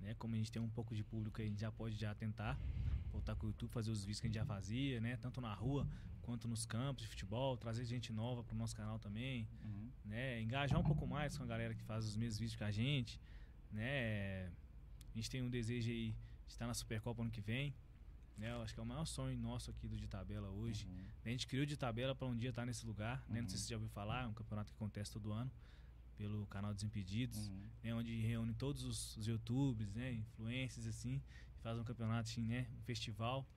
né? 0.02 0.14
Como 0.16 0.36
a 0.36 0.38
gente 0.38 0.52
tem 0.52 0.62
um 0.62 0.68
pouco 0.70 0.94
de 0.94 1.02
público, 1.02 1.42
a 1.42 1.46
gente 1.46 1.62
já 1.62 1.72
pode 1.72 1.96
já 1.96 2.14
tentar 2.14 2.60
voltar 3.10 3.36
com 3.38 3.46
o 3.46 3.50
YouTube, 3.50 3.70
fazer 3.72 3.90
os 3.90 4.02
vídeos 4.02 4.20
que 4.20 4.28
a 4.28 4.30
gente 4.30 4.36
já 4.36 4.44
fazia, 4.46 5.00
né? 5.00 5.16
Tanto 5.16 5.40
na 5.40 5.54
rua 5.54 5.88
quanto 6.22 6.46
nos 6.48 6.66
campos 6.66 7.04
de 7.04 7.08
futebol, 7.10 7.56
trazer 7.56 7.86
gente 7.86 8.12
nova 8.12 8.44
pro 8.44 8.54
nosso 8.56 8.76
canal 8.76 9.00
também, 9.00 9.48
Uhum. 9.64 9.90
né? 10.04 10.42
Engajar 10.42 10.78
um 10.78 10.84
pouco 10.84 11.08
mais 11.08 11.38
com 11.38 11.44
a 11.44 11.48
galera 11.48 11.74
que 11.74 11.82
faz 11.84 12.06
os 12.06 12.18
mesmos 12.18 12.38
vídeos 12.38 12.58
que 12.58 12.64
a 12.66 12.72
gente, 12.72 13.18
né? 13.72 14.48
A 14.48 15.16
gente 15.16 15.30
tem 15.30 15.42
um 15.42 15.50
desejo 15.50 15.90
aí 15.90 16.12
de 16.48 16.52
estar 16.54 16.68
na 16.68 16.74
Supercopa 16.74 17.22
ano 17.22 17.32
que 17.32 17.40
vem, 17.42 17.74
né? 18.38 18.52
Eu 18.52 18.62
acho 18.62 18.74
que 18.74 18.80
é 18.80 18.84
o 18.84 18.86
maior 18.86 19.06
sonho 19.06 19.38
nosso 19.38 19.70
aqui 19.72 19.88
do 19.88 19.98
de 19.98 20.08
tabela 20.08 20.50
hoje. 20.50 20.86
Uhum. 20.88 21.06
A 21.26 21.30
gente 21.30 21.46
criou 21.48 21.66
de 21.66 21.78
tabela 21.78 22.16
para 22.16 22.28
um 22.28 22.36
dia 22.36 22.50
estar 22.50 22.66
nesse 22.66 22.86
lugar, 22.86 23.24
né? 23.30 23.42
Não 23.42 23.48
sei 23.50 23.56
Uhum. 23.58 23.62
se 23.62 23.64
você 23.66 23.70
já 23.70 23.76
ouviu 23.78 23.90
falar, 23.90 24.24
é 24.24 24.28
um 24.28 24.34
campeonato 24.34 24.72
que 24.72 24.76
acontece 24.76 25.12
todo 25.12 25.32
ano 25.32 25.52
pelo 26.18 26.46
canal 26.48 26.74
Desimpedidos, 26.74 27.48
Uhum. 27.48 27.68
né? 27.84 27.94
Onde 27.96 28.20
reúne 28.22 28.54
todos 28.54 28.84
os, 28.84 29.18
os 29.18 29.28
youtubers, 29.28 29.94
né? 29.94 30.14
Influencers, 30.14 30.86
assim, 30.88 31.22
faz 31.62 31.78
um 31.78 31.84
campeonato, 31.84 32.30
assim, 32.30 32.44
né? 32.46 32.68
Um 32.80 32.82
festival, 32.84 33.48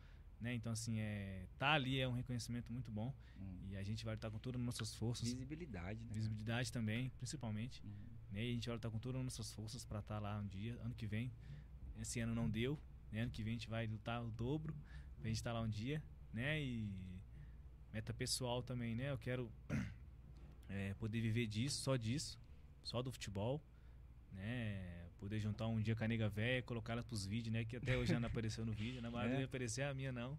né? 0.40 0.54
Então, 0.54 0.72
assim, 0.72 0.98
é, 0.98 1.46
tá 1.58 1.72
ali 1.72 1.98
é 2.00 2.08
um 2.08 2.12
reconhecimento 2.12 2.72
muito 2.72 2.90
bom 2.90 3.14
Uhum. 3.38 3.68
e 3.70 3.76
a 3.76 3.82
gente 3.82 4.04
vai 4.04 4.14
lutar 4.14 4.30
com 4.30 4.38
todas 4.38 4.60
as 4.60 4.64
nossas 4.66 4.94
forças, 4.94 5.28
Visibilidade, 5.28 6.00
né? 6.04 6.10
visibilidade 6.12 6.70
também, 6.72 7.10
principalmente, 7.18 7.82
Uhum. 7.84 7.90
né? 8.32 8.44
E 8.44 8.50
a 8.50 8.54
gente 8.54 8.66
vai 8.66 8.76
lutar 8.76 8.90
com 8.90 8.98
todas 8.98 9.18
as 9.18 9.24
nossas 9.24 9.52
forças 9.52 9.84
para 9.84 9.98
estar 10.00 10.18
lá 10.18 10.38
um 10.38 10.46
dia, 10.46 10.78
ano 10.82 10.94
que 10.94 11.06
vem. 11.06 11.32
Esse 12.00 12.18
ano 12.20 12.34
não 12.34 12.48
deu, 12.50 12.78
né? 13.14 13.22
Ano 13.22 13.30
que 13.30 13.42
vem 13.42 13.52
a 13.52 13.56
gente 13.56 13.70
vai 13.70 13.86
lutar 13.86 14.22
o 14.22 14.30
dobro 14.30 14.74
pra 15.18 15.28
gente 15.28 15.36
estar 15.36 15.52
lá 15.52 15.60
um 15.62 15.68
dia, 15.68 16.02
né? 16.32 16.60
E 16.60 16.88
meta 17.92 18.12
pessoal 18.12 18.62
também, 18.62 18.94
né? 18.94 19.10
Eu 19.10 19.18
quero 19.18 19.50
é, 20.68 20.92
poder 20.98 21.20
viver 21.20 21.46
disso, 21.46 21.80
só 21.82 21.96
disso, 21.96 22.38
só 22.82 23.00
do 23.02 23.12
futebol, 23.12 23.62
né? 24.32 25.06
Poder 25.18 25.38
juntar 25.40 25.66
um 25.68 25.80
dia 25.80 25.94
com 25.96 26.04
a 26.04 26.08
nega 26.08 26.28
velha, 26.28 26.62
colocar 26.62 26.92
ela 26.94 27.02
pros 27.02 27.24
vídeos, 27.24 27.52
né? 27.52 27.64
Que 27.64 27.76
até 27.76 27.96
hoje 27.96 28.10
ela 28.12 28.20
não 28.20 28.28
apareceu 28.28 28.66
no 28.66 28.72
vídeo, 28.74 29.00
na 29.00 29.10
maioria 29.10 29.36
É. 29.36 29.40
ia 29.40 29.46
aparecer, 29.46 29.82
a 29.82 29.94
minha 29.94 30.12
não. 30.12 30.38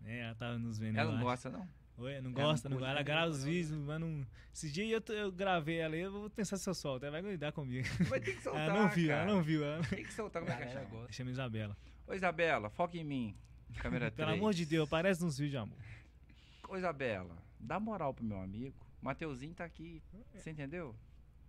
Né? 0.00 0.20
Ela 0.20 0.34
tava 0.34 0.58
nos 0.58 0.78
vendo. 0.78 0.96
Ela 0.96 1.10
não 1.10 1.16
acho. 1.18 1.24
gosta, 1.24 1.50
não? 1.50 1.68
Oi, 1.96 2.20
não 2.20 2.30
Ela 2.32 2.42
gosta, 2.42 2.68
não 2.68 2.78
não, 2.80 2.86
ela 2.86 2.98
né? 2.98 3.04
grava 3.04 3.30
os 3.30 3.44
vídeos, 3.44 3.70
mas 3.78 4.00
não. 4.00 4.26
Esse 4.52 4.70
dia 4.70 4.84
eu, 4.84 5.14
eu 5.14 5.30
gravei 5.30 5.76
ela 5.78 5.94
aí, 5.94 6.00
eu 6.00 6.10
vou 6.10 6.28
pensar 6.30 6.56
se 6.56 6.68
eu 6.68 6.74
solto. 6.74 7.04
Ela 7.04 7.20
vai 7.22 7.30
lidar 7.32 7.52
comigo. 7.52 7.86
Vai 8.08 8.18
ter 8.20 8.34
que 8.34 8.42
soltar, 8.42 8.62
ela 8.68 8.82
não 8.82 8.88
viu, 8.90 9.08
cara. 9.08 9.22
ela 9.22 9.32
não 9.32 9.42
viu. 9.42 9.64
Ela... 9.64 9.84
Tem 9.84 10.04
que 10.04 10.12
soltar 10.12 10.42
como 10.42 10.54
é 10.54 10.66
que 10.66 10.72
chama. 10.72 10.84
gosta. 10.86 11.12
Chama 11.12 11.30
Isabela. 11.30 11.76
Ô, 12.06 12.12
Isabela, 12.14 12.70
foca 12.70 12.96
em 12.98 13.04
mim. 13.04 13.36
Câmera 13.78 14.10
3. 14.10 14.14
Pelo 14.28 14.38
amor 14.38 14.54
de 14.54 14.66
Deus, 14.66 14.86
aparece 14.86 15.22
nos 15.22 15.38
vídeos, 15.38 15.62
amor. 15.62 15.78
Ô, 16.68 16.76
Isabela, 16.76 17.36
dá 17.58 17.78
moral 17.80 18.12
pro 18.14 18.24
meu 18.24 18.40
amigo. 18.40 18.74
Mateuzinho 19.00 19.54
tá 19.54 19.64
aqui. 19.64 20.02
Você 20.34 20.50
entendeu? 20.50 20.94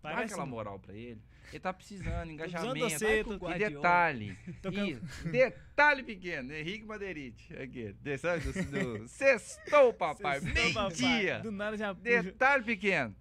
Dá 0.01 0.11
Parece 0.11 0.33
aquela 0.33 0.45
um- 0.45 0.49
moral 0.49 0.79
pra 0.79 0.93
ele. 0.93 1.21
Ele 1.49 1.59
tá 1.59 1.71
precisando, 1.73 2.31
engajamento. 2.31 2.79
você, 2.79 3.21
e 3.21 3.57
detalhe. 3.57 4.37
Isso, 4.71 5.01
detalhe 5.31 6.03
pequeno. 6.03 6.53
Henrique 6.53 6.85
Madeirite. 6.85 7.55
Aqui. 7.57 7.93
De, 8.01 8.17
sabe, 8.17 8.51
do, 8.51 8.99
do, 8.99 9.07
sextou, 9.07 9.93
papai. 9.93 10.41
Meio-dia. 10.41 11.39
Do 11.39 11.51
nada 11.51 11.77
já. 11.77 11.93
Detalhe 11.93 12.63
pequeno. 12.63 13.15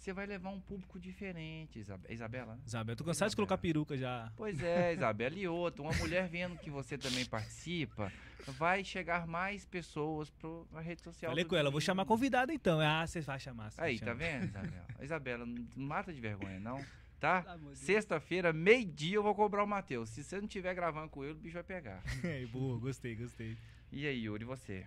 Você 0.00 0.14
vai 0.14 0.24
levar 0.24 0.48
um 0.48 0.58
público 0.62 0.98
diferente, 0.98 1.78
Isab- 1.78 2.06
Isabela. 2.08 2.54
né? 2.56 2.62
Isabela, 2.66 2.96
tô 2.96 3.04
cansado 3.04 3.28
de 3.28 3.36
colocar 3.36 3.58
peruca 3.58 3.98
já. 3.98 4.32
Pois 4.34 4.58
é, 4.62 4.94
Isabela. 4.96 5.34
E 5.36 5.46
outra, 5.46 5.82
uma 5.82 5.92
mulher 5.92 6.26
vendo 6.26 6.56
que 6.58 6.70
você 6.70 6.96
também 6.96 7.26
participa, 7.26 8.10
vai 8.46 8.82
chegar 8.82 9.26
mais 9.26 9.66
pessoas 9.66 10.30
pro, 10.30 10.66
na 10.72 10.80
rede 10.80 11.02
social. 11.02 11.30
Falei 11.30 11.44
com 11.44 11.54
ela, 11.54 11.70
vou 11.70 11.82
chamar 11.82 12.06
convidada 12.06 12.50
então. 12.50 12.80
Ah, 12.80 13.06
você 13.06 13.20
vai 13.20 13.38
chamar. 13.38 13.70
você 13.70 13.78
Aí, 13.82 13.98
chama. 13.98 14.12
tá 14.12 14.16
vendo, 14.16 14.44
Isabela? 14.46 14.86
Isabela, 15.02 15.44
não 15.46 15.66
mata 15.76 16.14
de 16.14 16.20
vergonha, 16.20 16.58
não. 16.58 16.82
Tá? 17.20 17.44
Sexta-feira, 17.74 18.54
meio-dia, 18.54 19.16
eu 19.16 19.22
vou 19.22 19.34
cobrar 19.34 19.62
o 19.62 19.66
Matheus. 19.66 20.08
Se 20.08 20.24
você 20.24 20.38
não 20.38 20.46
estiver 20.46 20.74
gravando 20.74 21.10
com 21.10 21.22
ele, 21.22 21.32
o 21.34 21.36
bicho 21.36 21.52
vai 21.56 21.62
pegar. 21.62 22.02
É, 22.24 22.46
Boa, 22.46 22.78
gostei, 22.78 23.14
gostei. 23.16 23.58
E 23.92 24.06
aí, 24.06 24.24
Yuri, 24.24 24.46
você? 24.46 24.86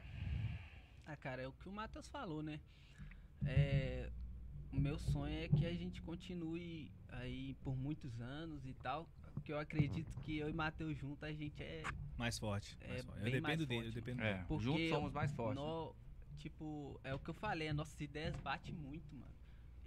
Ah, 1.06 1.16
cara, 1.16 1.44
é 1.44 1.48
o 1.48 1.52
que 1.52 1.70
o 1.70 1.72
Matheus 1.72 2.08
falou, 2.08 2.42
né? 2.42 2.60
É, 3.46 4.10
o 4.74 4.80
meu 4.80 4.98
sonho 4.98 5.34
é 5.44 5.48
que 5.48 5.66
a 5.66 5.74
gente 5.74 6.02
continue 6.02 6.92
aí 7.10 7.54
por 7.64 7.76
muitos 7.76 8.20
anos 8.20 8.66
e 8.66 8.74
tal. 8.74 9.08
Porque 9.34 9.52
eu 9.52 9.60
acredito 9.60 10.12
que 10.22 10.38
eu 10.38 10.50
e 10.50 10.54
Matheus 10.54 10.98
juntos 10.98 11.24
a 11.24 11.32
gente 11.34 11.62
é. 11.62 11.84
Mais 12.18 12.38
forte. 12.38 12.78
É, 12.82 12.88
mais 12.90 13.06
forte. 13.06 13.20
Eu 13.20 13.32
bem 13.32 13.42
mais 13.42 13.58
dependo 13.60 13.66
dele, 13.68 13.88
eu 13.90 13.94
dependo 13.94 14.22
É, 14.22 14.34
dele. 14.34 14.46
Porque 14.48 14.64
juntos 14.64 14.90
somos 14.90 15.12
mais 15.14 15.32
fortes. 15.34 15.56
nó- 15.56 15.92
tipo, 16.38 17.00
é 17.04 17.14
o 17.14 17.20
que 17.20 17.30
eu 17.30 17.34
falei, 17.34 17.68
as 17.70 17.76
nossas 17.76 18.00
ideias 18.00 18.36
batem 18.38 18.74
muito, 18.74 19.14
mano. 19.16 19.32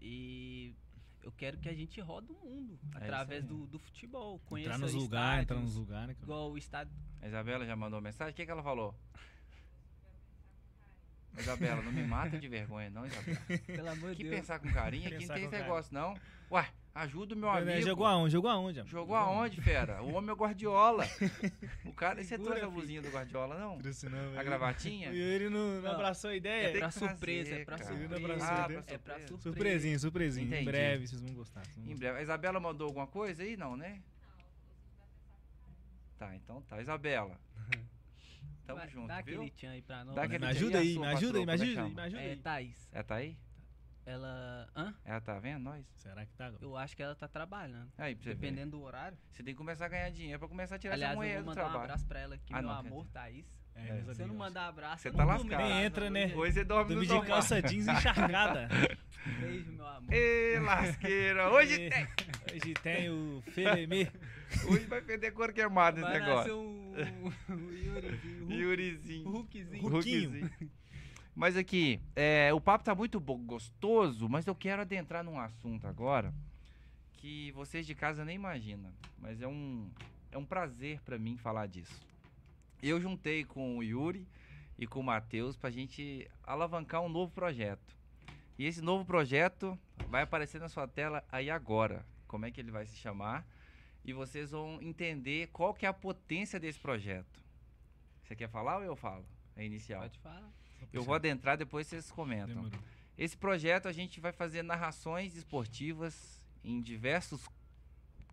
E 0.00 0.74
eu 1.22 1.32
quero 1.32 1.58
que 1.58 1.68
a 1.68 1.74
gente 1.74 2.00
roda 2.00 2.32
o 2.32 2.36
mundo 2.36 2.78
É 2.94 2.98
através 2.98 3.44
do, 3.44 3.66
do 3.66 3.78
futebol. 3.78 4.38
Conheça 4.46 4.74
Entrar 4.74 4.78
nos 4.86 4.94
lugares, 4.94 5.42
entrar 5.42 5.60
nos 5.60 5.74
lugares, 5.76 6.16
né? 6.16 6.22
Igual 6.22 6.50
o 6.52 6.58
estádio. 6.58 6.92
A 7.20 7.26
Isabela 7.26 7.64
já 7.66 7.74
mandou 7.76 8.00
mensagem? 8.00 8.32
O 8.32 8.36
que, 8.36 8.44
que 8.44 8.50
ela 8.50 8.62
falou? 8.62 8.94
Isabela, 11.38 11.82
não 11.82 11.92
me 11.92 12.02
mata 12.04 12.38
de 12.38 12.48
vergonha, 12.48 12.90
não, 12.90 13.04
Isabela. 13.06 13.38
Pelo 13.66 13.90
amor 13.90 14.10
de 14.10 14.16
Que 14.16 14.22
Deus. 14.24 14.36
pensar 14.36 14.58
com 14.58 14.70
carinho, 14.72 15.06
aqui 15.08 15.26
não 15.26 15.34
tem 15.34 15.42
esse 15.44 15.48
carinho. 15.48 15.50
negócio, 15.50 15.94
não. 15.94 16.14
Ué, 16.50 16.68
ajuda 16.94 17.34
o 17.34 17.38
meu 17.38 17.50
amigo. 17.50 17.82
Jogou 17.82 18.06
aonde? 18.06 18.32
Jogou 18.32 18.50
aonde, 18.50 18.80
amor? 18.80 18.90
Jogou 18.90 19.16
aonde, 19.16 19.60
fera? 19.60 20.00
O 20.02 20.14
homem 20.14 20.30
é 20.30 20.32
o 20.32 20.36
Guardiola. 20.36 21.04
O 21.84 21.92
cara, 21.92 22.22
você 22.22 22.38
trouxe 22.38 22.62
a 22.62 22.68
blusinha 22.70 23.02
do 23.02 23.08
Guardiola, 23.10 23.58
não? 23.58 23.78
Trouxe 23.78 24.08
não, 24.08 24.38
A 24.38 24.42
gravatinha? 24.44 25.10
O 25.10 25.14
Yuri 25.14 25.48
não, 25.50 25.74
não 25.76 25.82
Não. 25.82 25.90
abraçou 25.92 26.30
a 26.30 26.34
É 26.34 26.36
ideia. 26.36 26.70
Tem 26.70 26.78
pra 26.78 26.88
que 26.88 26.94
surpresa, 26.94 27.54
é 27.56 27.64
pra 27.64 27.78
surpresa. 27.78 28.08
pra 28.20 28.34
Ah, 28.34 28.38
surpresa. 28.38 28.84
É 28.94 28.98
pra 28.98 29.14
surpresa. 29.18 29.42
Surpresinha, 29.42 29.98
surpresinha. 29.98 30.46
Entendi. 30.46 30.62
Em 30.62 30.64
breve 30.64 31.06
vocês 31.08 31.20
vão 31.20 31.34
gostar. 31.34 31.64
vocês 31.64 31.74
vão 31.76 31.84
Em 31.84 31.88
gostar. 31.88 32.00
breve. 32.04 32.18
A 32.18 32.22
Isabela 32.22 32.60
mandou 32.60 32.86
alguma 32.86 33.06
coisa 33.08 33.42
aí? 33.42 33.56
Não, 33.56 33.76
né? 33.76 34.00
Tá, 36.18 36.34
então 36.36 36.62
tá. 36.62 36.80
Isabela. 36.80 37.36
Tamo 38.66 38.78
Vai, 38.80 38.88
junto, 38.88 39.08
Dá 39.08 39.20
viu? 39.20 39.34
aquele 39.42 39.50
tchan 39.52 39.70
aí 39.70 39.82
pra 39.82 40.04
nós. 40.04 40.14
Dá 40.14 40.22
né? 40.22 40.26
aquele 40.26 40.44
Me 40.44 40.50
ajuda 40.50 40.78
aí, 40.78 40.98
me 40.98 41.06
ajuda 41.06 41.38
aí, 41.38 41.44
me 41.46 41.50
é 41.50 41.54
ajuda 41.54 41.82
aí, 41.82 41.94
me 41.94 42.00
ajuda 42.02 42.22
É 42.22 42.30
aí. 42.30 42.36
Thaís. 42.36 42.88
Ela 42.92 43.04
tá 43.04 43.14
aí? 43.14 43.36
Ela. 44.04 44.68
Hã? 44.76 44.94
Ela 45.04 45.20
tá 45.20 45.38
vendo 45.40 45.62
nós? 45.64 45.84
Será 45.96 46.24
que 46.24 46.32
tá? 46.34 46.52
Eu 46.60 46.76
acho 46.76 46.96
que 46.96 47.02
ela 47.02 47.14
tá 47.14 47.26
trabalhando. 47.26 47.90
Aí, 47.98 48.14
pra 48.14 48.22
você 48.24 48.30
ver. 48.30 48.34
Dependendo 48.36 48.72
do 48.78 48.82
horário. 48.82 49.18
Você 49.32 49.42
tem 49.42 49.52
que 49.54 49.58
começar 49.58 49.86
a 49.86 49.88
ganhar 49.88 50.10
dinheiro 50.10 50.38
pra 50.38 50.48
começar 50.48 50.76
a 50.76 50.78
tirar 50.78 50.94
Aliás, 50.94 51.12
essa 51.12 51.14
eu 51.14 51.16
moeda 51.26 51.34
vou 51.34 51.42
do 51.42 51.46
mandar 51.48 51.60
um 51.60 51.64
trabalho. 51.64 51.84
abraço 51.84 52.06
pra 52.06 52.20
ela 52.20 52.34
aqui, 52.36 52.54
Ah, 52.54 52.62
meu 52.62 52.70
não, 52.70 52.78
amor, 52.78 53.06
Thaís. 53.08 53.46
É, 53.74 53.88
É. 53.88 54.00
você 54.02 54.24
não 54.24 54.34
mandar 54.34 54.68
abraço, 54.68 55.02
Você 55.02 55.10
tá 55.10 55.24
lascado. 55.24 55.50
casa 55.50 55.84
Entra, 55.84 56.08
né? 56.08 56.24
hoje. 56.26 56.34
Hoje 56.36 56.52
você 56.52 56.64
dorme 56.64 56.94
no 56.94 57.04
Dormir 57.04 57.20
de 57.22 57.26
calça 57.28 57.60
jeans 57.62 57.86
encharcada. 57.88 58.68
Beijo, 59.40 59.72
meu 59.72 59.86
amor. 59.86 60.12
Ê, 60.12 60.58
lasqueira. 60.60 61.50
Hoje 61.50 61.90
tem. 61.90 62.06
Hoje 62.54 62.74
tem 62.74 63.10
o 63.10 63.42
Felemê. 63.52 64.08
Hoje 64.70 64.86
vai 64.86 65.00
perder 65.00 65.32
cor 65.32 65.52
queimada 65.52 66.00
esse 66.00 66.08
negócio. 66.10 66.56
um, 66.58 66.94
um 67.50 67.72
Yurizinho, 67.72 68.52
Yurizinho. 68.52 69.28
Hulkzinho. 69.28 70.50
Mas 71.34 71.56
aqui, 71.56 72.00
é, 72.14 72.52
o 72.54 72.60
papo 72.60 72.84
tá 72.84 72.94
muito 72.94 73.20
bo- 73.20 73.36
gostoso, 73.36 74.28
mas 74.28 74.46
eu 74.46 74.54
quero 74.54 74.82
adentrar 74.82 75.22
num 75.22 75.38
assunto 75.38 75.86
agora 75.86 76.32
que 77.12 77.50
vocês 77.52 77.86
de 77.86 77.94
casa 77.94 78.24
nem 78.24 78.36
imaginam. 78.36 78.90
Mas 79.18 79.42
é 79.42 79.46
um, 79.48 79.90
é 80.32 80.38
um 80.38 80.44
prazer 80.44 81.00
pra 81.02 81.18
mim 81.18 81.36
falar 81.36 81.66
disso. 81.66 82.00
Eu 82.82 83.00
juntei 83.00 83.44
com 83.44 83.76
o 83.76 83.82
Yuri 83.82 84.26
e 84.78 84.86
com 84.86 85.00
o 85.00 85.04
Matheus 85.04 85.56
pra 85.56 85.70
gente 85.70 86.26
alavancar 86.42 87.02
um 87.02 87.08
novo 87.08 87.32
projeto. 87.32 87.94
E 88.58 88.64
esse 88.64 88.80
novo 88.80 89.04
projeto 89.04 89.78
vai 90.08 90.22
aparecer 90.22 90.60
na 90.60 90.68
sua 90.68 90.86
tela 90.88 91.22
aí 91.30 91.50
agora. 91.50 92.06
Como 92.26 92.46
é 92.46 92.50
que 92.50 92.60
ele 92.60 92.70
vai 92.70 92.86
se 92.86 92.96
chamar? 92.96 93.46
E 94.06 94.12
vocês 94.12 94.52
vão 94.52 94.80
entender 94.80 95.48
qual 95.48 95.74
que 95.74 95.84
é 95.84 95.88
a 95.88 95.92
potência 95.92 96.60
desse 96.60 96.78
projeto. 96.78 97.42
Você 98.22 98.36
quer 98.36 98.48
falar 98.48 98.76
ou 98.78 98.84
eu 98.84 98.94
falo? 98.94 99.26
É 99.56 99.64
inicial. 99.64 100.02
Pode 100.02 100.18
falar. 100.20 100.48
Eu 100.92 101.02
vou 101.02 101.14
adentrar, 101.14 101.58
depois 101.58 101.88
vocês 101.88 102.10
comentam. 102.10 102.54
Demorou. 102.54 102.78
Esse 103.18 103.36
projeto 103.36 103.88
a 103.88 103.92
gente 103.92 104.20
vai 104.20 104.30
fazer 104.30 104.62
narrações 104.62 105.34
esportivas 105.34 106.40
em 106.62 106.80
diversos 106.80 107.48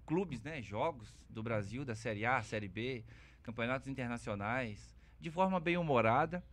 clubes, 0.06 0.42
né, 0.44 0.62
jogos 0.62 1.18
do 1.30 1.42
Brasil, 1.42 1.84
da 1.84 1.96
Série 1.96 2.26
A, 2.26 2.44
Série 2.44 2.68
B, 2.68 3.04
campeonatos 3.42 3.88
internacionais, 3.88 4.96
de 5.20 5.32
forma 5.32 5.60
bem 5.60 5.78
humorada 5.78 6.44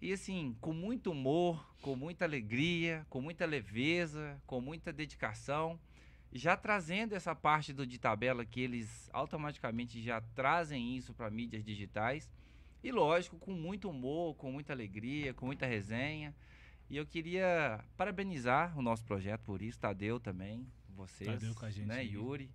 e 0.00 0.12
assim, 0.12 0.56
com 0.60 0.72
muito 0.72 1.10
humor, 1.10 1.66
com 1.82 1.96
muita 1.96 2.24
alegria, 2.24 3.06
com 3.08 3.20
muita 3.20 3.46
leveza, 3.46 4.40
com 4.46 4.60
muita 4.60 4.92
dedicação, 4.92 5.78
já 6.36 6.56
trazendo 6.56 7.14
essa 7.14 7.34
parte 7.34 7.72
do 7.72 7.86
de 7.86 7.98
tabela 7.98 8.44
que 8.44 8.60
eles 8.60 9.08
automaticamente 9.12 10.02
já 10.02 10.20
trazem 10.20 10.96
isso 10.96 11.14
para 11.14 11.30
mídias 11.30 11.64
digitais. 11.64 12.30
E 12.82 12.90
lógico, 12.90 13.38
com 13.38 13.52
muito 13.52 13.88
humor, 13.90 14.34
com 14.36 14.50
muita 14.50 14.72
alegria, 14.72 15.34
com 15.34 15.46
muita 15.46 15.66
resenha. 15.66 16.34
E 16.88 16.96
eu 16.96 17.06
queria 17.06 17.80
parabenizar 17.96 18.78
o 18.78 18.82
nosso 18.82 19.04
projeto 19.04 19.42
por 19.42 19.60
isso, 19.60 19.78
Tadeu 19.78 20.20
também, 20.20 20.66
vocês, 20.94 21.28
Tadeu 21.28 21.54
com 21.54 21.64
a 21.64 21.70
gente 21.70 21.86
né, 21.86 21.98
aí. 21.98 22.12
Yuri, 22.12 22.48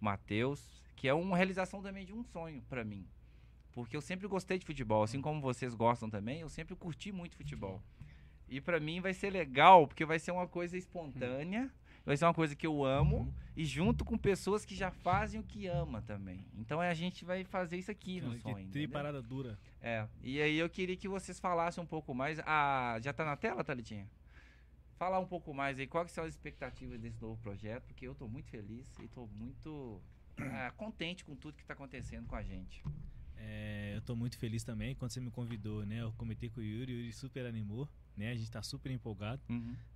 Matheus, 0.00 0.82
que 0.94 1.06
é 1.06 1.12
uma 1.12 1.36
realização 1.36 1.82
também 1.82 2.06
de 2.06 2.12
um 2.12 2.22
sonho 2.22 2.62
para 2.68 2.84
mim. 2.84 3.06
Porque 3.72 3.94
eu 3.94 4.00
sempre 4.00 4.26
gostei 4.26 4.58
de 4.58 4.64
futebol, 4.64 5.02
assim 5.02 5.20
como 5.20 5.42
vocês 5.42 5.74
gostam 5.74 6.08
também, 6.08 6.40
eu 6.40 6.48
sempre 6.48 6.74
curti 6.74 7.12
muito 7.12 7.36
futebol. 7.36 7.82
E 8.48 8.60
para 8.60 8.80
mim 8.80 9.00
vai 9.00 9.12
ser 9.12 9.28
legal, 9.28 9.86
porque 9.86 10.06
vai 10.06 10.18
ser 10.18 10.30
uma 10.30 10.46
coisa 10.46 10.78
espontânea 10.78 11.70
vai 12.06 12.16
ser 12.16 12.24
uma 12.24 12.32
coisa 12.32 12.54
que 12.54 12.66
eu 12.66 12.84
amo 12.84 13.34
e 13.56 13.64
junto 13.64 14.04
com 14.04 14.16
pessoas 14.16 14.64
que 14.64 14.76
já 14.76 14.90
fazem 14.90 15.40
o 15.40 15.42
que 15.42 15.66
ama 15.66 16.00
também. 16.00 16.46
Então 16.56 16.80
a 16.80 16.94
gente 16.94 17.24
vai 17.24 17.44
fazer 17.44 17.76
isso 17.76 17.90
aqui 17.90 18.20
no 18.20 18.32
Que 18.32 18.40
sonho. 18.40 18.68
tri 18.70 18.86
parada 18.86 19.20
dura. 19.20 19.58
É. 19.82 20.06
E 20.22 20.40
aí 20.40 20.56
eu 20.56 20.70
queria 20.70 20.96
que 20.96 21.08
vocês 21.08 21.40
falassem 21.40 21.82
um 21.82 21.86
pouco 21.86 22.14
mais. 22.14 22.38
Ah, 22.46 22.96
já 23.02 23.12
tá 23.12 23.24
na 23.24 23.36
tela, 23.36 23.64
Thalitinha? 23.64 24.08
Falar 24.96 25.18
um 25.18 25.26
pouco 25.26 25.52
mais 25.52 25.78
aí, 25.78 25.86
quais 25.86 26.10
são 26.12 26.24
as 26.24 26.30
expectativas 26.30 26.98
desse 26.98 27.20
novo 27.20 27.36
projeto, 27.42 27.84
porque 27.88 28.06
eu 28.06 28.14
tô 28.14 28.26
muito 28.26 28.48
feliz 28.48 28.88
e 28.98 29.08
tô 29.08 29.26
muito 29.26 30.00
ah, 30.38 30.72
contente 30.76 31.24
com 31.24 31.34
tudo 31.34 31.58
que 31.58 31.64
tá 31.64 31.74
acontecendo 31.74 32.26
com 32.26 32.36
a 32.36 32.42
gente. 32.42 32.82
É, 33.36 33.92
eu 33.96 34.00
tô 34.00 34.16
muito 34.16 34.38
feliz 34.38 34.64
também. 34.64 34.94
Quando 34.94 35.10
você 35.10 35.20
me 35.20 35.30
convidou, 35.30 35.84
né? 35.84 36.00
Eu 36.00 36.12
comentei 36.12 36.48
com 36.48 36.60
o 36.60 36.62
Yuri, 36.62 36.92
o 36.92 36.96
Yuri 36.98 37.12
super 37.12 37.44
animou, 37.44 37.88
né? 38.16 38.30
A 38.30 38.34
gente 38.34 38.50
tá 38.50 38.62
super 38.62 38.90
empolgado, 38.90 39.40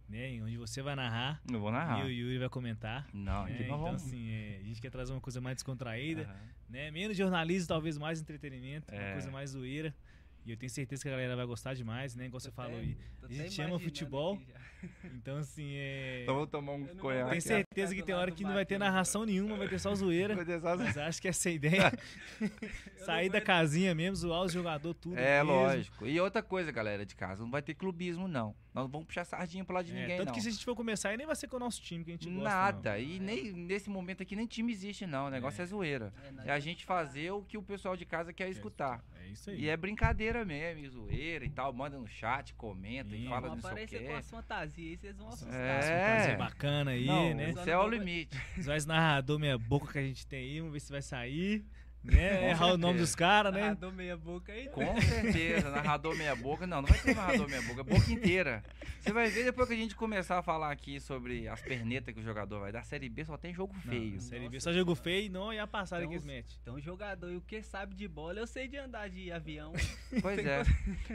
né? 0.08 0.34
E 0.34 0.42
onde 0.42 0.56
você 0.56 0.82
vai 0.82 0.94
narrar 0.94 1.40
Eu 1.50 1.60
vou 1.60 1.70
e 1.70 1.72
narrar. 1.72 2.04
o 2.04 2.10
Yuri 2.10 2.38
vai 2.38 2.48
comentar. 2.48 3.06
Não, 3.12 3.44
né? 3.44 3.58
Então, 3.60 3.86
assim, 3.86 4.28
é, 4.30 4.58
a 4.60 4.64
gente 4.64 4.80
quer 4.80 4.90
trazer 4.90 5.12
uma 5.12 5.20
coisa 5.20 5.40
mais 5.40 5.56
descontraída, 5.56 6.22
Aham. 6.22 6.36
né? 6.68 6.90
Menos 6.90 7.16
jornalismo, 7.16 7.68
talvez 7.68 7.96
mais 7.98 8.20
entretenimento, 8.20 8.92
É. 8.92 8.98
uma 9.04 9.12
coisa 9.12 9.30
mais 9.30 9.50
zoeira. 9.50 9.94
E 10.44 10.50
eu 10.50 10.56
tenho 10.56 10.70
certeza 10.70 11.02
que 11.02 11.08
a 11.08 11.12
galera 11.12 11.36
vai 11.36 11.46
gostar 11.46 11.74
demais, 11.74 12.14
né? 12.14 12.26
Igual 12.26 12.40
você 12.40 12.50
falou 12.50 12.78
aí. 12.78 12.96
A 13.22 13.32
gente 13.32 13.60
ama 13.62 13.78
futebol. 13.78 14.38
Então, 15.04 15.36
assim, 15.36 15.74
é. 15.74 16.22
Então 16.22 16.34
vou 16.36 16.46
tomar 16.46 16.72
um 16.72 16.86
conhaque. 16.96 17.28
Tenho 17.30 17.42
certeza 17.42 17.94
que 17.94 18.02
tem 18.02 18.14
hora 18.14 18.30
que 18.30 18.42
não 18.42 18.54
vai 18.54 18.64
ter 18.64 18.78
narração 18.78 19.26
nenhuma, 19.26 19.54
vai 19.58 19.68
ter 19.68 19.78
só 19.78 19.94
zoeira. 19.94 20.34
Mas 20.34 20.96
acho 20.96 21.20
que 21.20 21.28
essa 21.28 21.50
é 21.50 21.52
a 21.52 21.54
ideia. 21.54 21.92
Sair 23.04 23.28
da 23.28 23.40
casinha 23.40 23.94
mesmo, 23.94 24.16
zoar 24.16 24.42
os 24.42 24.52
jogadores 24.52 24.98
tudo. 24.98 25.18
É, 25.18 25.42
mesmo. 25.44 25.52
lógico. 25.52 26.06
E 26.06 26.18
outra 26.18 26.42
coisa, 26.42 26.72
galera 26.72 27.04
de 27.04 27.14
casa, 27.14 27.42
não 27.42 27.50
vai 27.50 27.60
ter 27.60 27.74
clubismo, 27.74 28.26
não. 28.26 28.54
Nós 28.72 28.84
não 28.84 28.88
vamos 28.88 29.06
puxar 29.06 29.24
sardinha 29.24 29.64
pro 29.64 29.74
lado 29.74 29.86
de 29.86 29.92
É, 29.92 30.00
ninguém, 30.00 30.16
tanto 30.16 30.28
não. 30.28 30.34
que 30.34 30.40
se 30.40 30.48
a 30.48 30.50
gente 30.50 30.64
for 30.64 30.76
começar, 30.76 31.10
aí 31.10 31.16
nem 31.16 31.26
vai 31.26 31.36
ser 31.36 31.48
com 31.48 31.56
o 31.56 31.60
nosso 31.60 31.82
time 31.82 32.04
que 32.04 32.10
a 32.10 32.14
gente 32.14 32.30
gosta. 32.30 32.42
Nada. 32.48 32.92
não. 32.92 32.98
E 32.98 33.18
nem 33.18 33.52
nesse 33.52 33.90
momento 33.90 34.22
aqui 34.22 34.36
nem 34.36 34.46
time 34.46 34.72
existe, 34.72 35.06
não. 35.06 35.26
O 35.26 35.30
negócio 35.30 35.60
é, 35.60 35.66
zoeira. 35.66 36.12
É, 36.46 36.48
É 36.48 36.52
a 36.52 36.58
gente 36.58 36.84
fazer 36.84 37.30
o 37.32 37.42
que 37.42 37.58
o 37.58 37.62
pessoal 37.62 37.96
de 37.96 38.06
casa 38.06 38.32
quer 38.32 38.48
escutar. 38.48 39.04
Isso 39.32 39.50
aí. 39.50 39.60
E 39.60 39.68
é 39.68 39.76
brincadeira 39.76 40.44
mesmo, 40.44 40.84
e 40.84 40.88
zoeira 40.88 41.44
e 41.44 41.50
tal. 41.50 41.72
Manda 41.72 41.98
no 41.98 42.08
chat, 42.08 42.54
comenta 42.54 43.14
e 43.14 43.22
Sim. 43.22 43.28
fala 43.28 43.48
Vão 43.48 43.56
não 43.56 43.62
sei 43.62 43.70
o 43.70 43.72
aparecer 43.72 44.06
com 44.06 44.16
as 44.16 44.30
fantasias 44.30 44.90
aí, 44.90 44.96
vocês 44.96 45.16
vão 45.16 45.28
assustar. 45.28 45.54
É. 45.54 46.10
Fantasia 46.12 46.36
bacana 46.36 46.90
aí, 46.92 47.06
Não, 47.06 47.34
né? 47.34 47.50
o 47.50 47.64
céu 47.64 47.82
é 47.82 47.84
o 47.84 47.88
limite. 47.88 48.36
Esse 48.56 48.88
narrador 48.88 49.38
meia 49.38 49.58
boca 49.58 49.92
que 49.92 49.98
a 49.98 50.02
gente 50.02 50.26
tem 50.26 50.40
aí, 50.40 50.58
vamos 50.58 50.72
ver 50.72 50.80
se 50.80 50.92
vai 50.92 51.02
sair. 51.02 51.64
Né? 52.02 52.50
Errar 52.50 52.72
o 52.72 52.78
nome 52.78 52.98
dos 52.98 53.14
caras, 53.14 53.52
né? 53.52 53.60
Narrador 53.60 53.92
meia 53.92 54.16
boca 54.16 54.52
aí. 54.52 54.68
Com 54.68 54.98
certeza, 55.02 55.70
narrador 55.70 56.16
meia 56.16 56.34
boca. 56.34 56.66
Não, 56.66 56.80
não 56.80 56.88
vai 56.88 56.98
ter 56.98 57.14
narrador 57.14 57.48
meia 57.48 57.60
boca, 57.62 57.84
boca 57.84 58.10
inteira. 58.10 58.62
Você 59.00 59.12
vai 59.12 59.28
ver 59.28 59.44
depois 59.44 59.68
que 59.68 59.74
a 59.74 59.76
gente 59.76 59.94
começar 59.94 60.38
a 60.38 60.42
falar 60.42 60.70
aqui 60.70 60.98
sobre 60.98 61.46
as 61.46 61.60
pernetas 61.60 62.14
que 62.14 62.20
o 62.20 62.22
jogador 62.22 62.60
vai 62.60 62.72
dar. 62.72 62.84
Série 62.84 63.08
B 63.08 63.24
só 63.24 63.36
tem 63.36 63.52
jogo 63.52 63.74
feio. 63.74 64.12
Não, 64.14 64.20
série 64.20 64.48
B 64.48 64.56
Nossa. 64.56 64.60
só 64.60 64.72
jogo 64.72 64.94
feio 64.94 65.26
e 65.26 65.28
não 65.28 65.52
é 65.52 65.58
a 65.60 65.66
passada 65.66 66.00
que 66.02 66.06
Então, 66.06 66.14
eles 66.14 66.24
metem. 66.24 66.56
Então, 66.62 66.80
jogador, 66.80 67.30
e 67.30 67.36
o 67.36 67.40
que 67.42 67.62
sabe 67.62 67.94
de 67.94 68.08
bola, 68.08 68.38
eu 68.38 68.46
sei 68.46 68.66
de 68.66 68.78
andar 68.78 69.08
de 69.08 69.30
avião. 69.30 69.72
Pois 70.22 70.44
é. 70.44 70.62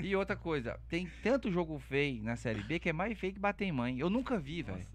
E 0.02 0.16
outra 0.16 0.36
coisa, 0.36 0.80
tem 0.88 1.10
tanto 1.22 1.52
jogo 1.52 1.78
feio 1.80 2.24
na 2.24 2.36
Série 2.36 2.64
B 2.64 2.80
que 2.80 2.90
é 2.90 2.94
mais 2.94 3.18
feio 3.20 3.34
que 3.34 3.40
bater 3.40 3.66
em 3.66 3.72
mãe. 3.72 4.00
Eu 4.00 4.10
nunca 4.10 4.40
vi, 4.40 4.62
velho. 4.64 4.86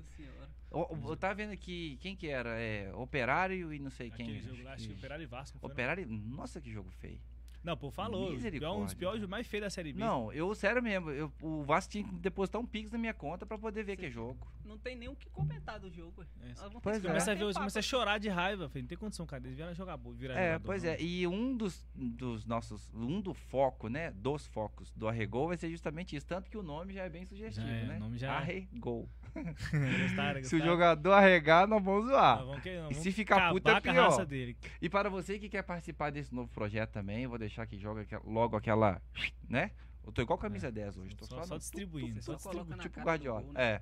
Eu, 0.71 1.17
tava 1.17 1.35
vendo 1.35 1.53
aqui, 1.53 1.99
quem 2.01 2.15
que 2.15 2.29
era? 2.29 2.51
É, 2.61 2.93
Operário 2.95 3.73
e 3.73 3.79
não 3.79 3.91
sei 3.91 4.11
quem. 4.11 4.27
Aquele 4.27 4.41
jogo 4.41 4.63
lá, 4.63 4.75
acho 4.75 4.89
que 4.89 4.95
Operário 4.95 5.23
e 5.23 5.27
Vasco. 5.27 5.59
não? 5.61 5.71
Operário, 5.71 6.07
nossa 6.09 6.61
que 6.61 6.71
jogo 6.71 6.91
feio. 6.91 7.21
Não, 7.63 7.77
pô, 7.77 7.91
falou. 7.91 8.35
Pior, 8.39 8.75
um 8.79 8.85
dos 8.87 8.95
piores 8.95 9.23
mais 9.27 9.47
feios 9.47 9.65
da 9.65 9.69
série 9.69 9.93
B. 9.93 10.01
Não, 10.01 10.33
eu, 10.33 10.55
sério 10.55 10.83
mesmo, 10.83 11.11
eu, 11.11 11.31
o 11.43 11.63
Vasco 11.63 11.93
tinha 11.93 12.03
que 12.05 12.15
depositar 12.15 12.59
um 12.59 12.65
pix 12.65 12.91
na 12.91 12.97
minha 12.97 13.13
conta 13.13 13.45
pra 13.45 13.59
poder 13.59 13.83
ver 13.85 13.99
que 13.99 14.07
é 14.07 14.11
jogo. 14.11 14.51
Não 14.65 14.79
tem 14.79 14.97
nem 14.97 15.11
o 15.11 15.15
que 15.17 15.29
comentar 15.29 15.79
do 15.79 15.91
jogo. 15.91 16.23
É, 16.23 16.55
Pois 16.83 16.99
que 16.99 17.07
é. 17.07 17.11
Começa 17.11 17.33
a 17.33 17.35
ver, 17.35 17.53
começa 17.53 17.79
a 17.81 17.83
chorar 17.83 18.17
de 18.19 18.31
raiva, 18.31 18.67
filho. 18.71 18.85
Não 18.85 18.89
tem 18.89 18.97
condição, 18.97 19.27
cara. 19.27 19.43
Eles 19.45 19.57
vieram 19.57 19.75
jogar 19.75 19.99
bola, 19.99 20.17
virar 20.17 20.35
É, 20.41 20.47
jogador, 20.53 20.65
pois 20.65 20.85
não. 20.85 20.91
é. 20.91 21.03
E 21.03 21.27
um 21.27 21.55
dos, 21.55 21.85
dos 21.95 22.47
nossos, 22.47 22.91
um 22.95 23.21
do 23.21 23.35
foco, 23.35 23.89
né, 23.89 24.11
dos 24.13 24.47
focos 24.47 24.91
do 24.93 25.07
Arregol 25.07 25.49
vai 25.49 25.59
ser 25.59 25.69
justamente 25.69 26.17
isso. 26.17 26.27
Tanto 26.27 26.49
que 26.51 26.57
o 26.57 26.63
nome 26.63 26.95
já 26.95 27.03
é 27.05 27.11
bem 27.11 27.27
sugestivo, 27.27 27.67
Já 27.67 27.73
é, 27.75 27.85
né? 27.85 27.97
o 27.97 28.01
nome 28.01 28.17
já- 28.17 28.39
Arregol. 28.39 29.07
Gostaram, 30.03 30.45
Se 30.45 30.57
o 30.57 30.59
jogador 30.65 31.13
arregar, 31.13 31.67
nós 31.67 31.83
vamos 31.83 32.07
zoar. 32.09 32.39
Nós 32.39 32.47
vamos 32.47 32.65
nós 32.65 32.67
E 32.67 32.79
vamos 32.81 32.97
se 32.99 33.13
ficar 33.13 33.51
puto, 33.53 33.71
é 33.71 33.81
pior. 33.81 34.27
E 34.81 34.89
para 34.89 35.09
você 35.09 35.39
que 35.39 35.49
quer 35.49 35.63
participar 35.63 36.11
desse 36.11 36.35
novo 36.35 36.49
projeto 36.51 36.91
também, 36.91 37.23
eu 37.25 37.31
vou 37.31 37.39
deixar 37.39 37.67
que 37.67 37.79
joga 37.79 38.07
logo 38.25 38.57
aquela, 38.57 39.01
né? 39.49 39.71
Eu 40.05 40.13
tô 40.13 40.23
igual 40.23 40.39
camisa 40.39 40.71
10 40.73 40.97
hoje, 40.97 41.15
tô 41.15 41.25
Só- 41.27 41.37
só, 41.37 41.43
só 41.45 41.57
distribuindo, 41.59 42.15
tu- 42.15 42.21
tu- 42.21 42.25
só 42.25 42.37
tu- 42.37 42.43
coloca 42.43 42.75
na 42.77 42.83
tipo 42.83 43.01
Guardiola. 43.01 43.43
gol, 43.43 43.53
né? 43.53 43.63
É. 43.63 43.81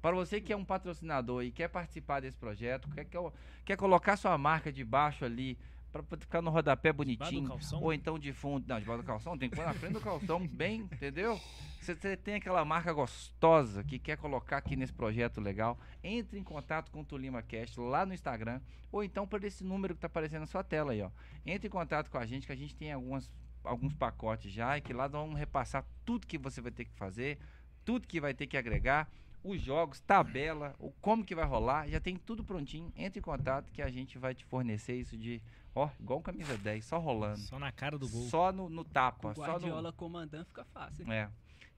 Para 0.00 0.16
você 0.16 0.40
que 0.40 0.50
é 0.52 0.56
um 0.56 0.64
patrocinador 0.64 1.44
e 1.44 1.50
quer 1.52 1.68
participar 1.68 2.20
desse 2.20 2.36
projeto, 2.38 2.88
quer, 2.90 3.04
quer, 3.04 3.20
quer 3.66 3.76
colocar 3.76 4.16
sua 4.16 4.36
marca 4.38 4.72
debaixo 4.72 5.24
ali 5.26 5.58
para 5.90 6.02
ficar 6.16 6.40
no 6.40 6.50
rodapé 6.50 6.92
bonitinho, 6.92 7.58
ou 7.80 7.92
então 7.92 8.18
de 8.18 8.32
fundo, 8.32 8.66
não, 8.68 8.78
debaixo 8.78 9.02
do 9.02 9.06
calção, 9.06 9.36
tem 9.36 9.50
que 9.50 9.56
pôr 9.56 9.64
na 9.64 9.74
frente 9.74 9.94
do 9.94 10.00
calção, 10.00 10.46
bem, 10.48 10.80
entendeu? 10.80 11.40
Você, 11.80 11.94
você 11.94 12.16
tem 12.16 12.34
aquela 12.34 12.64
marca 12.64 12.92
gostosa 12.92 13.82
que 13.82 13.98
quer 13.98 14.16
colocar 14.16 14.58
aqui 14.58 14.76
nesse 14.76 14.92
projeto 14.92 15.40
legal, 15.40 15.78
entre 16.02 16.38
em 16.38 16.44
contato 16.44 16.90
com 16.90 17.00
o 17.00 17.04
Tulima 17.04 17.42
Cast 17.42 17.78
lá 17.80 18.06
no 18.06 18.14
Instagram, 18.14 18.60
ou 18.92 19.02
então 19.02 19.26
por 19.26 19.42
esse 19.44 19.64
número 19.64 19.94
que 19.94 20.00
tá 20.00 20.06
aparecendo 20.06 20.40
na 20.40 20.46
sua 20.46 20.62
tela 20.62 20.92
aí, 20.92 21.02
ó. 21.02 21.10
Entre 21.44 21.68
em 21.68 21.70
contato 21.70 22.10
com 22.10 22.18
a 22.18 22.26
gente 22.26 22.46
que 22.46 22.52
a 22.52 22.56
gente 22.56 22.74
tem 22.74 22.92
algumas, 22.92 23.30
alguns 23.64 23.94
pacotes 23.94 24.52
já 24.52 24.78
e 24.78 24.80
que 24.80 24.92
lá 24.92 25.08
nós 25.08 25.22
vamos 25.22 25.38
repassar 25.38 25.84
tudo 26.04 26.26
que 26.26 26.38
você 26.38 26.60
vai 26.60 26.70
ter 26.70 26.84
que 26.84 26.94
fazer, 26.94 27.38
tudo 27.84 28.06
que 28.06 28.20
vai 28.20 28.34
ter 28.34 28.46
que 28.46 28.56
agregar, 28.56 29.08
os 29.42 29.60
jogos, 29.60 30.00
tabela, 30.00 30.74
o 30.78 30.90
como 31.00 31.24
que 31.24 31.34
vai 31.34 31.44
rolar, 31.44 31.88
já 31.88 31.98
tem 31.98 32.16
tudo 32.16 32.44
prontinho. 32.44 32.92
Entre 32.94 33.20
em 33.20 33.22
contato 33.22 33.72
que 33.72 33.80
a 33.80 33.90
gente 33.90 34.18
vai 34.18 34.34
te 34.34 34.44
fornecer 34.44 34.96
isso 34.96 35.16
de, 35.16 35.42
ó, 35.74 35.88
igual 36.00 36.18
um 36.18 36.22
camisa 36.22 36.56
10, 36.58 36.84
só 36.84 36.98
rolando. 36.98 37.38
Só 37.40 37.58
na 37.58 37.70
cara 37.72 37.98
do 37.98 38.08
gol. 38.08 38.22
Só 38.28 38.52
no, 38.52 38.68
no 38.68 38.84
tapa, 38.84 39.30
O 39.30 39.34
só 39.34 39.42
Guardiola 39.42 39.92
comandando 39.92 40.44
fica 40.46 40.64
fácil. 40.64 41.06
no. 41.06 41.12
É. 41.12 41.30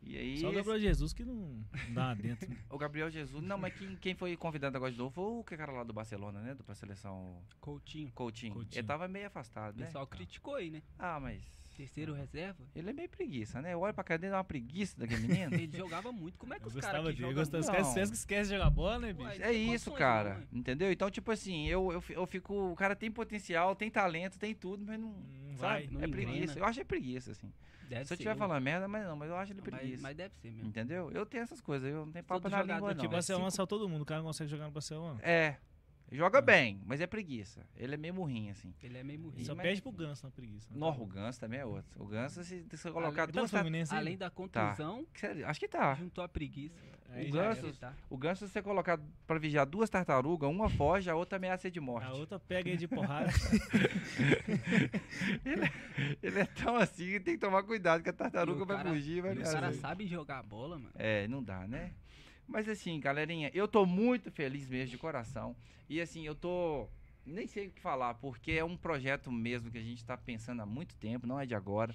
E 0.05 0.17
aí. 0.19 0.39
Só 0.39 0.47
o 0.47 0.51
esse- 0.51 0.57
Gabriel 0.57 0.81
Jesus 0.81 1.13
que 1.13 1.25
não 1.25 1.35
não 1.35 1.95
dá 1.95 2.13
dentro. 2.15 2.51
o 2.69 2.77
Gabriel 2.77 3.09
Jesus. 3.11 3.41
Não, 3.45 3.57
mas 3.57 3.73
quem, 3.75 3.95
quem 3.97 4.15
foi 4.17 4.37
convidado 4.37 4.77
agora 4.77 4.91
de 4.91 4.99
novo 4.99 5.11
foi 5.15 5.25
o 5.25 5.45
que 5.45 5.57
cara 5.57 5.71
lá 5.71 5.85
do 5.85 5.93
Barcelona, 5.93 6.41
né? 6.41 6.55
Do 6.55 6.65
pra 6.65 6.75
seleção 6.75 7.41
Coutinho. 7.61 8.11
Coutinho. 8.13 8.53
Coutinho. 8.55 8.81
Ele 8.81 8.87
tava 8.87 9.07
meio 9.07 9.29
afastado, 9.29 9.77
O 9.77 9.79
né? 9.79 9.87
pessoal 9.87 10.05
criticou 10.07 10.57
aí, 10.57 10.71
né? 10.71 10.83
Ah, 10.99 11.21
mas. 11.21 11.41
Terceiro 11.77 12.13
reserva. 12.15 12.63
Ele 12.75 12.91
é 12.91 12.93
meio 12.93 13.09
preguiça, 13.09 13.61
né? 13.63 13.73
Eu 13.75 13.81
olho 13.81 13.95
pra 13.95 14.05
cara 14.05 14.19
dele 14.19 14.31
dá 14.33 14.39
uma 14.39 14.45
preguiça 14.45 14.99
daquele 14.99 15.27
menino. 15.27 15.55
Ele 15.57 15.77
jogava 15.77 16.13
muito. 16.13 16.39
Como 16.39 16.53
é 16.55 16.59
que 16.59 16.65
Eu 16.65 16.69
os 16.69 16.75
caras 16.77 17.03
dele. 17.05 17.17
Eu 17.17 17.21
jogam 17.29 17.35
gostava. 17.35 17.59
muito... 17.63 17.71
Esquece, 17.71 17.83
Não. 17.83 17.89
esquece 17.91 18.11
que 18.13 18.17
esquece 18.19 18.51
de 18.51 18.57
jogar 18.57 18.71
bola, 18.71 18.99
né, 18.99 19.13
bicho? 19.13 19.29
Uai, 19.29 19.43
É 19.43 19.53
isso, 19.53 19.91
cara. 19.93 20.35
não, 20.35 20.41
ué. 20.41 20.47
entendeu? 20.53 20.93
Então, 20.93 21.11
tipo 21.11 21.31
assim, 21.31 21.67
eu, 21.69 21.93
eu, 21.93 22.05
eu 22.11 22.27
fico. 22.27 22.55
O 22.73 22.75
cara 22.77 22.95
tem 22.95 23.11
potencial, 23.11 23.75
tem 23.75 23.91
talento, 23.91 24.39
tem 24.39 24.55
tudo, 24.55 24.85
mas 24.87 24.99
não. 25.01 25.09
Não 25.11 25.57
sabe? 25.57 25.87
vai. 25.87 25.89
não 25.91 26.01
é 26.03 26.09
preguiça. 26.09 26.59
Eu 26.59 26.65
acho 26.65 26.81
é 26.81 26.85
preguiça, 26.85 27.33
assim. 27.33 27.53
Deve 27.89 28.05
Se 28.05 28.05
eu 28.05 28.09
ser, 28.09 28.15
estiver 28.15 28.31
ué. 28.31 28.37
falando 28.37 28.63
merda, 28.63 28.89
mas 28.89 29.05
não, 29.07 29.17
mas 29.17 29.29
eu 29.29 29.37
acho 29.37 29.53
ele 29.53 29.61
Mas, 29.65 29.75
preguiça. 29.75 30.03
mas 30.03 30.17
deve 30.17 30.35
ser 30.37 30.51
mesmo. 30.51 30.69
Entendeu? 30.69 31.11
Eu 31.13 31.27
tenho 31.27 31.43
essas 31.43 31.61
coisas, 31.61 31.91
eu 31.93 32.07
não 32.07 32.13
tenho 32.13 32.25
papo 32.25 32.41
Todo 32.41 32.51
na 32.53 32.63
língua, 32.63 32.95
não. 32.95 33.01
Que 33.01 33.09
Barcelona 33.09 33.51
cinco- 33.51 33.57
saiu 33.57 33.67
todo 33.67 33.87
mundo. 33.89 34.03
O 34.03 34.07
cara 34.07 34.21
não 34.21 34.27
consegue 34.29 34.51
jogar 34.51 34.65
no 34.65 34.71
Barcelona. 34.71 35.21
É. 35.23 35.57
Joga 36.12 36.38
Ah. 36.38 36.42
bem, 36.42 36.81
mas 36.85 37.01
é 37.01 37.07
preguiça. 37.07 37.66
Ele 37.77 37.94
é 37.94 37.96
meio 37.96 38.12
murrinho, 38.14 38.53
assim. 38.53 38.75
Ele 38.83 38.98
é 38.98 39.03
meio 39.03 39.16
Ele 39.16 39.25
morrido. 39.25 39.44
só 39.46 39.55
mas- 39.55 39.62
perde 39.62 39.83
pro 39.83 39.90
Ganso 39.92 40.25
na 40.27 40.31
preguiça. 40.31 40.68
né? 40.72 40.79
No, 40.79 40.88
o 40.90 41.07
Ganso 41.07 41.40
também 41.40 41.61
é 41.61 41.64
outro. 41.64 41.90
O 42.03 42.07
Ganso, 42.07 42.44
se 42.44 42.64
você 42.70 42.90
colocar 42.90 43.22
Ele 43.25 43.33
tá 43.33 43.38
duas... 43.40 43.51
Fluminense 43.51 43.94
Além 43.94 44.16
da 44.16 44.31
contusão, 44.31 45.07
Sério, 45.14 45.46
Acho 45.46 45.59
que 45.61 45.68
tá. 45.68 45.94
juntou 45.94 46.22
a 46.22 46.29
preguiça. 46.29 46.75
Aí 47.11 47.29
o 47.29 47.33
Ganso-. 47.33 47.72
Tá. 47.79 47.94
O 48.09 48.16
Ganso, 48.16 48.46
se 48.46 48.53
você 48.53 48.62
colocar 48.62 48.98
pra 49.27 49.38
vigiar 49.38 49.66
duas 49.66 49.90
tartarugas, 49.90 50.48
uma 50.51 50.70
foge, 50.70 51.11
a 51.11 51.14
outra 51.14 51.37
ameaça 51.37 51.70
de 51.70 51.79
morte. 51.81 52.07
A 52.07 52.12
outra 52.14 52.38
pega 52.38 52.70
aí 52.70 52.77
de 52.77 52.88
porrada. 52.88 53.31
Ele 56.22 56.38
é 56.40 56.44
tão 56.46 56.77
assim 56.77 57.07
que 57.07 57.20
tem 57.20 57.35
que 57.35 57.40
tomar 57.40 57.62
cuidado, 57.62 58.03
que 58.03 58.09
a 58.09 58.12
tartaruga 58.12 58.61
E 58.61 58.62
o 58.62 58.66
vai 58.66 58.77
cara- 58.79 58.90
fugir 58.90 59.18
e 59.18 59.20
vai 59.20 59.31
E 59.31 59.35
os 59.35 59.38
ameaçar. 59.40 59.61
caras 59.61 59.77
sabem 59.77 60.07
jogar 60.07 60.42
bola, 60.42 60.79
mano. 60.79 60.92
É, 60.94 61.27
não 61.29 61.42
dá, 61.42 61.66
né? 61.66 61.92
Mas 62.47 62.69
assim, 62.69 62.99
galerinha, 63.01 63.51
eu 63.55 63.67
tô 63.67 63.87
muito 63.87 64.31
feliz 64.31 64.69
mesmo 64.69 64.91
de 64.91 64.99
coração. 64.99 65.57
E 65.89 66.01
assim, 66.01 66.27
eu 66.27 66.35
tô. 66.35 66.88
Nem 67.25 67.47
sei 67.47 67.69
o 67.69 67.71
que 67.71 67.81
falar, 67.81 68.15
porque 68.15 68.53
é 68.53 68.65
um 68.65 68.77
projeto 68.77 69.31
mesmo 69.31 69.71
que 69.71 69.79
a 69.79 69.83
gente 69.83 70.05
tá 70.05 70.17
pensando 70.17 70.61
há 70.61 70.67
muito 70.67 70.97
tempo, 70.97 71.27
não 71.27 71.38
é 71.38 71.47
de 71.47 71.55
agora. 71.55 71.95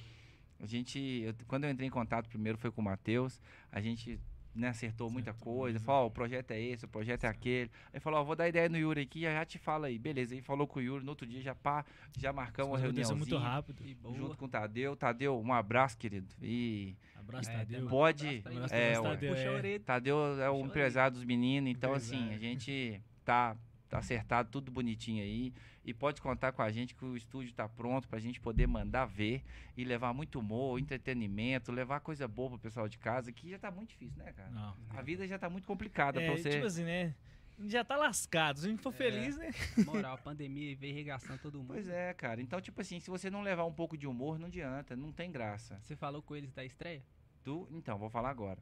A 0.60 0.66
gente. 0.66 1.00
eu- 1.00 1.36
quando 1.48 1.66
eu 1.66 1.70
entrei 1.70 1.88
em 1.88 1.92
contato 1.92 2.30
primeiro 2.30 2.58
foi 2.58 2.72
com 2.72 2.82
o 2.82 2.86
Matheus, 2.86 3.42
a 3.72 3.82
gente 3.82 4.20
né, 4.58 4.70
acertou 4.70 5.10
muita 5.10 5.34
coisa. 5.34 5.80
Falou, 5.80 6.04
ó, 6.04 6.08
o 6.08 6.12
projeto 6.12 6.52
é 6.52 6.60
esse, 6.62 6.86
o 6.86 6.88
projeto 6.88 7.24
é 7.26 7.28
aquele. 7.28 7.70
Aí 7.94 8.00
falou, 8.00 8.20
ó, 8.20 8.24
vou 8.24 8.36
dar 8.36 8.48
ideia 8.50 8.68
no 8.68 8.78
Yuri 8.78 9.02
aqui, 9.02 9.22
já, 9.22 9.32
já 9.34 9.46
te 9.46 9.58
fala 9.58 9.88
aí. 9.88 9.98
Beleza, 10.00 10.34
aí 10.36 10.42
falou 10.42 10.68
com 10.68 10.80
o 10.80 10.82
Yuri, 10.82 11.04
no 11.04 11.12
outro 11.12 11.26
dia 11.28 11.42
já 11.42 11.54
pá, 11.56 11.86
já 12.18 12.34
marcamos 12.34 12.72
uma 12.74 12.78
reunião. 12.78 13.04
acontecem 13.06 13.18
muito 13.18 13.38
rápido. 13.38 13.84
Junto 14.16 14.38
com 14.38 14.46
o 14.46 14.50
Tadeu. 14.50 14.96
Tadeu, 14.96 15.40
um 15.40 15.54
abraço, 15.54 15.98
querido. 15.98 16.28
E 16.42 16.96
Abraço, 17.16 17.50
É, 17.50 17.54
Tadeu. 17.58 17.88
pode. 17.88 18.44
abraço 18.46 18.74
É, 18.74 18.96
abraço, 18.96 19.04
ué. 19.04 19.16
Tadeu, 19.16 19.36
é. 19.76 19.80
Tadeu 19.80 20.42
é 20.42 20.50
o 20.50 20.66
empresário 20.66 21.14
dos 21.16 21.24
meninos, 21.26 21.70
então 21.72 21.94
assim, 21.94 22.16
a 22.16 22.20
Empresário. 22.36 22.42
gente 22.42 23.02
tá, 23.26 23.56
tá 23.88 23.98
acertado 24.00 24.50
tudo 24.52 24.72
bonitinho 24.72 25.24
aí. 25.24 25.54
E 25.86 25.94
pode 25.94 26.22
contar 26.22 26.52
com 26.52 26.62
a 26.62 26.70
gente 26.72 26.94
que 26.94 27.06
o 27.06 27.16
estúdio 27.16 27.54
tá 27.54 27.68
pronto 27.70 28.08
pra 28.10 28.20
gente 28.20 28.40
poder 28.42 28.68
mandar 28.68 29.06
ver 29.06 29.44
e 29.76 29.84
levar 29.84 30.14
muito 30.14 30.40
humor, 30.40 30.78
entretenimento, 30.80 31.72
levar 31.72 32.00
coisa 32.02 32.28
boa 32.28 32.50
pro 32.52 32.60
pessoal 32.60 32.88
de 32.90 32.98
casa, 32.98 33.32
que 33.32 33.50
já 33.50 33.58
tá 33.60 33.72
muito 33.72 33.90
difícil, 33.90 34.22
né, 34.24 34.34
cara? 34.34 34.50
Não. 34.50 34.76
A 34.90 35.02
vida 35.02 35.26
já 35.28 35.40
tá 35.40 35.50
muito 35.50 35.66
complicada 35.68 36.22
É, 36.22 36.26
pra 36.26 36.38
você. 36.38 36.50
tipo 36.50 36.66
assim, 36.66 36.84
né? 36.84 37.16
a 37.60 37.68
já 37.68 37.84
tá 37.84 37.96
lascado. 37.98 38.60
Se 38.60 38.68
a 38.68 38.70
gente 38.70 38.82
for 38.84 38.94
É. 38.94 38.98
feliz, 38.98 39.36
né? 39.38 39.50
Moral, 40.06 40.14
a 40.14 40.18
pandemia 40.18 40.76
veio 40.76 40.94
regaçando 40.94 41.40
todo 41.40 41.58
mundo. 41.58 41.68
Pois 41.70 41.88
é, 41.88 42.14
cara. 42.14 42.40
Então, 42.42 42.62
tipo 42.62 42.80
assim, 42.82 43.00
se 43.00 43.10
você 43.10 43.30
não 43.32 43.42
levar 43.42 43.66
um 43.66 43.74
pouco 43.74 43.98
de 43.98 44.06
humor, 44.06 44.38
não 44.38 44.48
adianta, 44.48 44.96
não 44.96 45.12
tem 45.12 45.32
graça. 45.32 45.80
Você 45.82 45.96
falou 45.96 46.22
com 46.22 46.36
eles 46.36 46.52
da 46.54 46.64
estreia? 46.64 47.02
Tu, 47.44 47.68
então, 47.72 47.98
vou 47.98 48.10
falar 48.10 48.30
agora. 48.30 48.60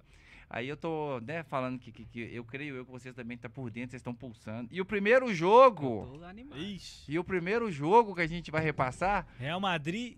Aí 0.50 0.68
eu 0.70 0.78
tô, 0.78 1.20
né, 1.22 1.44
falando 1.44 1.80
que, 1.80 1.92
que, 1.92 2.06
que 2.06 2.20
eu 2.36 2.44
creio 2.44 2.76
eu 2.76 2.86
que 2.86 2.92
vocês 2.92 3.14
também 3.16 3.36
estão 3.36 3.50
por 3.52 3.70
dentro, 3.70 3.92
vocês 3.92 4.00
estão 4.00 4.14
pulsando. 4.14 4.70
E 4.72 4.80
o 4.80 4.86
primeiro 4.86 5.34
jogo, 5.34 6.10
Eu 6.14 6.20
tô 6.20 6.26
animado. 6.26 6.60
Ixi. 6.62 7.12
e 7.12 7.18
o 7.20 7.24
primeiro 7.24 7.72
jogo 7.72 8.14
que 8.16 8.22
a 8.22 8.28
gente 8.28 8.52
vai 8.52 8.62
repassar, 8.64 9.28
Real 9.40 9.60
Madrid 9.60 10.18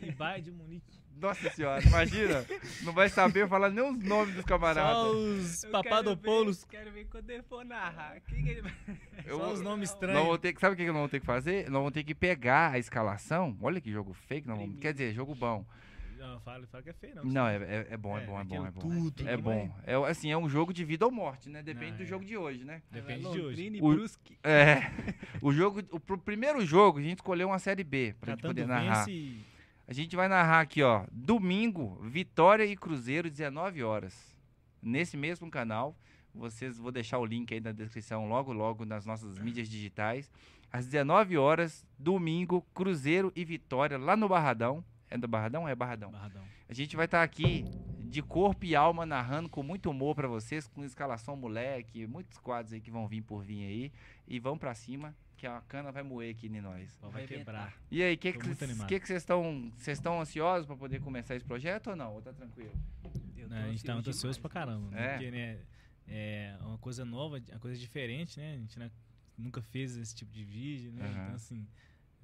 e 0.00 0.12
Bayern 0.12 0.42
de 0.42 0.50
Munique. 0.52 1.02
nossa 1.16 1.48
senhora, 1.50 1.80
imagina, 1.82 2.44
não 2.82 2.92
vai 2.92 3.08
saber 3.08 3.48
falar 3.48 3.70
nem 3.70 3.82
os 3.88 3.96
nomes 4.04 4.34
dos 4.34 4.42
Só 4.42 4.48
camaradas. 4.48 5.12
os 5.12 5.64
Eu 5.64 5.70
Papadopoulos. 5.70 6.64
Quero 6.64 6.84
ver, 6.86 6.90
quero 6.92 7.04
ver 7.04 7.10
quando 7.10 7.30
ele 7.30 7.42
for 7.44 7.64
narrar. 7.64 8.20
Quem 8.28 8.42
que 8.44 8.50
ele 8.50 8.62
vai... 8.62 8.72
Eu 9.24 9.38
Só 9.38 9.44
vou- 9.44 9.54
os 9.54 9.60
nomes 9.60 9.90
estranhos. 9.90 10.20
vamos 10.22 10.38
ter 10.38 10.52
que, 10.52 10.60
sabe 10.60 10.74
o 10.74 10.76
que 10.76 10.82
que 10.82 10.88
nós 10.88 10.96
vamos 10.96 11.10
ter 11.12 11.20
que 11.20 11.26
fazer? 11.26 11.64
Nós 11.70 11.74
vamos 11.80 11.92
ter 11.92 12.02
que 12.04 12.14
pegar 12.14 12.72
a 12.72 12.78
escalação. 12.78 13.56
Olha 13.62 13.80
que 13.80 13.90
jogo 13.92 14.12
fake, 14.12 14.46
nós 14.46 14.58
vamos, 14.58 14.78
quer 14.80 14.92
dizer, 14.92 15.14
jogo 15.14 15.34
bom. 15.34 15.64
Não, 16.26 16.40
fala, 16.40 16.66
fala 16.66 16.82
que 16.82 16.90
é 16.90 16.92
feio, 16.92 17.14
não. 17.16 17.24
Não, 17.24 17.46
é, 17.46 17.56
é, 17.56 17.86
é 17.90 17.96
bom, 17.96 18.16
é, 18.16 18.24
bom, 18.24 18.40
é 18.40 18.44
bom, 18.44 18.66
é 18.66 18.70
bom. 18.70 18.80
tudo, 18.80 19.28
É 19.28 19.36
bom. 19.36 19.70
É 19.84 19.94
assim, 20.08 20.30
é 20.30 20.36
um 20.38 20.48
jogo 20.48 20.72
de 20.72 20.84
vida 20.84 21.04
ou 21.04 21.12
morte, 21.12 21.48
né? 21.50 21.62
Depende 21.62 21.90
Não, 21.92 21.96
do 21.98 22.02
é. 22.02 22.06
jogo 22.06 22.24
de 22.24 22.36
hoje, 22.36 22.64
né? 22.64 22.82
Depende 22.90 23.30
de 23.30 23.40
hoje. 23.40 23.78
O- 23.82 23.92
Brusque. 23.94 24.38
É. 24.42 24.76
O 25.42 25.52
jogo, 25.52 25.82
o 25.90 26.00
pro 26.00 26.16
primeiro 26.16 26.64
jogo, 26.64 26.98
a 26.98 27.02
gente 27.02 27.18
escolheu 27.18 27.48
uma 27.48 27.58
série 27.58 27.84
B 27.84 28.14
pra 28.18 28.30
gente 28.32 28.40
Catando 28.42 28.54
poder 28.54 28.66
narrar. 28.66 29.04
vence. 29.04 29.36
A 29.86 29.92
gente 29.92 30.16
vai 30.16 30.26
narrar 30.28 30.60
aqui, 30.60 30.82
ó, 30.82 31.04
domingo, 31.12 31.98
Vitória 32.02 32.64
e 32.64 32.74
Cruzeiro, 32.74 33.28
19 33.30 33.82
horas. 33.82 34.34
Nesse 34.82 35.16
mesmo 35.16 35.50
canal. 35.50 35.94
Vocês 36.34 36.78
vou 36.78 36.90
deixar 36.90 37.18
o 37.18 37.24
link 37.26 37.52
aí 37.54 37.60
na 37.60 37.70
descrição 37.70 38.26
logo 38.28 38.52
logo 38.52 38.84
nas 38.84 39.04
nossas 39.06 39.38
mídias 39.38 39.68
digitais. 39.68 40.30
Às 40.72 40.86
19 40.86 41.36
horas, 41.36 41.86
domingo, 41.98 42.62
Cruzeiro 42.74 43.30
e 43.36 43.44
Vitória 43.44 43.96
lá 43.98 44.16
no 44.16 44.28
Barradão. 44.28 44.82
É 45.14 45.18
do 45.18 45.28
Barradão? 45.28 45.68
É 45.68 45.74
Barradão. 45.76 46.10
Barradão. 46.10 46.42
A 46.68 46.74
gente 46.74 46.96
vai 46.96 47.04
estar 47.04 47.22
aqui 47.22 47.64
de 48.02 48.20
corpo 48.20 48.64
e 48.66 48.74
alma 48.74 49.06
narrando 49.06 49.48
com 49.48 49.62
muito 49.62 49.88
humor 49.88 50.12
pra 50.16 50.26
vocês, 50.26 50.66
com 50.66 50.84
escalação 50.84 51.36
moleque, 51.36 52.04
muitos 52.04 52.36
quadros 52.38 52.72
aí 52.72 52.80
que 52.80 52.90
vão 52.90 53.06
vir 53.06 53.22
por 53.22 53.44
vir 53.44 53.64
aí. 53.64 53.92
E 54.26 54.40
vão 54.40 54.58
pra 54.58 54.74
cima, 54.74 55.14
que 55.36 55.46
a 55.46 55.60
cana 55.68 55.92
vai 55.92 56.02
moer 56.02 56.34
aqui 56.34 56.48
em 56.48 56.60
nós. 56.60 56.98
Vai 57.00 57.12
Vai 57.12 57.26
quebrar. 57.28 57.72
E 57.92 58.02
aí, 58.02 58.14
o 58.14 58.18
que 58.18 58.32
vocês 58.32 59.10
estão 59.22 59.70
vocês 59.76 59.98
estão 59.98 60.20
ansiosos 60.20 60.66
pra 60.66 60.74
poder 60.74 61.00
começar 61.00 61.36
esse 61.36 61.44
projeto 61.44 61.90
ou 61.90 61.96
não? 61.96 62.14
Ou 62.14 62.20
tá 62.20 62.32
tranquilo? 62.32 62.72
Né, 63.48 63.66
a 63.66 63.70
gente 63.70 63.84
tá 63.84 63.94
muito 63.94 64.10
ansioso 64.10 64.40
pra 64.40 64.50
caramba. 64.50 64.90
né? 64.90 65.04
É. 65.06 65.08
Porque, 65.12 65.30
né, 65.30 65.58
é 66.08 66.56
uma 66.62 66.78
coisa 66.78 67.04
nova, 67.04 67.40
uma 67.50 67.60
coisa 67.60 67.78
diferente, 67.78 68.36
né? 68.36 68.54
A 68.54 68.56
gente 68.56 68.78
né, 68.80 68.90
nunca 69.38 69.62
fez 69.62 69.96
esse 69.96 70.12
tipo 70.12 70.32
de 70.32 70.42
vídeo, 70.42 70.90
né? 70.90 71.04
Aham. 71.04 71.22
Então, 71.22 71.34
assim, 71.36 71.68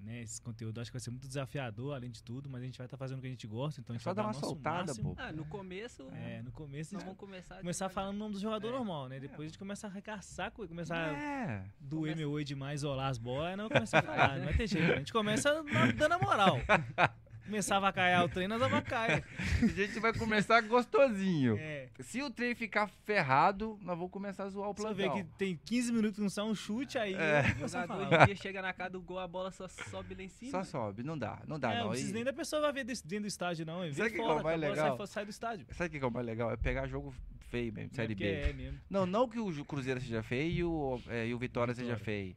né, 0.03 0.23
esse 0.23 0.41
conteúdo 0.41 0.81
acho 0.81 0.91
que 0.91 0.95
vai 0.97 1.01
ser 1.01 1.11
muito 1.11 1.27
desafiador, 1.29 1.95
além 1.95 2.11
de 2.11 2.23
tudo, 2.23 2.49
mas 2.49 2.63
a 2.63 2.67
gente 2.67 2.79
vai 2.79 2.87
estar 2.87 2.97
fazendo 2.97 3.19
o 3.19 3.21
que 3.21 3.27
a 3.27 3.31
gente 3.31 3.47
gosta, 3.47 3.81
então 3.81 3.93
a 3.93 3.97
É 3.97 3.99
gente 3.99 4.05
só 4.05 4.15
vai 4.15 4.25
dar 4.25 4.29
uma 4.29 4.35
soltada, 4.35 4.87
máximo. 4.87 5.15
pô. 5.15 5.23
Ah, 5.23 5.33
no 5.33 5.45
começo, 5.45 6.09
É, 6.13 6.43
no 6.43 6.51
começo 6.53 6.95
a 6.95 6.99
nós 6.99 7.05
vamos 7.05 7.19
começar... 7.19 7.59
começar 7.59 7.89
falando 7.89 8.15
o 8.17 8.19
nome 8.19 8.35
do 8.35 8.41
jogador 8.41 8.69
É. 8.69 8.73
normal, 8.73 9.09
né? 9.09 9.21
Depois 9.21 9.41
a 9.47 9.49
gente 9.49 9.59
começa 9.59 9.87
a 9.87 9.91
arregaçar, 9.91 10.51
co- 10.53 10.67
começar 10.67 10.97
a 10.97 11.13
É. 11.13 11.65
doer 11.81 12.01
Começa- 12.13 12.17
meu 12.19 12.31
oi 12.33 12.45
demais, 12.45 12.83
olar 12.85 13.09
as 13.11 13.19
bolas, 13.19 13.57
não 13.57 13.69
começa 13.69 13.99
a 13.99 14.03
falar, 14.03 14.39
não 14.39 14.45
vai 14.47 14.57
ter 14.57 14.67
jeito. 14.67 14.93
A 14.93 14.97
gente 14.99 15.13
começa 15.13 15.63
dando 15.97 16.13
a 16.13 16.19
moral. 16.19 16.57
Começar 17.51 17.79
a 17.79 17.81
vacaiar 17.81 18.25
o 18.25 18.29
trem, 18.29 18.47
nós 18.47 18.63
avacaia. 18.63 19.25
A 19.61 19.67
gente 19.67 19.99
vai 19.99 20.13
começar 20.17 20.61
gostosinho. 20.63 21.57
É. 21.59 21.89
Se 21.99 22.23
o 22.23 22.31
trem 22.31 22.55
ficar 22.55 22.87
ferrado, 23.05 23.77
nós 23.83 23.97
vamos 23.99 24.13
começar 24.13 24.45
a 24.45 24.49
zoar 24.49 24.71
o 24.71 24.73
Você 24.73 24.95
vê 24.95 25.03
plantão. 25.07 25.25
que 25.25 25.37
tem 25.37 25.59
15 25.65 25.93
minutos 25.93 26.15
que 26.15 26.23
não 26.23 26.31
sai 26.31 26.45
um 26.45 26.55
chute, 26.55 26.97
aí 26.97 27.13
É. 27.15 27.53
começo 27.55 27.77
a 27.77 27.83
Jogador 27.87 28.27
dia 28.27 28.37
chega 28.37 28.63
na 28.63 28.73
casa 28.73 28.91
do 28.91 29.03
gol, 29.03 29.19
a 29.19 29.27
bola 29.27 29.51
só 29.51 29.67
sobe 29.67 30.15
lá 30.15 30.23
em 30.23 30.29
cima. 30.29 30.53
Só 30.53 30.63
sobe, 30.63 31.03
não 31.03 31.19
dá, 31.19 31.43
não 31.45 31.59
dá 31.59 31.73
é, 31.73 31.77
não. 31.79 31.83
não 31.87 31.91
precisa 31.91 32.11
E- 32.11 32.15
nem 32.15 32.23
da 32.25 32.33
pessoa 32.33 32.63
vai 32.63 32.73
ver 32.73 32.85
dentro 32.85 33.21
do 33.23 33.27
estádio, 33.27 33.67
não. 33.67 33.81
Vê 33.81 33.95
Sabe 33.95 34.09
o 34.09 34.13
que 34.13 34.15
que 34.17 34.21
é 34.21 34.25
o 34.25 34.29
fora, 34.29 34.43
mais 34.45 34.61
legal? 34.61 34.97
Sai, 34.99 35.07
sai 35.09 35.25
do 35.25 35.31
estádio. 35.31 35.67
Sabe 35.73 35.89
o 35.97 35.99
que 35.99 36.05
é 36.05 36.09
o 36.09 36.13
mais 36.13 36.27
legal? 36.27 36.53
É 36.53 36.57
pegar 36.57 36.87
jogo 36.87 37.13
feio 37.49 37.73
mesmo, 37.73 37.93
Série 37.97 38.13
é 38.13 38.17
porque 38.17 38.25
B. 38.33 38.49
É 38.49 38.53
mesmo. 38.53 38.79
Não, 38.89 39.05
não 39.07 39.29
que 39.29 39.41
o 39.41 39.65
Cruzeiro 39.65 40.01
seja 40.01 40.23
feio 40.23 40.53
e 40.53 40.63
o, 40.65 41.01
é, 41.09 41.27
e 41.27 41.35
o 41.35 41.39
Vitória, 41.39 41.75
seja 41.75 41.97
Vitória. 41.97 42.05
feio. 42.05 42.37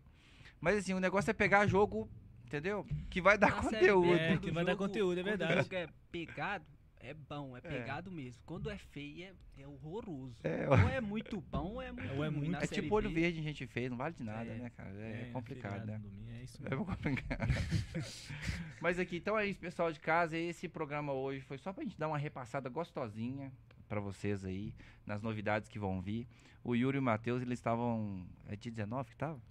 Mas 0.60 0.78
assim, 0.78 0.94
o 0.96 1.00
negócio 1.00 1.30
é 1.30 1.34
pegar 1.34 1.68
jogo, 1.68 2.10
entendeu? 2.58 2.86
Que 3.10 3.20
vai 3.22 3.38
dar 3.38 3.52
conteúdo. 3.62 4.14
É, 4.14 4.38
que 4.38 4.52
vai 4.52 4.64
dar 4.64 4.74
jogo- 4.74 4.84
conteúdo, 4.88 5.20
é 5.20 5.24
quando 5.24 5.26
verdade. 5.26 5.54
o 5.60 5.64
jogo 5.64 5.76
é 5.76 5.88
pegado, 6.12 6.66
é 7.00 7.14
bom, 7.14 7.58
é 7.58 7.62
pegado 7.62 8.12
mesmo. 8.12 8.42
Quando 8.46 8.70
é 8.70 8.78
feio, 8.78 9.24
é, 9.58 9.62
é 9.62 9.68
horroroso. 9.68 10.36
É, 10.44 10.70
Ou 10.70 10.76
é 10.90 11.02
muito 11.02 11.42
bom, 11.42 11.74
ou 11.74 11.82
é 11.82 11.92
muito 11.92 12.14
Ou 12.16 12.24
é 12.24 12.30
muito- 12.30 12.56
É 12.64 12.68
tipo 12.68 12.94
olho 12.96 13.10
verde, 13.10 13.40
a 13.40 13.44
gente 13.44 13.66
fez, 13.66 13.90
não 13.90 13.98
vale 13.98 14.14
de 14.16 14.24
nada, 14.24 14.50
É. 14.50 14.56
né, 14.56 14.70
cara? 14.70 14.90
É, 14.92 15.30
complicado, 15.34 15.72
feriado 15.82 15.92
né? 15.92 15.98
domingo, 15.98 16.32
É 16.32 16.44
isso 16.44 16.58
É 16.66 16.70
mesmo. 16.70 16.86
complicado. 16.86 17.48
Mas 18.80 19.00
aqui, 19.00 19.18
então 19.18 19.38
é 19.38 19.46
isso, 19.48 19.60
pessoal 19.60 19.92
de 19.92 20.00
casa. 20.00 20.38
Esse 20.38 20.68
programa 20.70 21.12
hoje 21.14 21.42
foi 21.42 21.58
só 21.58 21.74
pra 21.74 21.84
gente 21.84 21.98
dar 21.98 22.08
uma 22.08 22.18
repassada 22.18 22.70
gostosinha 22.70 23.52
pra 23.90 24.00
vocês 24.00 24.46
aí, 24.46 24.74
nas 25.06 25.22
novidades 25.22 25.68
que 25.70 25.80
vão 25.80 26.02
vir. 26.02 26.28
O 26.64 26.76
Yuri 26.76 26.98
e 26.98 27.00
o 27.00 27.04
Matheus, 27.04 27.42
eles 27.42 27.60
estavam. 27.60 28.26
É 28.48 28.56
dia 28.56 28.72
19 28.72 29.10
que 29.10 29.18
tava? 29.18 29.42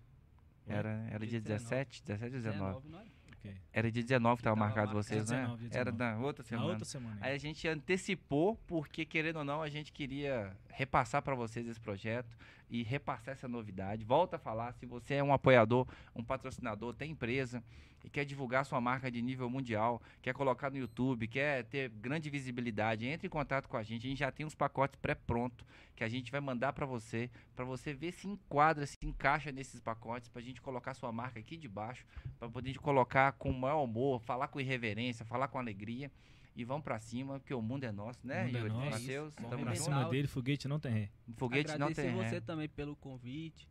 Oi? 0.69 0.75
Era, 0.75 0.91
era 1.11 1.27
dia 1.27 1.41
Dia 1.41 1.57
17, 1.59 2.03
17 2.05 2.25
ou 2.25 2.31
19? 2.43 2.81
19, 2.81 2.89
não 2.89 2.99
é? 3.01 3.03
Ok. 3.39 3.55
Era 3.73 3.91
dia 3.91 4.03
19 4.05 4.37
que 4.37 4.43
tava 4.45 4.57
Tava 4.57 4.67
marcado 4.67 4.93
vocês, 4.93 5.29
né? 5.31 5.39
19, 5.41 5.69
Era 5.73 5.91
19. 5.91 6.21
na 6.21 6.27
outra 6.27 6.43
Na 6.43 6.49
semana. 6.49 6.69
outra 6.69 6.85
semana. 6.85 7.19
Aí 7.21 7.35
a 7.35 7.39
gente 7.39 7.67
antecipou, 7.69 8.57
porque 8.67 9.05
querendo 9.05 9.37
ou 9.37 9.45
não, 9.45 9.63
a 9.63 9.69
gente 9.69 9.93
queria 9.93 10.57
repassar 10.73 11.23
para 11.23 11.35
vocês 11.35 11.67
esse 11.67 11.81
projeto 11.81 12.37
e 12.69 12.83
repassar 12.83 13.33
essa 13.33 13.47
novidade. 13.47 14.05
Volta 14.05 14.37
a 14.37 14.39
falar, 14.39 14.73
se 14.73 14.87
você 14.87 15.15
é 15.15 15.23
um 15.23 15.33
apoiador, 15.33 15.87
um 16.17 16.25
patrocinador, 16.25 16.95
tem 16.95 17.11
empresa 17.11 17.63
e 18.05 18.11
quer 18.11 18.25
divulgar 18.25 18.65
sua 18.65 18.81
marca 18.81 19.11
de 19.11 19.23
nível 19.23 19.49
mundial, 19.49 20.03
quer 20.21 20.35
colocar 20.35 20.71
no 20.71 20.79
YouTube, 20.79 21.29
quer 21.29 21.65
ter 21.65 21.89
grande 21.91 22.31
visibilidade, 22.31 23.07
entre 23.07 23.27
em 23.27 23.31
contato 23.31 23.69
com 23.69 23.77
a 23.77 23.83
gente. 23.83 24.07
A 24.07 24.11
gente 24.11 24.19
já 24.19 24.33
tem 24.33 24.45
uns 24.45 24.55
pacotes 24.55 24.99
pré-pronto 25.01 25.65
que 25.95 26.03
a 26.03 26.09
gente 26.09 26.33
vai 26.33 26.41
mandar 26.41 26.73
para 26.73 26.87
você, 26.87 27.31
para 27.55 27.65
você 27.65 27.93
ver 27.93 28.13
se 28.13 28.27
enquadra, 28.27 28.87
se 28.87 28.97
encaixa 29.03 29.53
nesses 29.53 29.81
pacotes, 29.81 30.29
para 30.29 30.41
a 30.41 30.45
gente 30.45 30.61
colocar 30.61 30.95
sua 30.95 31.13
marca 31.13 31.39
aqui 31.39 31.57
de 31.57 31.69
baixo, 31.69 32.05
para 32.39 32.49
poder 32.49 32.77
colocar 32.79 33.33
com 33.33 33.51
o 33.51 33.55
maior 33.55 33.85
amor, 33.85 34.21
falar 34.21 34.49
com 34.49 34.59
irreverência, 34.59 35.25
falar 35.25 35.49
com 35.49 35.59
alegria. 35.59 36.11
E 36.55 36.65
vamos 36.65 36.85
pra 36.85 36.99
cima, 36.99 37.39
porque 37.41 37.55
o 37.55 37.63
mundo 37.63 37.85
é 37.85 37.91
nosso, 37.93 38.27
né, 38.27 38.43
O 38.43 38.47
mundo 38.47 38.57
é 38.57 38.61
Yuri? 38.61 38.73
nosso. 38.73 39.11
Isso, 39.11 39.37
tamo 39.37 39.49
vamos 39.49 39.65
Pra 39.65 39.75
cima 39.77 40.05
dele, 40.11 40.29
foguete 40.29 40.69
não 40.69 40.79
tem 40.79 40.93
ré. 40.93 41.09
Foguete 41.37 41.69
não 41.69 41.75
Agradecer 41.87 42.03
tem 42.03 42.15
você 42.15 42.35
ré. 42.35 42.41
também 42.41 42.69
pelo 42.69 42.95
convite. 42.97 43.67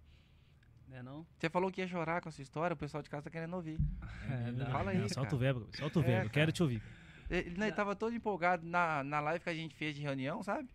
Né 0.87 1.01
não? 1.03 1.25
Você 1.37 1.49
falou 1.49 1.71
que 1.71 1.79
ia 1.81 1.87
chorar 1.87 2.21
com 2.21 2.29
essa 2.29 2.41
história, 2.41 2.73
o 2.73 2.77
pessoal 2.77 3.01
de 3.03 3.09
casa 3.09 3.23
tá 3.23 3.29
querendo 3.29 3.55
ouvir. 3.55 3.77
É, 4.31 4.51
dá. 4.51 4.65
Fala 4.67 4.91
aí, 4.91 4.97
Não, 4.97 5.09
solta 5.09 5.35
o 5.35 5.37
verbo, 5.37 5.67
solta 5.75 5.99
o 5.99 6.01
É, 6.03 6.05
verbo. 6.05 6.29
Quero 6.29 6.51
te 6.51 6.61
ouvir. 6.63 6.81
Ele, 7.29 7.49
ele 7.49 7.67
Já- 7.67 7.71
tava 7.71 7.95
todo 7.95 8.15
empolgado 8.15 8.65
na, 8.65 9.03
na 9.03 9.19
live 9.19 9.43
que 9.43 9.49
a 9.49 9.53
gente 9.53 9.75
fez 9.75 9.95
de 9.95 10.01
reunião, 10.01 10.41
sabe? 10.43 10.69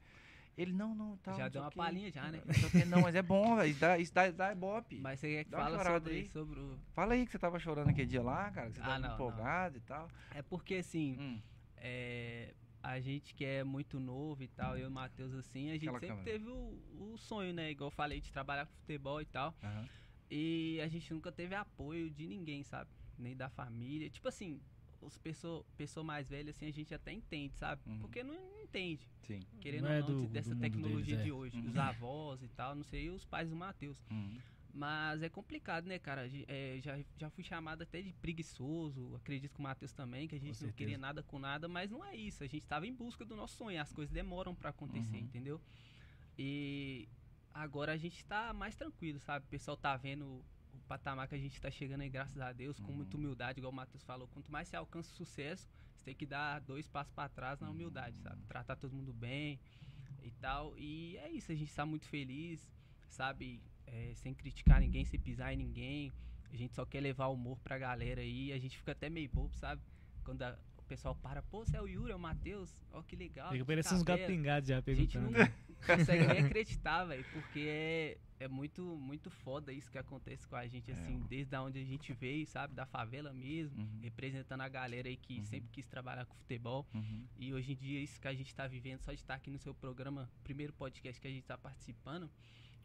Ele, 0.56 0.72
não, 0.72 0.94
não, 0.94 1.16
tá. 1.18 1.32
Já 1.34 1.44
não 1.44 1.50
deu 1.50 1.62
uma 1.62 1.70
palhinha 1.70 2.10
já, 2.10 2.30
né? 2.30 2.40
Não. 2.44 2.86
Não, 2.96 3.00
mas 3.02 3.14
é 3.14 3.22
bom, 3.22 3.56
velho. 3.56 3.70
Isso 3.70 3.80
dá, 3.80 3.98
isso 3.98 4.12
dá, 4.14 4.30
dá 4.30 4.52
ibope. 4.52 4.98
Mas 5.00 5.20
você 5.20 5.28
quer 5.28 5.44
que 5.44 5.50
Dá 5.50 5.58
fala 5.58 5.84
sobre, 5.84 6.14
aí. 6.14 6.26
sobre 6.28 6.60
o... 6.60 6.78
Fala 6.94 7.14
aí 7.14 7.26
que 7.26 7.32
você 7.32 7.38
tava 7.38 7.58
chorando 7.58 7.88
aquele 7.90 8.06
dia 8.06 8.22
lá, 8.22 8.50
cara, 8.50 8.68
que 8.70 8.76
você 8.76 8.80
Ah, 8.80 8.84
tava 8.84 8.98
não, 9.00 9.08
não. 9.08 9.14
empolgado 9.14 9.76
e 9.76 9.80
tal. 9.80 10.08
É 10.34 10.40
porque 10.42 10.76
assim, 10.76 11.16
Hum, 11.20 11.38
é, 11.78 12.54
a 12.82 13.00
gente 13.00 13.34
que 13.34 13.44
é 13.44 13.64
muito 13.64 13.98
novo 14.00 14.42
e 14.42 14.48
tal, 14.48 14.76
eu 14.76 14.84
e 14.84 14.86
o 14.86 14.90
Matheus 14.90 15.32
assim, 15.34 15.70
a 15.70 15.74
gente 15.74 15.88
Aquela 15.88 16.00
sempre 16.00 16.16
câmera. 16.16 16.38
teve 16.38 16.48
o, 16.50 17.12
o 17.12 17.16
sonho, 17.18 17.52
né? 17.52 17.70
Igual 17.70 17.88
eu 17.88 17.92
falei, 17.92 18.20
de 18.20 18.30
trabalhar 18.32 18.66
com 18.66 18.74
futebol 18.74 19.20
e 19.20 19.26
tal. 19.26 19.54
aham. 19.62 19.88
E 20.30 20.80
a 20.82 20.88
gente 20.88 21.12
nunca 21.14 21.30
teve 21.30 21.54
apoio 21.54 22.10
de 22.10 22.26
ninguém, 22.26 22.62
sabe? 22.64 22.90
Nem 23.16 23.36
da 23.36 23.48
família. 23.48 24.10
Tipo 24.10 24.26
assim, 24.28 24.60
os 25.00 25.16
pessoas 25.16 25.64
pessoa 25.76 26.02
mais 26.02 26.28
velhas, 26.28 26.56
assim, 26.56 26.66
a 26.66 26.72
gente 26.72 26.92
até 26.92 27.12
entende, 27.12 27.54
sabe? 27.56 27.80
Uhum. 27.86 28.00
Porque 28.00 28.24
não 28.24 28.34
entende, 28.62 29.08
Sim. 29.22 29.40
querendo 29.60 29.84
Não 29.84 29.90
ou 29.90 29.96
é 29.96 30.00
não, 30.00 30.06
do- 30.06 30.20
de- 30.22 30.26
do 30.26 30.32
dessa 30.32 30.56
tecnologia 30.56 31.04
deles, 31.16 31.20
é. 31.20 31.24
de 31.24 31.32
hoje. 31.32 31.56
Uhum. 31.58 31.68
Os 31.68 31.76
avós 31.76 32.42
e 32.42 32.48
tal, 32.48 32.74
não 32.74 32.82
sei, 32.82 33.04
e 33.04 33.10
os 33.10 33.24
pais 33.24 33.48
do 33.48 33.54
Matheus. 33.56 33.96
Uhum. 34.10 34.40
Mas 34.76 35.22
é 35.22 35.28
complicado, 35.30 35.86
né, 35.86 35.98
cara? 35.98 36.28
É, 36.46 36.78
já, 36.82 36.98
já 37.16 37.30
fui 37.30 37.42
chamado 37.42 37.80
até 37.82 38.02
de 38.02 38.12
preguiçoso, 38.12 39.14
acredito 39.16 39.54
que 39.54 39.58
o 39.58 39.62
Matheus 39.62 39.90
também, 39.92 40.28
que 40.28 40.34
a 40.34 40.38
gente 40.38 40.62
não 40.62 40.70
queria 40.70 40.98
nada 40.98 41.22
com 41.22 41.38
nada, 41.38 41.66
mas 41.66 41.90
não 41.90 42.04
é 42.04 42.14
isso. 42.14 42.44
A 42.44 42.46
gente 42.46 42.66
tava 42.66 42.86
em 42.86 42.92
busca 42.94 43.24
do 43.24 43.34
nosso 43.34 43.56
sonho, 43.56 43.80
as 43.80 43.90
coisas 43.90 44.12
demoram 44.12 44.54
pra 44.54 44.68
acontecer, 44.68 45.16
Uhum. 45.16 45.22
entendeu? 45.22 45.60
E 46.38 47.08
agora 47.54 47.92
a 47.92 47.96
gente 47.96 48.22
tá 48.26 48.52
mais 48.52 48.76
tranquilo, 48.76 49.18
sabe? 49.18 49.46
O 49.46 49.48
pessoal 49.48 49.78
tá 49.78 49.96
vendo 49.96 50.44
o 50.74 50.78
patamar 50.86 51.26
que 51.26 51.34
a 51.34 51.38
gente 51.38 51.58
tá 51.58 51.70
chegando 51.70 52.02
aí, 52.02 52.10
graças 52.10 52.38
a 52.38 52.52
Deus, 52.52 52.78
com 52.78 52.90
Uhum. 52.90 52.96
muita 52.98 53.16
humildade, 53.16 53.58
igual 53.58 53.72
o 53.72 53.74
Matheus 53.74 54.04
falou. 54.04 54.28
Quanto 54.28 54.52
mais 54.52 54.68
você 54.68 54.76
alcança 54.76 55.10
o 55.10 55.14
sucesso, 55.16 55.66
você 55.94 56.04
tem 56.04 56.14
que 56.14 56.26
dar 56.26 56.60
dois 56.60 56.86
passos 56.86 57.14
pra 57.14 57.30
trás 57.30 57.58
na 57.60 57.70
humildade, 57.70 58.18
sabe? 58.18 58.44
Tratar 58.44 58.76
todo 58.76 58.94
mundo 58.94 59.14
bem 59.14 59.58
e 60.22 60.30
tal. 60.32 60.76
E 60.76 61.16
é 61.16 61.30
isso, 61.30 61.50
a 61.50 61.54
gente 61.54 61.74
tá 61.74 61.86
muito 61.86 62.06
feliz, 62.06 62.70
sabe? 63.08 63.62
É, 63.86 64.12
sem 64.14 64.34
criticar 64.34 64.80
ninguém, 64.80 65.04
sem 65.04 65.18
pisar 65.20 65.52
em 65.52 65.56
ninguém. 65.56 66.12
A 66.52 66.56
gente 66.56 66.74
só 66.74 66.84
quer 66.84 67.00
levar 67.00 67.26
humor 67.28 67.58
pra 67.60 67.78
galera 67.78 68.20
aí. 68.20 68.52
A 68.52 68.58
gente 68.58 68.76
fica 68.78 68.92
até 68.92 69.08
meio 69.08 69.28
bobo, 69.28 69.54
sabe? 69.56 69.82
Quando 70.24 70.42
a- 70.42 70.58
o 70.78 70.82
pessoal 70.82 71.14
para, 71.16 71.42
pô, 71.42 71.64
você 71.64 71.76
é 71.76 71.82
o 71.82 71.86
Yuri, 71.88 72.12
é 72.12 72.16
o 72.16 72.18
Matheus? 72.18 72.70
Ó, 72.92 73.02
que 73.02 73.16
legal. 73.16 73.50
Fica 73.50 73.64
parecendo 73.64 73.96
uns 73.96 74.02
gatos 74.02 74.22
cabelo." 74.22 74.38
pingados 74.38 74.68
já 74.68 74.78
A 74.78 74.80
gente 74.94 75.12
perguntando. 75.18 75.38
não, 75.38 75.52
consegue 75.86 76.26
nem 76.26 76.38
acreditar, 76.44 77.04
velho, 77.04 77.24
porque 77.32 77.60
é, 77.68 78.18
é 78.38 78.48
muito, 78.48 78.82
muito 78.96 79.28
foda 79.30 79.72
isso 79.72 79.90
que 79.90 79.98
acontece 79.98 80.46
com 80.46 80.54
a 80.56 80.66
gente, 80.68 80.90
assim, 80.92 81.18
desde 81.28 81.56
onde 81.56 81.80
a 81.80 81.84
gente 81.84 82.12
veio, 82.12 82.46
sabe, 82.46 82.74
da 82.74 82.86
favela 82.86 83.32
mesmo, 83.32 83.80
Uhum. 83.82 83.98
representando 84.02 84.60
a 84.60 84.68
galera 84.68 85.08
aí 85.08 85.16
que 85.16 85.38
Uhum. 85.38 85.44
sempre 85.44 85.68
quis 85.72 85.86
trabalhar 85.88 86.24
com 86.26 86.34
futebol. 86.36 86.86
Uhum. 86.94 87.24
E 87.36 87.52
hoje 87.52 87.72
em 87.72 87.76
dia, 87.76 88.00
isso 88.00 88.20
que 88.20 88.28
a 88.28 88.34
gente 88.34 88.54
tá 88.54 88.66
vivendo, 88.68 89.00
só 89.00 89.12
de 89.12 89.18
estar 89.20 89.34
aqui 89.34 89.50
no 89.50 89.58
seu 89.58 89.74
programa, 89.74 90.30
primeiro 90.44 90.72
podcast 90.72 91.20
que 91.20 91.26
a 91.26 91.30
gente 91.30 91.44
tá 91.44 91.58
participando, 91.58 92.30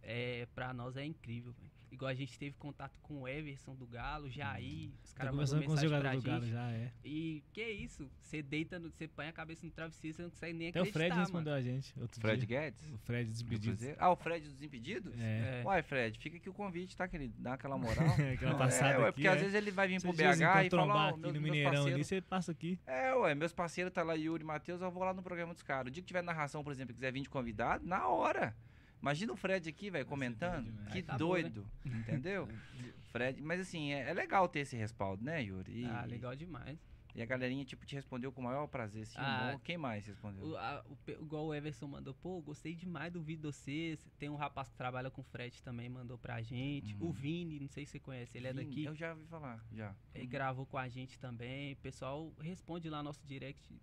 é, 0.03 0.47
pra 0.55 0.73
nós 0.73 0.95
é 0.97 1.05
incrível, 1.05 1.51
velho. 1.53 1.71
Igual 1.91 2.09
a 2.09 2.13
gente 2.13 2.39
teve 2.39 2.55
contato 2.55 2.97
com 3.01 3.23
o 3.23 3.27
Everson 3.27 3.75
do 3.75 3.85
Galo, 3.85 4.29
Jair, 4.29 4.91
os 5.03 5.11
Tá 5.11 5.17
caras 5.25 5.35
mandou 5.35 5.55
com 5.55 5.59
os 5.73 5.81
mensagem 5.81 5.89
pra 5.89 5.97
jogadores 5.97 6.23
do 6.23 6.29
Galo 6.29 6.41
gente. 6.45 6.53
já, 6.53 6.71
é. 6.71 6.91
E 7.03 7.43
que 7.51 7.61
isso? 7.69 8.09
Você 8.21 8.41
deita, 8.41 8.79
no- 8.79 8.89
você 8.89 9.09
põe 9.09 9.27
a 9.27 9.33
cabeça 9.33 9.65
no 9.65 9.71
travesseiro, 9.73 10.15
você 10.15 10.23
não 10.23 10.29
consegue 10.29 10.53
nem 10.53 10.69
Até 10.69 10.79
o 10.79 10.83
acreditar, 10.83 10.99
Fred 10.99 11.09
mano. 11.11 11.21
respondeu 11.23 11.53
a 11.53 11.61
gente 11.61 11.99
outro 11.99 12.21
Fred 12.21 12.45
dia. 12.45 12.61
Guedes? 12.61 12.89
O 12.91 12.97
Fred 12.99 13.25
do 13.25 13.33
despedido. 13.33 13.67
Cruzeiro? 13.75 13.97
Ah, 13.99 14.09
o 14.09 14.15
Fred 14.15 14.47
dos 14.47 14.61
Impedidos? 14.63 15.19
É. 15.19 15.61
É. 15.61 15.63
Uai, 15.65 15.83
Fred, 15.83 16.17
fica 16.17 16.37
aqui 16.37 16.49
o 16.49 16.53
convite, 16.53 16.95
tá, 16.95 17.09
querido? 17.09 17.33
Dá 17.37 17.53
aquela 17.55 17.77
moral. 17.77 18.05
Aquela 18.39 18.53
É, 18.53 18.57
passada 18.57 18.97
ué, 18.99 19.03
aqui, 19.09 19.11
porque 19.15 19.27
é. 19.27 19.31
às 19.31 19.39
vezes 19.41 19.53
ele 19.53 19.71
vai 19.71 19.87
vir 19.89 19.99
pro 20.01 20.13
BH 20.13 20.65
e 20.65 20.69
falar, 20.69 20.95
ó, 20.95 21.09
aqui 21.09 21.19
meus, 21.19 21.33
no 21.33 21.41
Mineirão 21.41 21.85
ali, 21.87 22.05
você 22.05 22.21
passa 22.21 22.53
aqui. 22.53 22.79
É, 22.87 23.13
ué, 23.15 23.35
meus 23.35 23.51
parceiros 23.51 23.91
tá 23.91 24.01
lá, 24.01 24.13
Yuri 24.13 24.43
e 24.43 24.47
Matheus, 24.47 24.81
eu 24.81 24.89
vou 24.89 25.03
lá 25.03 25.13
no 25.13 25.21
programa 25.21 25.51
dos 25.53 25.61
caras. 25.61 25.89
O 25.89 25.91
dia 25.91 26.01
que 26.01 26.07
tiver 26.07 26.23
narração, 26.23 26.63
por 26.63 26.71
exemplo, 26.71 26.91
e 26.93 26.95
quiser 26.95 27.11
vir 27.11 27.21
de 27.23 27.29
convidado, 27.29 27.85
na 27.85 28.07
hora. 28.07 28.55
Imagina 29.01 29.33
o 29.33 29.35
Fred 29.35 29.67
aqui, 29.67 29.89
velho, 29.89 30.05
comentando. 30.05 30.71
Que 30.91 31.01
tá 31.01 31.17
bom, 31.17 31.33
né? 31.35 31.41
doido, 31.41 31.67
entendeu? 31.85 32.47
Fred, 33.11 33.41
mas 33.41 33.59
assim, 33.59 33.91
é, 33.91 34.09
é 34.09 34.13
legal 34.13 34.47
ter 34.47 34.59
esse 34.59 34.75
respaldo, 34.77 35.23
né, 35.23 35.43
Yuri? 35.43 35.81
E, 35.81 35.85
Ah, 35.85 36.05
legal 36.05 36.35
demais. 36.35 36.79
E 37.13 37.21
a 37.21 37.25
galerinha, 37.25 37.65
tipo, 37.65 37.85
te 37.85 37.93
respondeu 37.93 38.31
com 38.31 38.39
o 38.39 38.43
maior 38.45 38.65
prazer, 38.67 39.03
assim, 39.03 39.15
Ah. 39.17 39.59
Quem 39.65 39.77
mais 39.77 40.05
respondeu? 40.05 40.45
O, 40.45 40.55
a, 40.57 40.81
o, 40.87 40.97
igual 41.11 41.47
o 41.47 41.53
Everson 41.53 41.85
mandou, 41.87 42.13
pô, 42.13 42.39
gostei 42.41 42.73
demais 42.73 43.11
do 43.11 43.21
vídeo 43.21 43.41
de 43.41 43.47
vocês. 43.57 44.07
Tem 44.17 44.29
um 44.29 44.35
rapaz 44.37 44.69
que 44.69 44.77
trabalha 44.77 45.11
com 45.11 45.19
o 45.19 45.23
Fred 45.25 45.61
também, 45.61 45.89
mandou 45.89 46.17
pra 46.17 46.41
gente. 46.41 46.95
O 47.01 47.11
Vini, 47.11 47.59
não 47.59 47.67
sei 47.67 47.85
se 47.85 47.91
você 47.93 47.99
conhece, 47.99 48.37
ele 48.37 48.47
é 48.47 48.53
Vini, 48.53 48.65
daqui. 48.65 48.85
Eu 48.85 48.95
já 48.95 49.11
ouvi 49.11 49.25
falar, 49.25 49.61
já. 49.73 49.93
Ele 50.15 50.23
Uhum. 50.23 50.29
gravou 50.29 50.65
com 50.65 50.77
a 50.77 50.87
gente 50.87 51.19
também. 51.19 51.73
O 51.73 51.77
pessoal 51.77 52.31
responde 52.39 52.89
lá 52.89 53.03
nosso 53.03 53.25
direct 53.27 53.77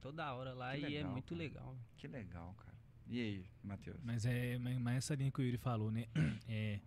toda 0.00 0.32
hora 0.32 0.54
lá 0.54 0.70
Que 0.76 0.82
e 0.82 0.84
é 0.84 0.88
legal, 0.98 1.10
muito 1.10 1.34
cara. 1.34 1.38
legal. 1.38 1.76
Que 1.96 2.06
legal, 2.06 2.54
cara. 2.58 2.77
E 3.08 3.20
aí, 3.20 3.44
Matheus? 3.62 3.98
Mas 4.02 4.24
é 4.26 4.58
mas, 4.58 4.96
essa 4.98 5.14
linha 5.14 5.30
que 5.30 5.40
o 5.40 5.44
Yuri 5.44 5.56
falou, 5.58 5.90
né? 5.90 6.06
É, 6.48 6.80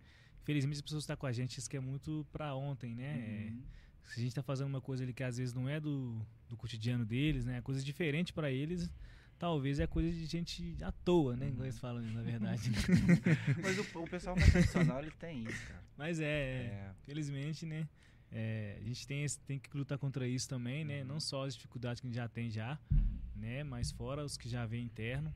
felizmente 0.44 0.76
as 0.76 0.82
pessoas 0.82 1.02
estão 1.04 1.16
com 1.16 1.26
a 1.26 1.32
gente, 1.32 1.58
isso 1.58 1.68
que 1.70 1.76
é 1.76 1.80
muito 1.80 2.26
pra 2.32 2.54
ontem, 2.54 2.94
né? 2.94 3.18
É, 3.18 3.50
Uhum. 3.50 3.62
se 4.04 4.20
a 4.20 4.22
gente 4.22 4.34
tá 4.34 4.42
fazendo 4.42 4.68
uma 4.68 4.80
coisa 4.80 5.02
ali 5.04 5.12
que 5.12 5.22
às 5.22 5.36
vezes 5.38 5.54
não 5.54 5.68
é 5.68 5.78
do, 5.80 6.20
do 6.48 6.56
cotidiano 6.56 7.04
deles, 7.04 7.44
né? 7.44 7.60
Coisa 7.62 7.82
diferente 7.82 8.32
pra 8.32 8.50
eles, 8.50 8.90
talvez 9.38 9.78
é 9.80 9.86
coisa 9.86 10.10
de 10.10 10.24
gente 10.26 10.76
à 10.82 10.90
toa, 10.92 11.36
né? 11.36 11.46
Uhum. 11.46 11.52
Igual 11.52 11.66
eles 11.66 11.78
falam, 11.78 12.02
na 12.02 12.22
verdade. 12.22 12.70
Mas 13.62 13.78
o, 13.78 13.98
o 14.00 14.08
pessoal 14.08 14.36
mais 14.36 14.50
tradicional, 14.50 15.00
ele 15.00 15.10
tem 15.12 15.44
isso, 15.44 15.66
cara. 15.66 15.82
Mas 15.96 16.20
é, 16.20 16.24
é, 16.26 16.64
É. 16.66 16.94
felizmente, 17.04 17.66
né? 17.66 17.88
é, 18.34 18.78
a 18.80 18.84
gente 18.84 19.06
tem, 19.06 19.24
esse- 19.24 19.38
tem 19.40 19.58
que 19.58 19.76
lutar 19.76 19.98
contra 19.98 20.26
isso 20.26 20.48
também, 20.48 20.84
né? 20.84 21.02
Uhum. 21.02 21.08
Não 21.08 21.20
só 21.20 21.44
as 21.46 21.54
dificuldades 21.54 22.00
que 22.00 22.06
a 22.06 22.08
gente 22.10 22.16
já 22.16 22.28
tem 22.28 22.48
já, 22.50 22.78
Uhum. 22.90 23.18
né? 23.36 23.62
Mas 23.62 23.90
fora 23.92 24.24
os 24.24 24.36
que 24.36 24.48
já 24.48 24.64
vem 24.66 24.84
interno. 24.84 25.32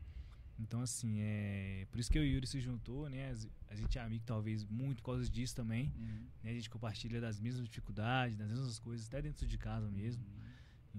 Então, 0.58 0.80
assim, 0.80 1.18
é 1.20 1.86
por 1.90 2.00
isso 2.00 2.10
que 2.10 2.18
eu 2.18 2.24
e 2.24 2.30
o 2.30 2.34
Yuri 2.34 2.46
se 2.46 2.60
juntou, 2.60 3.08
né? 3.10 3.34
A 3.68 3.74
gente 3.74 3.98
é 3.98 4.00
amigo, 4.00 4.24
talvez, 4.24 4.64
muito 4.64 5.02
por 5.02 5.12
causa 5.12 5.28
disso 5.28 5.54
também. 5.54 5.92
Uhum. 5.96 6.26
Né? 6.42 6.50
A 6.50 6.54
gente 6.54 6.70
compartilha 6.70 7.20
das 7.20 7.38
mesmas 7.38 7.64
dificuldades, 7.66 8.36
das 8.36 8.48
mesmas 8.48 8.78
coisas, 8.78 9.06
até 9.06 9.20
dentro 9.20 9.46
de 9.46 9.58
casa 9.58 9.90
mesmo. 9.90 10.24
Uhum. 10.24 10.46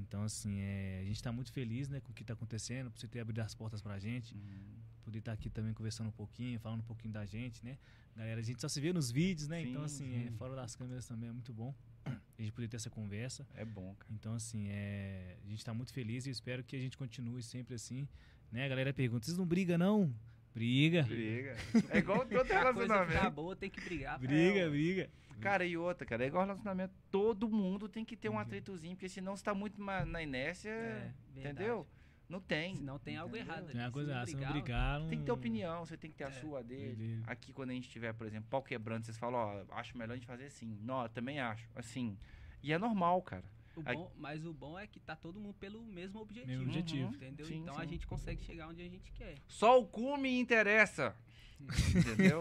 Então, 0.01 0.21
assim, 0.23 0.59
é, 0.59 0.99
a 1.01 1.05
gente 1.05 1.21
tá 1.23 1.31
muito 1.31 1.51
feliz, 1.51 1.89
né, 1.89 1.99
com 1.99 2.11
o 2.11 2.13
que 2.13 2.23
tá 2.23 2.33
acontecendo, 2.33 2.91
por 2.91 2.99
você 2.99 3.07
ter 3.07 3.19
abrido 3.19 3.41
as 3.41 3.55
portas 3.55 3.81
pra 3.81 3.97
gente, 3.97 4.35
Uhum. 4.35 4.77
poder 5.03 5.19
estar 5.19 5.31
aqui 5.31 5.49
também 5.49 5.73
conversando 5.73 6.09
um 6.09 6.11
pouquinho, 6.11 6.59
falando 6.59 6.81
um 6.81 6.85
pouquinho 6.85 7.13
da 7.13 7.25
gente, 7.25 7.65
né? 7.65 7.79
Galera, 8.15 8.39
a 8.39 8.43
gente 8.43 8.61
só 8.61 8.67
se 8.67 8.79
vê 8.79 8.93
nos 8.93 9.09
vídeos, 9.09 9.47
né? 9.47 9.61
então, 9.63 9.87
Sim, 9.87 10.05
assim, 10.05 10.27
é, 10.27 10.31
fora 10.31 10.55
das 10.55 10.75
câmeras 10.75 11.07
também 11.07 11.29
é 11.29 11.31
muito 11.31 11.51
bom 11.53 11.73
a 12.05 12.41
gente 12.41 12.51
poder 12.51 12.67
ter 12.67 12.77
essa 12.77 12.89
conversa. 12.89 13.45
É 13.55 13.65
bom, 13.65 13.95
cara. 13.95 14.13
Então, 14.13 14.33
assim, 14.35 14.67
é, 14.69 15.37
a 15.43 15.49
gente 15.49 15.63
tá 15.65 15.73
muito 15.73 15.91
feliz 15.91 16.25
e 16.27 16.29
espero 16.29 16.63
que 16.63 16.75
a 16.75 16.79
gente 16.79 16.95
continue 16.97 17.41
sempre 17.41 17.73
assim, 17.73 18.07
né? 18.51 18.65
A 18.65 18.67
galera 18.69 18.93
pergunta, 18.93 19.25
vocês 19.25 19.37
não 19.37 19.45
brigam, 19.45 19.77
não? 19.77 20.13
Briga, 20.53 21.03
Briga. 21.03 21.55
É 21.89 21.99
igual 21.99 22.25
todo 22.25 22.33
A 22.33 22.33
coisa 22.33 22.45
ficar 22.45 22.63
relacionamento. 22.73 23.31
boa, 23.31 23.55
tem 23.55 23.69
que 23.69 23.79
brigar. 23.81 24.17
briga, 24.19 24.59
ué. 24.61 24.69
briga. 24.69 25.09
Cara, 25.39 25.63
e 25.65 25.77
outra, 25.77 26.03
cara, 26.05 26.23
é 26.23 26.27
igual 26.27 26.43
relacionamento. 26.45 26.93
Todo 27.11 27.47
mundo 27.47 27.87
tem 27.87 28.03
que 28.03 28.15
ter 28.17 28.27
um 28.29 28.39
atritozinho, 28.39 28.95
porque 28.95 29.07
senão 29.07 29.35
você 29.37 29.43
tá 29.43 29.53
muito 29.53 29.79
na 29.79 30.21
inércia, 30.23 30.71
É, 30.71 31.11
entendeu? 31.35 31.87
Não 32.27 32.41
tem. 32.41 32.75
Senão 32.75 32.97
tem 32.97 33.15
algo 33.17 33.35
entendeu? 33.37 33.53
errado. 33.53 33.71
Tem 33.71 33.79
uma 33.79 33.91
coisa, 33.91 34.19
ah, 34.19 34.25
se 34.25 34.35
não 34.35 34.51
brigar, 34.51 34.99
não... 34.99 35.07
Tem 35.07 35.19
que 35.19 35.25
ter 35.25 35.31
opinião, 35.31 35.85
você 35.85 35.95
tem 35.95 36.09
que 36.09 36.17
ter 36.17 36.23
a 36.25 36.27
É. 36.29 36.31
sua 36.31 36.63
dele. 36.63 36.95
Dele. 36.95 37.23
Aqui, 37.27 37.53
quando 37.53 37.69
a 37.69 37.73
gente 37.73 37.87
tiver, 37.87 38.11
por 38.13 38.25
exemplo, 38.25 38.49
pau 38.49 38.61
quebrando, 38.63 39.05
vocês 39.05 39.17
falam, 39.17 39.39
ó, 39.69 39.75
acho 39.77 39.95
melhor 39.97 40.13
a 40.13 40.15
gente 40.17 40.25
fazer 40.27 40.45
assim. 40.45 40.77
Não, 40.81 41.03
eu 41.03 41.09
também 41.09 41.39
acho. 41.39 41.69
Assim. 41.75 42.17
E 42.63 42.73
é 42.73 42.79
normal, 42.79 43.21
cara. 43.21 43.45
O 43.79 43.83
bom- 43.83 44.11
mas 44.17 44.45
o 44.45 44.53
bom 44.53 44.77
é 44.77 44.87
que 44.87 44.99
tá 44.99 45.15
todo 45.15 45.39
mundo 45.39 45.53
pelo 45.55 45.81
mesmo 45.83 46.19
objetivo. 46.19 46.47
Mesmo 46.51 46.65
objetivo. 46.69 47.13
Entendeu? 47.15 47.45
Sim, 47.45 47.59
então 47.59 47.77
a 47.77 47.81
sim. 47.83 47.89
gente 47.89 48.07
consegue 48.07 48.43
chegar 48.43 48.67
onde 48.67 48.81
a 48.81 48.89
gente 48.89 49.11
quer. 49.11 49.35
Só 49.47 49.79
o 49.79 49.85
cume 49.85 50.39
interessa. 50.39 51.15
Entendeu? 51.59 52.39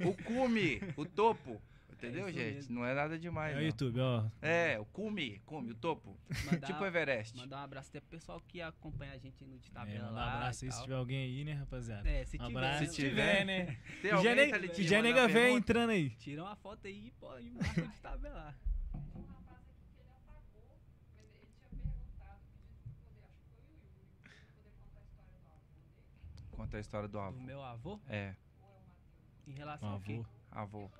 o 0.00 0.14
cume, 0.24 0.80
o 0.96 1.04
topo. 1.04 1.60
Entendeu, 1.92 2.28
É 2.28 2.32
gente? 2.32 2.54
mesmo. 2.54 2.74
Não 2.76 2.84
é 2.86 2.94
nada 2.94 3.18
demais. 3.18 3.54
É 3.54 3.56
o 3.56 3.58
não. 3.60 3.66
YouTube, 3.66 3.98
ó. 4.00 4.24
É, 4.40 4.78
o 4.78 4.84
cume, 4.84 5.40
cume, 5.44 5.72
o 5.72 5.74
topo. 5.74 6.16
Mandar, 6.44 6.66
tipo 6.68 6.84
Everest. 6.84 7.36
mandar 7.36 7.56
um 7.60 7.64
abraço 7.64 7.88
até 7.88 7.98
pro 7.98 8.10
pessoal 8.10 8.40
que 8.46 8.60
acompanha 8.62 9.12
a 9.14 9.18
gente 9.18 9.44
no 9.44 9.58
de 9.58 9.68
tabela 9.72 9.98
É, 9.98 10.02
mandar 10.02 10.14
um 10.14 10.36
abraço 10.36 10.64
aí 10.64 10.70
se 10.70 10.80
tiver 10.82 10.94
alguém 10.94 11.24
aí, 11.24 11.44
né, 11.44 11.54
rapaziada? 11.54 12.08
É, 12.08 12.24
se 12.24 12.36
Um 12.36 12.46
tiver. 12.46 12.56
abraço 12.58 12.80
né? 12.82 12.86
Se 12.88 12.94
tiver, 12.94 13.44
né? 13.44 13.76
Tem 14.00 14.10
alguém 14.12 14.48
já, 14.48 14.58
tá 14.60 14.82
já 14.84 15.02
nega 15.02 15.26
pergunta? 15.28 15.58
entrando 15.58 15.90
aí. 15.90 16.10
Tira 16.10 16.42
uma 16.44 16.54
foto 16.54 16.86
aí 16.86 17.08
e 17.08 17.10
pô, 17.18 17.36
e 17.36 17.50
marca 17.50 17.82
de 17.82 17.98
tabela. 18.00 18.54
Conta 26.68 26.76
a 26.76 26.80
história 26.80 27.08
do 27.08 27.12
Do 27.12 27.18
avô. 27.18 27.40
meu 27.40 27.62
avô, 27.62 27.98
É, 28.06 28.34
em 29.46 29.52
relação 29.52 29.88
ao 29.92 30.00
quê? 30.02 30.20
avô. 30.50 30.84
avô. 30.84 30.90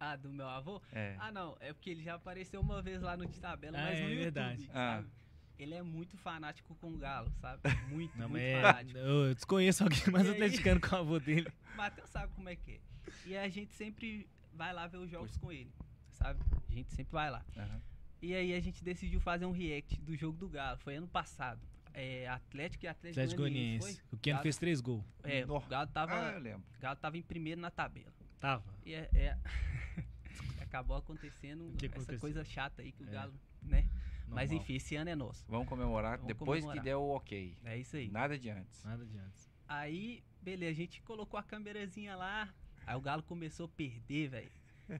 Ah, 0.00 0.16
do 0.16 0.28
meu 0.32 0.48
avô? 0.48 0.82
É. 0.92 1.14
Ah, 1.20 1.30
não, 1.30 1.56
é 1.60 1.72
porque 1.72 1.90
ele 1.90 2.02
já 2.02 2.14
apareceu 2.16 2.60
uma 2.60 2.82
vez 2.82 3.00
lá 3.00 3.16
no 3.16 3.24
de 3.26 3.38
tabela, 3.38 3.78
Ah, 3.78 3.82
mas 3.84 3.98
é 3.98 4.02
no 4.02 4.08
YouTube, 4.08 4.22
verdade. 4.22 4.68
Ah. 4.72 4.96
sabe? 4.96 5.08
Ele 5.56 5.74
é 5.74 5.82
muito 5.82 6.16
fanático 6.16 6.74
com 6.76 6.90
o 6.94 6.98
Galo, 6.98 7.30
sabe? 7.40 7.60
Muito, 7.94 8.18
Não, 8.18 8.28
muito 8.30 8.42
é, 8.42 8.60
fanático. 8.62 8.98
eu, 8.98 9.34
desconheço 9.34 9.84
alguém 9.84 10.02
mais 10.10 10.26
E 10.26 10.30
aí? 10.30 10.34
atleticano 10.34 10.80
com 10.80 10.96
o 10.96 10.98
avô 10.98 11.18
dele. 11.20 11.52
Matheus 11.76 12.08
sabe 12.10 12.32
como 12.34 12.48
é 12.48 12.56
que 12.56 12.72
é. 12.72 12.80
E 13.26 13.36
a 13.36 13.48
gente 13.48 13.72
sempre 13.74 14.28
vai 14.52 14.72
lá 14.72 14.86
ver 14.88 14.96
os 14.96 15.08
jogos 15.10 15.36
com 15.36 15.52
ele, 15.52 15.70
sabe? 16.10 16.40
A 16.68 16.72
gente 16.72 16.90
sempre 16.92 17.12
vai 17.12 17.30
lá. 17.30 17.44
Aham. 17.56 17.80
E 18.22 18.34
aí 18.34 18.52
a 18.54 18.60
gente 18.60 18.82
decidiu 18.82 19.20
fazer 19.20 19.44
um 19.46 19.52
react 19.52 20.00
do 20.00 20.16
jogo 20.16 20.36
do 20.38 20.48
Galo. 20.48 20.78
Foi 20.78 20.96
ano 20.96 21.06
passado. 21.08 21.60
É, 21.92 22.28
Atlético 22.28 22.84
e 22.84 22.88
Atlético, 22.88 23.20
Atlético 23.20 23.42
Goianiense? 23.42 24.00
O 24.12 24.16
Keno 24.16 24.34
Galo- 24.36 24.42
fez 24.42 24.56
três 24.58 24.80
gols. 24.80 25.04
É, 25.24 25.44
o 25.44 25.60
Galo 25.60 25.88
tava, 25.88 26.12
Ah, 26.14 26.32
eu 26.32 26.40
lembro. 26.40 26.62
o 26.76 26.80
Galo 26.80 26.96
tava 26.96 27.18
em 27.18 27.22
primeiro 27.22 27.60
na 27.60 27.70
tabela. 27.70 28.12
Tava. 28.38 28.64
E 28.84 28.94
é, 28.94 29.08
é- 29.14 29.36
acabou 30.60 30.96
acontecendo 30.96 31.72
que 31.76 31.86
essa 31.86 31.96
aconteceu? 31.96 32.20
coisa 32.20 32.44
chata 32.44 32.82
aí 32.82 32.92
que 32.92 33.02
o 33.02 33.08
É. 33.08 33.12
Galo, 33.12 33.34
né? 33.62 33.88
Mas 34.28 34.52
enfim, 34.52 34.74
esse 34.74 34.94
ano 34.94 35.10
é 35.10 35.16
nosso. 35.16 35.44
Vamos 35.48 35.68
comemorar 35.68 36.12
Vamos 36.18 36.28
depois 36.28 36.60
comemorar. 36.60 36.82
que 36.84 36.88
der 36.88 36.96
o 36.96 37.08
ok. 37.16 37.56
É 37.64 37.76
isso 37.76 37.96
aí. 37.96 38.08
Nada 38.08 38.38
de 38.38 38.48
antes. 38.48 38.84
Nada 38.84 39.04
de 39.04 39.18
antes. 39.18 39.50
Aí, 39.66 40.22
beleza, 40.40 40.70
a 40.70 40.74
gente 40.74 41.02
colocou 41.02 41.38
a 41.38 41.42
câmerazinha 41.42 42.14
lá. 42.14 42.48
Aí 42.86 42.94
o 42.96 43.00
Galo 43.00 43.24
começou 43.24 43.66
a 43.66 43.68
perder, 43.68 44.28
velho. 44.28 44.50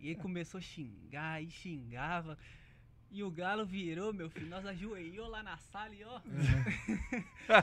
E 0.01 0.09
ele 0.09 0.17
começou 0.17 0.59
a 0.59 0.61
xingar 0.61 1.41
e 1.43 1.49
xingava. 1.51 2.37
E 3.13 3.23
o 3.25 3.31
Galo 3.31 3.67
virou, 3.67 4.13
meu 4.13 4.31
filho. 4.31 4.49
Nós 4.49 4.65
ajoelhou 4.65 5.29
lá 5.29 5.43
na 5.43 5.57
sala 5.57 5.93
e 5.95 6.05
ó. 6.05 6.21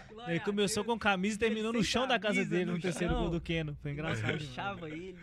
glória 0.09 0.31
Ele 0.33 0.39
começou 0.41 0.83
Deus. 0.83 0.93
com 0.93 0.99
camisa 0.99 1.35
e 1.35 1.39
terminou 1.39 1.71
no 1.71 1.83
chão 1.83 2.05
da 2.07 2.19
casa 2.19 2.43
dele 2.45 2.65
no, 2.65 2.73
no 2.73 2.79
terceiro 2.81 3.13
gol 3.15 3.29
do 3.29 3.39
Keno. 3.39 3.77
Foi 3.81 3.91
engraçado. 3.91 4.25
demais. 4.25 4.43
puxava 4.47 4.89
ele. 4.89 5.17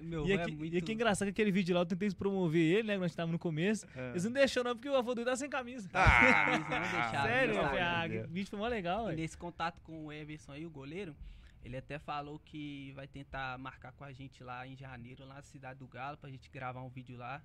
Meu 0.00 0.26
E 0.26 0.32
avô 0.32 0.42
aqui, 0.42 0.52
é 0.52 0.54
muito. 0.56 0.74
e 0.74 0.78
aqui 0.78 0.92
é 0.92 0.94
engraçado 0.94 1.26
que 1.26 1.30
aquele 1.32 1.50
vídeo 1.50 1.74
lá 1.74 1.80
eu 1.82 1.86
tentei 1.86 2.08
promover 2.12 2.60
ele, 2.60 2.82
né? 2.88 2.94
Quando 2.94 3.04
a 3.04 3.06
gente 3.08 3.16
tava 3.16 3.32
no 3.32 3.38
começo. 3.38 3.86
É. 3.96 4.10
Eles 4.10 4.24
não 4.24 4.32
deixou 4.32 4.62
não, 4.64 4.74
porque 4.74 4.88
o 4.88 4.94
avô 4.96 5.14
dele 5.14 5.26
tá 5.26 5.36
sem 5.36 5.48
camisa. 5.50 5.88
Sem 5.88 5.90
camisa, 5.92 6.68
não 6.68 6.80
deixava, 6.80 7.28
Sério? 7.28 7.54
não 7.54 7.62
Eu 7.74 7.84
ah, 7.84 8.08
que 8.08 8.26
vídeo 8.32 8.48
foi 8.50 8.58
mó 8.58 8.66
legal, 8.68 9.02
E 9.04 9.06
velho. 9.06 9.18
nesse 9.18 9.36
contato 9.36 9.80
com 9.82 10.06
o 10.06 10.12
Everson 10.12 10.52
aí, 10.52 10.64
o 10.66 10.70
goleiro, 10.70 11.16
ele 11.64 11.76
até 11.76 11.98
falou 11.98 12.40
que 12.44 12.92
vai 12.94 13.08
tentar 13.08 13.58
marcar 13.58 13.90
com 13.92 14.04
a 14.04 14.12
gente 14.12 14.42
lá 14.44 14.64
em 14.68 14.76
janeiro, 14.76 15.24
lá 15.26 15.34
na 15.36 15.42
cidade 15.42 15.80
do 15.80 15.86
Galo, 15.88 16.16
pra 16.16 16.30
gente 16.30 16.48
gravar 16.50 16.80
um 16.82 16.88
vídeo 16.88 17.16
lá. 17.16 17.42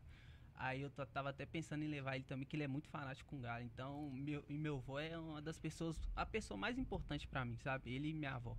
Aí 0.55 0.81
eu 0.81 0.89
tava 0.89 1.29
até 1.29 1.45
pensando 1.45 1.83
em 1.83 1.87
levar 1.87 2.15
ele 2.15 2.23
também, 2.23 2.45
que 2.45 2.55
ele 2.55 2.63
é 2.63 2.67
muito 2.67 2.87
fanático 2.89 3.29
com 3.29 3.37
o 3.37 3.39
Galo. 3.41 3.63
Então, 3.63 4.09
meu, 4.11 4.43
e 4.47 4.57
meu 4.57 4.77
avô 4.77 4.99
é 4.99 5.17
uma 5.17 5.41
das 5.41 5.57
pessoas, 5.57 5.99
a 6.15 6.25
pessoa 6.25 6.57
mais 6.57 6.77
importante 6.77 7.27
pra 7.27 7.43
mim, 7.43 7.57
sabe? 7.57 7.91
Ele 7.93 8.09
e 8.09 8.13
minha 8.13 8.33
avó. 8.35 8.55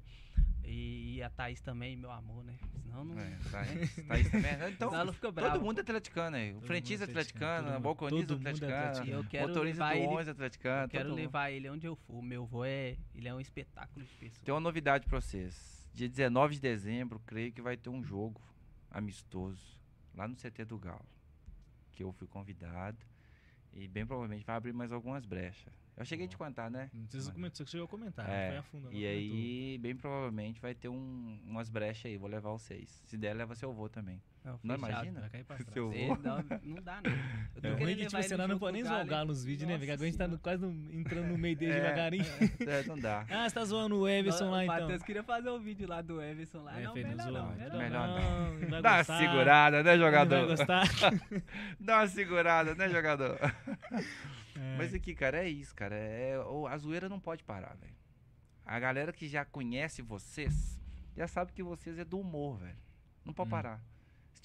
E, 0.67 1.17
e 1.17 1.23
a 1.23 1.29
Thaís 1.29 1.61
também, 1.61 1.95
meu 1.97 2.11
amor, 2.11 2.43
né? 2.43 2.57
Senão 2.83 3.05
não. 3.05 3.19
É, 3.19 3.37
Thaís, 3.51 3.95
Thaís 4.07 4.31
também. 4.31 4.53
Então, 4.73 4.89
Senão 4.89 5.03
ela 5.03 5.13
fica 5.13 5.31
brava. 5.31 5.53
todo 5.55 5.65
mundo 5.65 5.79
é 5.79 5.81
atleticano 5.83 6.37
aí. 6.37 6.55
O 6.55 6.61
frentista 6.63 7.05
é 7.05 7.07
é 7.07 7.11
atleticano, 7.11 7.71
mundo- 7.73 7.83
balconista 7.83 8.33
é 8.33 8.37
atleticano, 8.37 8.73
E 8.73 8.75
atleticano. 8.89 9.13
eu 9.23 9.25
quero 9.29 9.49
motorista 9.49 9.85
levar 9.85 9.95
do 9.95 9.99
ele. 9.99 10.21
11 10.21 10.31
atleticano. 10.31 10.85
Eu 10.85 10.89
quero 10.89 11.15
levar 11.15 11.51
ele 11.51 11.69
onde 11.71 11.87
eu 11.87 11.95
for. 11.97 12.23
Meu 12.23 12.43
avô 12.45 12.65
é. 12.65 12.97
Ele 13.15 13.29
é 13.29 13.35
um 13.35 13.41
espetáculo 13.41 14.05
de 14.07 14.15
pessoa. 14.15 14.45
Tem 14.45 14.55
uma 14.55 14.61
novidade 14.61 15.07
pra 15.07 15.21
vocês. 15.21 15.87
Dia 15.93 16.09
19 16.09 16.55
de 16.55 16.61
dezembro, 16.63 17.21
creio 17.27 17.53
que 17.53 17.61
vai 17.63 17.77
ter 17.77 17.91
um 17.91 18.03
jogo 18.03 18.41
amistoso 18.91 19.79
lá 20.15 20.27
no 20.27 20.35
CT 20.35 20.65
do 20.65 20.79
Galo. 20.79 21.05
Que 21.95 22.03
eu 22.03 22.13
fui 22.13 22.27
convidado. 22.27 22.99
E 23.73 23.89
bem 23.89 24.07
provavelmente 24.07 24.45
vai 24.45 24.55
abrir 24.57 24.73
mais 24.73 24.93
algumas 24.93 25.25
brechas. 25.27 25.73
Eu 25.97 26.05
cheguei 26.05 26.27
a 26.27 26.29
te 26.29 26.37
contar, 26.37 26.71
né? 26.71 26.91
Não 26.93 27.09
sei 27.09 27.21
se 27.21 27.27
você 27.27 27.33
comentou, 27.33 27.67
chegou 27.67 27.85
a 27.87 27.89
comentar, 27.89 28.29
É, 28.29 28.45
não 28.45 28.49
foi 28.51 28.59
a 28.59 28.63
fundo. 28.63 28.87
E 28.89 28.91
comentou. 28.91 29.09
aí, 29.11 29.79
bem 29.79 29.97
provavelmente 29.97 30.61
vai 30.61 30.75
ter 30.75 30.89
um, 30.89 31.41
umas 31.45 31.69
brechas 31.69 32.07
aí. 32.07 32.17
Vou 32.17 32.29
levar 32.29 32.51
vocês. 32.51 33.03
Se 33.07 33.17
der, 33.17 33.35
leva 33.35 33.55
seu 33.55 33.71
avô 33.71 33.89
também. 33.89 34.21
Não, 34.45 34.61
Não 34.63 34.79
fechado. 34.79 35.07
imagina? 35.07 35.31
Seu 35.73 35.87
avô. 35.89 36.17
não, 36.23 36.37
não 36.63 36.83
dá, 36.83 37.01
não. 37.03 37.11
Eu 37.57 37.63
tô 37.63 37.67
É 37.67 37.71
ruim 37.71 37.79
querendo 37.79 37.97
que, 37.97 38.03
levar 38.05 38.07
tipo, 38.07 38.17
ele 38.19 38.29
você 38.29 38.47
não 38.47 38.59
pode 38.59 38.73
nem 38.75 38.85
jogar 38.85 39.25
nos 39.25 39.43
vídeos, 39.43 39.67
né? 39.67 39.75
Nossa 39.75 39.79
Porque 39.79 39.91
agora 39.93 40.05
a 40.05 40.11
gente 40.11 40.19
tá 40.19 40.29
no- 40.29 40.39
quase 40.39 40.67
no- 40.67 40.93
entrando 41.01 41.29
no 41.29 41.39
meio 41.39 41.57
dele 41.57 41.73
É. 41.75 41.81
devagarinho. 41.81 42.25
É, 42.69 42.83
não 42.85 42.99
dá. 42.99 43.25
Ah, 43.31 43.49
você 43.49 43.55
tá 43.55 43.65
zoando 43.65 43.99
o 43.99 44.07
Everson 44.09 44.45
Não, 44.45 44.51
lá 44.51 44.59
o 44.59 44.63
então. 44.65 44.81
Matheus 44.81 45.03
queria 45.03 45.23
fazer 45.23 45.49
o 45.49 45.59
vídeo 45.59 45.89
lá 45.89 46.03
do 46.03 46.21
Everson 46.21 46.63
lá. 46.63 46.79
É, 46.79 46.85
não, 46.85 46.95
melhor 46.95 47.17
não, 47.17 47.25
zoando. 47.25 47.57
melhor, 47.59 47.79
Melhor 47.79 48.09
não. 48.09 48.19
não. 48.21 48.61
não 48.61 48.69
vai 48.71 48.83
Dá 48.83 48.93
uma 48.97 49.05
segurada, 49.05 49.83
né, 49.83 49.97
não 49.97 50.05
jogador? 50.05 50.37
vai 50.47 50.57
gostar. 50.57 50.85
Dá 51.81 51.97
uma 52.01 52.07
segurada, 52.09 52.75
né, 52.75 52.89
jogador? 52.91 53.39
É. 54.57 54.77
Mas 54.77 54.93
aqui, 54.95 55.15
cara, 55.15 55.39
é 55.43 55.49
isso, 55.49 55.75
cara. 55.75 55.95
É, 55.95 56.39
o- 56.39 56.67
a 56.67 56.77
zoeira 56.77 57.09
não 57.09 57.19
pode 57.19 57.43
parar, 57.43 57.75
velho. 57.81 57.95
A 58.67 58.79
galera 58.79 59.13
que 59.13 59.27
já 59.27 59.45
conhece 59.45 60.03
vocês 60.03 60.79
já 61.17 61.27
sabe 61.27 61.53
que 61.53 61.63
vocês 61.63 61.99
é 61.99 62.05
do 62.05 62.19
humor, 62.21 62.59
velho. 62.59 62.77
Não 63.25 63.33
pode 63.33 63.49
Hum. 63.49 63.51
parar. 63.51 63.81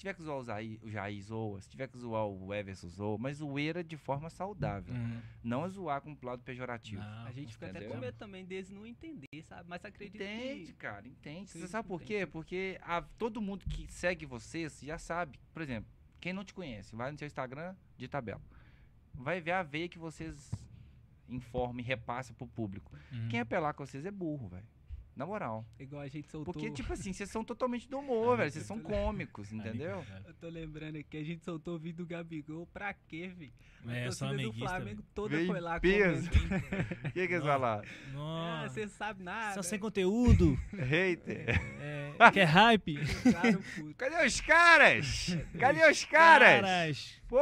Se 0.00 0.04
tiver 0.04 0.14
que 0.14 0.22
zoar 0.22 0.38
o, 0.38 0.88
Jair, 0.90 1.22
zoa. 1.22 1.60
Se 1.60 1.68
tiver 1.68 1.86
que 1.86 1.98
zoar 1.98 2.26
o 2.26 2.54
Everson, 2.54 2.88
zoa. 2.88 3.18
Mas 3.18 3.36
zoeira 3.36 3.84
de 3.84 3.98
forma 3.98 4.30
saudável. 4.30 4.94
Uhum. 4.94 5.20
Não 5.44 5.62
é 5.66 5.68
zoar 5.68 6.00
com 6.00 6.12
um 6.12 6.16
lado 6.22 6.42
pejorativo. 6.42 7.02
Não, 7.02 7.26
A 7.26 7.32
gente 7.32 7.52
fica 7.52 7.66
até 7.66 7.80
Entendeu? 7.80 7.94
com 7.96 8.00
medo 8.00 8.16
também 8.16 8.46
deles 8.46 8.70
não 8.70 8.86
entender, 8.86 9.26
sabe? 9.44 9.68
Mas 9.68 9.84
acredito 9.84 10.14
Entende, 10.22 10.64
que... 10.68 10.72
cara, 10.72 11.06
entende. 11.06 11.50
Você 11.50 11.68
sabe 11.68 11.86
por 11.86 12.00
quê? 12.00 12.24
Porque 12.26 12.78
a- 12.80 13.02
todo 13.02 13.42
mundo 13.42 13.62
que 13.66 13.86
segue 13.92 14.24
vocês 14.24 14.80
já 14.80 14.96
sabe. 14.96 15.38
Por 15.52 15.60
exemplo, 15.60 15.90
quem 16.18 16.32
não 16.32 16.46
te 16.46 16.54
conhece, 16.54 16.96
vai 16.96 17.12
no 17.12 17.18
seu 17.18 17.26
Instagram 17.26 17.76
de 17.98 18.08
tabela. 18.08 18.40
Vai 19.12 19.38
ver 19.38 19.52
a 19.52 19.62
veia 19.62 19.86
que 19.86 19.98
vocês 19.98 20.50
informam 21.28 21.78
e 21.78 21.82
repassam 21.82 22.34
pro 22.34 22.46
público. 22.46 22.90
Uhum. 23.12 23.28
Quem 23.28 23.40
apelar 23.40 23.74
com 23.74 23.84
vocês 23.84 24.06
é 24.06 24.10
burro, 24.10 24.48
velho. 24.48 24.64
Na 25.20 25.26
moral. 25.26 25.66
Igual 25.78 26.00
a 26.00 26.08
gente 26.08 26.30
soltou... 26.30 26.50
Porque, 26.50 26.70
tipo 26.70 26.90
assim, 26.94 27.12
vocês 27.12 27.28
são 27.28 27.44
totalmente 27.44 27.86
do 27.86 27.98
humor, 27.98 28.38
velho. 28.40 28.50
Vocês 28.50 28.64
são 28.64 28.78
cômicos, 28.80 29.52
entendeu? 29.52 30.02
Eu 30.26 30.32
tô 30.32 30.48
lembrando 30.48 30.96
aqui, 30.96 31.18
a 31.18 31.22
gente 31.22 31.44
soltou 31.44 31.74
o 31.74 31.78
vídeo 31.78 31.98
do 31.98 32.06
Gabigol 32.06 32.66
pra 32.72 32.94
quê, 32.94 33.28
vi? 33.28 33.52
É, 33.86 34.04
a 34.04 34.06
eu 34.06 34.12
sou 34.12 34.28
torcida 34.28 34.50
do. 34.50 34.58
Flamengo 34.58 35.02
velho. 35.02 35.04
toda 35.14 35.36
Veio 35.36 35.46
foi 35.46 35.60
lá 35.60 35.78
peso. 35.78 36.30
O 37.04 37.12
que, 37.12 37.26
que 37.26 37.34
eles 37.34 37.40
Não. 37.40 37.46
falaram? 37.46 37.84
Ah, 38.08 38.62
Nossa, 38.62 38.68
você 38.74 38.88
sabe 38.88 39.22
nada. 39.22 39.54
só 39.54 39.62
sem 39.62 39.78
conteúdo. 39.78 40.58
Hater. 40.72 41.60
É, 41.78 42.30
quer 42.32 42.44
hype? 42.44 42.96
Claro, 43.30 43.62
puto. 43.74 43.94
Cadê 43.96 44.26
os 44.26 44.40
caras? 44.40 45.36
Cadê 45.58 45.90
os 45.90 46.04
caras? 46.06 46.60
Caras. 46.62 47.22
Pô, 47.28 47.40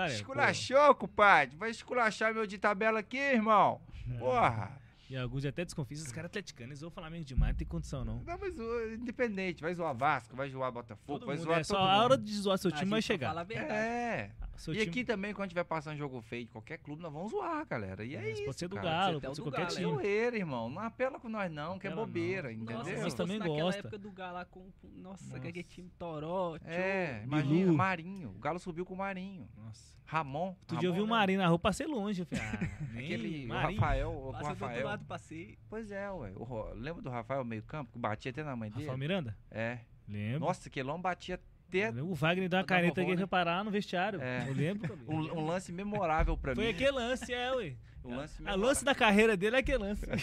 é, 0.00 0.14
esculachou, 0.14 0.94
compadre. 0.94 1.56
Vai 1.58 1.68
esculachar 1.70 2.32
meu 2.32 2.46
de 2.46 2.56
tabela 2.56 3.00
aqui, 3.00 3.18
irmão. 3.18 3.82
Porra. 4.18 4.77
E 5.10 5.16
alguns 5.16 5.44
até 5.44 5.64
desconfiam. 5.64 5.96
Esses 5.98 6.12
caras 6.12 6.26
atleticanos, 6.28 6.70
eles 6.72 6.80
vão 6.82 6.90
Flamengo 6.90 7.24
demais, 7.24 7.52
não 7.52 7.58
tem 7.58 7.66
condição 7.66 8.04
não. 8.04 8.22
Não, 8.22 8.38
mas 8.38 8.58
o 8.58 8.94
independente. 8.94 9.62
Vai 9.62 9.72
zoar 9.74 9.94
Vasco, 9.94 10.36
vai 10.36 10.50
zoar 10.50 10.70
Botafogo, 10.70 11.18
Todo 11.18 11.26
vai 11.26 11.36
mundo, 11.36 11.44
zoar 11.46 11.60
é, 11.60 11.64
só 11.64 11.74
todo 11.76 11.86
a 11.86 11.92
mundo. 11.92 12.02
hora 12.04 12.18
de 12.18 12.32
zoar 12.36 12.58
seu 12.58 12.70
A 12.70 12.74
time 12.74 12.90
vai 12.90 13.00
gente 13.00 13.06
só 13.06 13.12
chegar. 13.14 13.28
Fala 13.28 13.40
a 13.40 13.44
verdade. 13.44 13.72
É. 13.72 14.30
Seu 14.56 14.74
e 14.74 14.78
time- 14.78 14.90
aqui 14.90 15.04
também, 15.04 15.32
quando 15.32 15.48
tiver 15.50 15.64
passando 15.64 15.96
jogo 15.96 16.20
feio 16.20 16.44
de 16.44 16.50
qualquer 16.50 16.78
clube, 16.78 17.00
nós 17.00 17.12
vamos 17.12 17.30
zoar, 17.30 17.64
galera. 17.66 18.04
E 18.04 18.16
é, 18.16 18.20
Mas 18.20 18.34
isso. 18.34 18.44
Pode 18.44 18.58
ser 18.58 18.68
do 18.68 18.74
cara. 18.76 18.88
Galo, 18.88 19.18
o 19.18 19.20
pode 19.20 19.36
ser 19.36 19.40
do 19.42 19.50
qualquer 19.50 19.60
Galo, 19.66 19.72
é. 19.72 19.76
time. 19.76 19.90
Zoeira, 19.94 20.36
irmão. 20.36 20.68
Não 20.68 20.82
apela 20.82 21.18
com 21.20 21.28
nós, 21.28 21.50
não, 21.50 21.78
que 21.78 21.86
é 21.86 21.90
Apela 21.90 21.94
não. 22.02 22.06
bobeira, 22.06 22.48
Nossa, 22.52 22.54
entendeu? 22.62 22.78
Nossa, 22.78 23.02
Nós 23.02 23.14
também 23.14 23.38
naquela 23.38 23.60
gosta. 23.62 23.78
época 23.80 23.98
do 23.98 24.10
Galo 24.10 24.34
lá 24.34 24.44
com... 24.44 24.60
Nossa, 24.96 25.24
Nossa. 25.26 25.40
que 25.40 25.48
aquele 25.48 25.62
time 25.64 25.90
toró, 25.98 26.58
É, 26.64 27.22
imagina. 27.24 27.72
Marinho. 27.72 28.30
O 28.30 28.38
Galo 28.40 28.58
subiu 28.58 28.84
com 28.84 28.94
o 28.94 28.98
Marinho. 28.98 29.48
Nossa. 29.56 29.96
Ramon. 30.10 30.56
Outro 30.62 30.78
dia 30.78 30.88
eu 30.88 30.94
vi 30.94 31.02
o? 31.02 31.06
Marinho 31.06 31.38
na 31.38 31.48
rua, 31.48 31.58
passei 31.58 31.86
longe. 31.86 32.24
Falei, 32.24 32.42
ah, 32.42 32.58
Aquele 32.98 33.44
o 33.44 33.48
Marinho. 33.48 33.80
Rafael, 33.80 34.08
o 34.10 34.14
do 34.14 34.26
outro 34.28 34.42
Rafael. 34.46 34.97
Lado, 34.98 35.06
passei. 35.06 35.58
Pois 35.68 35.90
é, 35.90 36.10
ué. 36.10 36.32
O 36.36 36.72
lembra 36.74 37.02
do 37.02 37.10
Rafael 37.10 37.44
meio 37.44 37.62
campo, 37.62 37.92
que 37.92 37.98
batia 37.98 38.30
até 38.30 38.42
na 38.42 38.54
mãe 38.56 38.70
dele? 38.70 38.82
Rafael 38.84 38.98
Miranda? 38.98 39.36
É. 39.50 39.78
Lembro. 40.08 40.40
Nossa, 40.40 40.70
que 40.70 40.82
lombo 40.82 41.02
batia 41.02 41.34
até 41.68 41.90
O 42.02 42.14
Wagner 42.14 42.48
deu 42.48 42.58
uma 42.58 42.64
caneta 42.64 43.00
aqui 43.02 43.10
né? 43.10 43.16
pra 43.18 43.26
parar 43.26 43.62
no 43.64 43.70
vestiário. 43.70 44.20
É. 44.20 44.48
Eu 44.48 44.54
lembro. 44.54 44.98
um, 45.06 45.16
um 45.38 45.46
lance 45.46 45.70
memorável 45.70 46.36
pra 46.36 46.54
Foi 46.54 46.64
mim. 46.64 46.70
aquele 46.70 46.92
lance, 46.92 47.32
é, 47.32 47.52
ué. 47.54 47.76
Um 48.04 48.16
lance 48.16 48.36
A 48.38 48.40
memorável. 48.40 48.66
lance 48.66 48.84
da 48.84 48.94
carreira 48.94 49.36
dele 49.36 49.56
é 49.56 49.58
aquele 49.58 49.78
lance. 49.78 50.06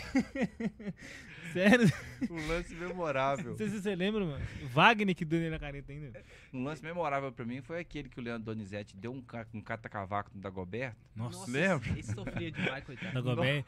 Sério, 1.56 1.88
Um 2.30 2.48
lance 2.48 2.74
não 2.76 2.88
memorável. 2.90 3.56
sei 3.56 3.70
se 3.70 3.82
você 3.82 3.96
lembra, 3.96 4.26
mano. 4.26 4.46
Wagner 4.74 5.16
que 5.16 5.24
deu 5.24 5.40
nele 5.40 5.52
na 5.52 5.60
caneta 5.60 5.92
ainda. 5.92 6.12
Um 6.54 6.64
lance 6.64 6.84
memorável 6.84 7.32
pra 7.32 7.46
mim 7.46 7.62
foi 7.62 7.80
aquele 7.80 8.10
que 8.10 8.20
o 8.20 8.24
Leandro 8.24 8.44
Donizete 8.54 8.96
deu 8.96 9.12
um, 9.14 9.22
ca- 9.22 9.48
um 9.54 9.62
cata-cavaco 9.62 10.32
no 10.34 10.42
Dagoberto. 10.42 10.98
Nossa, 11.16 11.50
lembra? 11.50 11.98
Esse 11.98 12.14
sofria 12.14 12.52
demais, 12.52 12.84
coitado. 12.84 13.14
da 13.14 13.22
Gobert. 13.22 13.64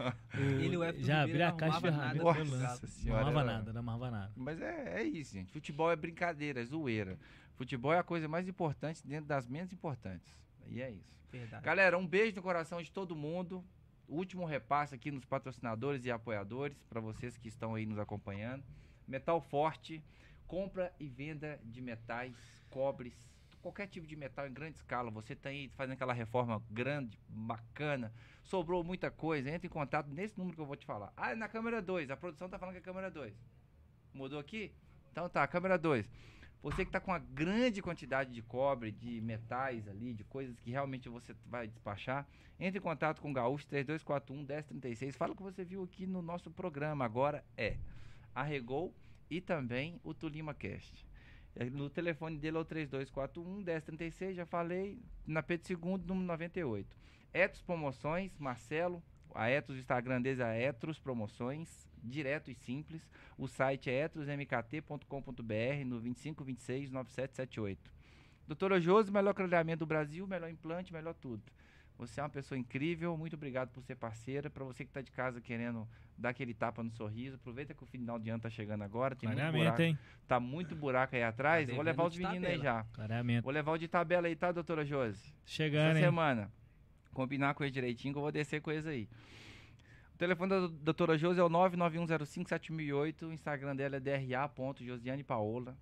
Ele 0.62 0.76
o 0.78 0.84
Everton 0.84 1.06
já 1.08 1.24
abriu 1.24 1.46
a 1.46 1.52
caixa 1.54 1.80
de 1.80 1.86
não 1.88 1.94
ferramentas. 2.34 2.62
Nossa 2.62 2.86
Não 2.86 2.90
senhora, 2.94 3.20
armava 3.26 3.40
era- 3.42 3.58
nada, 3.58 3.74
não 3.74 3.80
armava 3.80 4.12
nada. 4.12 4.32
Mas 4.36 4.62
é, 4.62 5.02
é 5.02 5.04
isso, 5.04 5.34
gente. 5.34 5.52
Futebol 5.52 5.92
é 5.92 5.96
brincadeira, 5.96 6.62
é 6.62 6.66
zoeira. 6.66 7.18
Futebol 7.56 7.94
é 7.94 8.00
a 8.00 8.04
coisa 8.04 8.28
mais 8.28 8.48
importante 8.48 9.02
dentro 9.08 9.26
das 9.26 9.48
menos 9.48 9.72
importantes. 9.74 10.32
E 10.70 10.82
é 10.82 10.92
isso. 10.92 11.16
Verdade. 11.32 11.64
Galera, 11.64 11.98
um 11.98 12.06
beijo 12.08 12.36
no 12.36 12.42
coração 12.42 12.82
de 12.82 12.92
todo 12.92 13.16
mundo. 13.16 13.64
Último 14.08 14.46
repasse 14.46 14.96
aqui 14.96 15.12
nos 15.12 15.26
patrocinadores 15.26 16.06
e 16.06 16.12
apoiadores, 16.12 16.82
para 16.84 17.02
vocês 17.02 17.36
que 17.38 17.50
estão 17.50 17.76
aí 17.76 17.86
nos 17.86 18.00
acompanhando. 18.00 18.64
Metal 19.06 19.42
Forte, 19.42 20.02
compra 20.48 20.94
e 20.98 21.08
venda 21.10 21.60
de 21.64 21.82
metais, 21.82 22.34
cobres, 22.70 23.14
qualquer 23.62 23.88
tipo 23.88 24.08
de 24.08 24.16
metal 24.16 24.48
em 24.48 24.54
grande 24.54 24.78
escala. 24.78 25.12
Você 25.12 25.34
está 25.34 25.50
aí 25.50 25.70
fazendo 25.76 25.94
aquela 25.94 26.14
reforma 26.14 26.64
grande, 26.72 27.20
bacana, 27.28 28.14
sobrou 28.44 28.82
muita 28.82 29.12
coisa, 29.12 29.50
entre 29.50 29.68
em 29.68 29.70
contato 29.70 30.08
nesse 30.10 30.38
número 30.38 30.56
que 30.56 30.62
eu 30.62 30.66
vou 30.66 30.78
te 30.78 30.86
falar. 30.86 31.12
Ah, 31.18 31.32
é 31.32 31.36
na 31.36 31.50
câmera 31.50 31.82
2, 31.82 32.10
a 32.10 32.16
produção 32.16 32.48
tá 32.48 32.58
falando 32.58 32.76
que 32.76 32.80
é 32.80 32.82
câmera 32.82 33.12
2. 33.12 33.36
Mudou 34.14 34.40
aqui? 34.40 34.74
Então 35.12 35.28
tá, 35.28 35.46
câmera 35.48 35.78
2. 35.78 36.10
Você 36.62 36.84
que 36.84 36.90
está 36.90 37.00
com 37.00 37.12
uma 37.12 37.20
grande 37.20 37.82
quantidade 37.82 38.32
de 38.34 38.42
cobre, 38.42 38.92
de 38.92 39.22
metais 39.22 39.88
ali, 39.88 40.14
de 40.14 40.24
coisas 40.24 40.60
que 40.60 40.72
realmente 40.72 41.08
você 41.08 41.36
vai 41.46 41.68
despachar, 41.68 42.28
entre 42.60 42.80
em 42.80 42.82
contato 42.82 43.22
com 43.22 43.30
o 43.30 43.34
Gaúcho 43.34 43.68
3241 43.68 44.44
1036. 44.44 45.16
Fala 45.16 45.34
o 45.34 45.36
que 45.36 45.44
você 45.44 45.64
viu 45.64 45.84
aqui 45.84 46.08
no 46.08 46.22
nosso 46.22 46.50
programa. 46.50 47.06
Agora 47.06 47.44
é 47.56 47.78
Arregou 48.34 48.94
e 49.30 49.40
também 49.40 50.00
o 50.04 50.14
Tulima 50.14 50.54
Cast. 50.54 51.06
É, 51.56 51.66
No 51.70 51.90
telefone 51.90 52.38
dele 52.38 52.58
é 52.58 52.60
o 52.60 52.66
3241 52.66 53.64
1036, 53.64 54.36
já 54.36 54.46
falei, 54.46 55.00
na 55.26 55.42
Pedro 55.44 55.74
II, 55.74 56.06
número 56.06 56.28
98. 56.28 56.98
Etos 57.34 57.62
Promoções, 57.62 58.38
Marcelo, 58.38 59.02
a 59.38 59.50
Etos, 59.50 59.76
o 59.76 59.80
Instagram 59.80 60.20
deles 60.20 60.40
é 60.40 60.64
Etros 60.64 60.98
Promoções, 60.98 61.88
direto 62.04 62.50
e 62.50 62.56
simples. 62.56 63.08
O 63.38 63.48
site 63.48 63.88
é 63.88 64.06
etrosmkt.com.br 64.06 65.86
no 65.86 66.02
2526 66.02 66.90
9778. 66.90 67.92
Doutora 68.48 68.82
Josi, 68.82 69.12
melhor 69.12 69.36
clareamento 69.36 69.80
do 69.80 69.86
Brasil, 69.86 70.26
melhor 70.26 70.50
implante, 70.50 70.92
melhor 70.92 71.14
tudo. 71.14 71.44
Você 72.00 72.20
é 72.20 72.24
uma 72.24 72.30
pessoa 72.30 72.58
incrível, 72.58 73.16
muito 73.16 73.36
obrigado 73.36 73.70
por 73.70 73.84
ser 73.84 73.96
parceira. 73.96 74.50
Para 74.50 74.64
você 74.64 74.84
que 74.84 74.90
está 74.90 75.02
de 75.02 75.12
casa 75.12 75.40
querendo 75.40 75.88
dar 76.18 76.30
aquele 76.30 76.54
tapa 76.56 76.82
no 76.84 76.92
sorriso, 76.92 77.36
aproveita 77.36 77.76
que 77.76 77.84
o 77.84 77.88
final 77.88 78.18
de 78.18 78.32
ano 78.32 78.42
tá 78.42 78.50
chegando 78.50 78.84
agora, 78.84 79.16
tem 79.16 79.30
muito 79.30 79.52
buraco, 79.52 79.82
hein? 79.84 80.00
tá 80.28 80.40
muito 80.40 80.76
buraco 80.76 81.16
aí 81.16 81.24
atrás. 81.24 81.68
Tá 81.68 81.76
Vou 81.76 81.84
levar 81.84 82.06
os 82.06 82.14
de 82.14 82.24
meninos 82.24 82.50
aí 82.50 82.58
já. 82.60 82.84
Clareamento. 82.94 83.44
Vou 83.44 83.54
levar 83.54 83.72
o 83.72 83.78
de 83.78 83.88
tabela 83.88 84.28
aí, 84.28 84.36
tá, 84.36 84.52
doutora 84.52 84.84
Josi? 84.84 85.32
Chegando, 85.46 85.90
Essa 85.92 86.00
hein? 86.00 86.06
semana. 86.06 86.52
Combinar 87.18 87.56
com 87.56 87.64
ele 87.64 87.72
direitinho 87.72 88.14
que 88.14 88.20
eu 88.20 88.22
vou 88.22 88.32
descer 88.32 88.62
com 88.62 88.70
eles 88.70 88.86
aí. 88.86 89.10
O 90.14 90.18
telefone 90.20 90.52
da 90.52 90.68
doutora 90.68 91.18
Josi 91.18 91.40
é 91.40 91.44
o 91.44 91.50
991057008. 91.50 93.24
O 93.24 93.34
Instagram 93.34 93.76
dela 93.76 93.96
é 93.96 94.00
dra.josiane 94.00 95.24
Paola. 95.24 95.76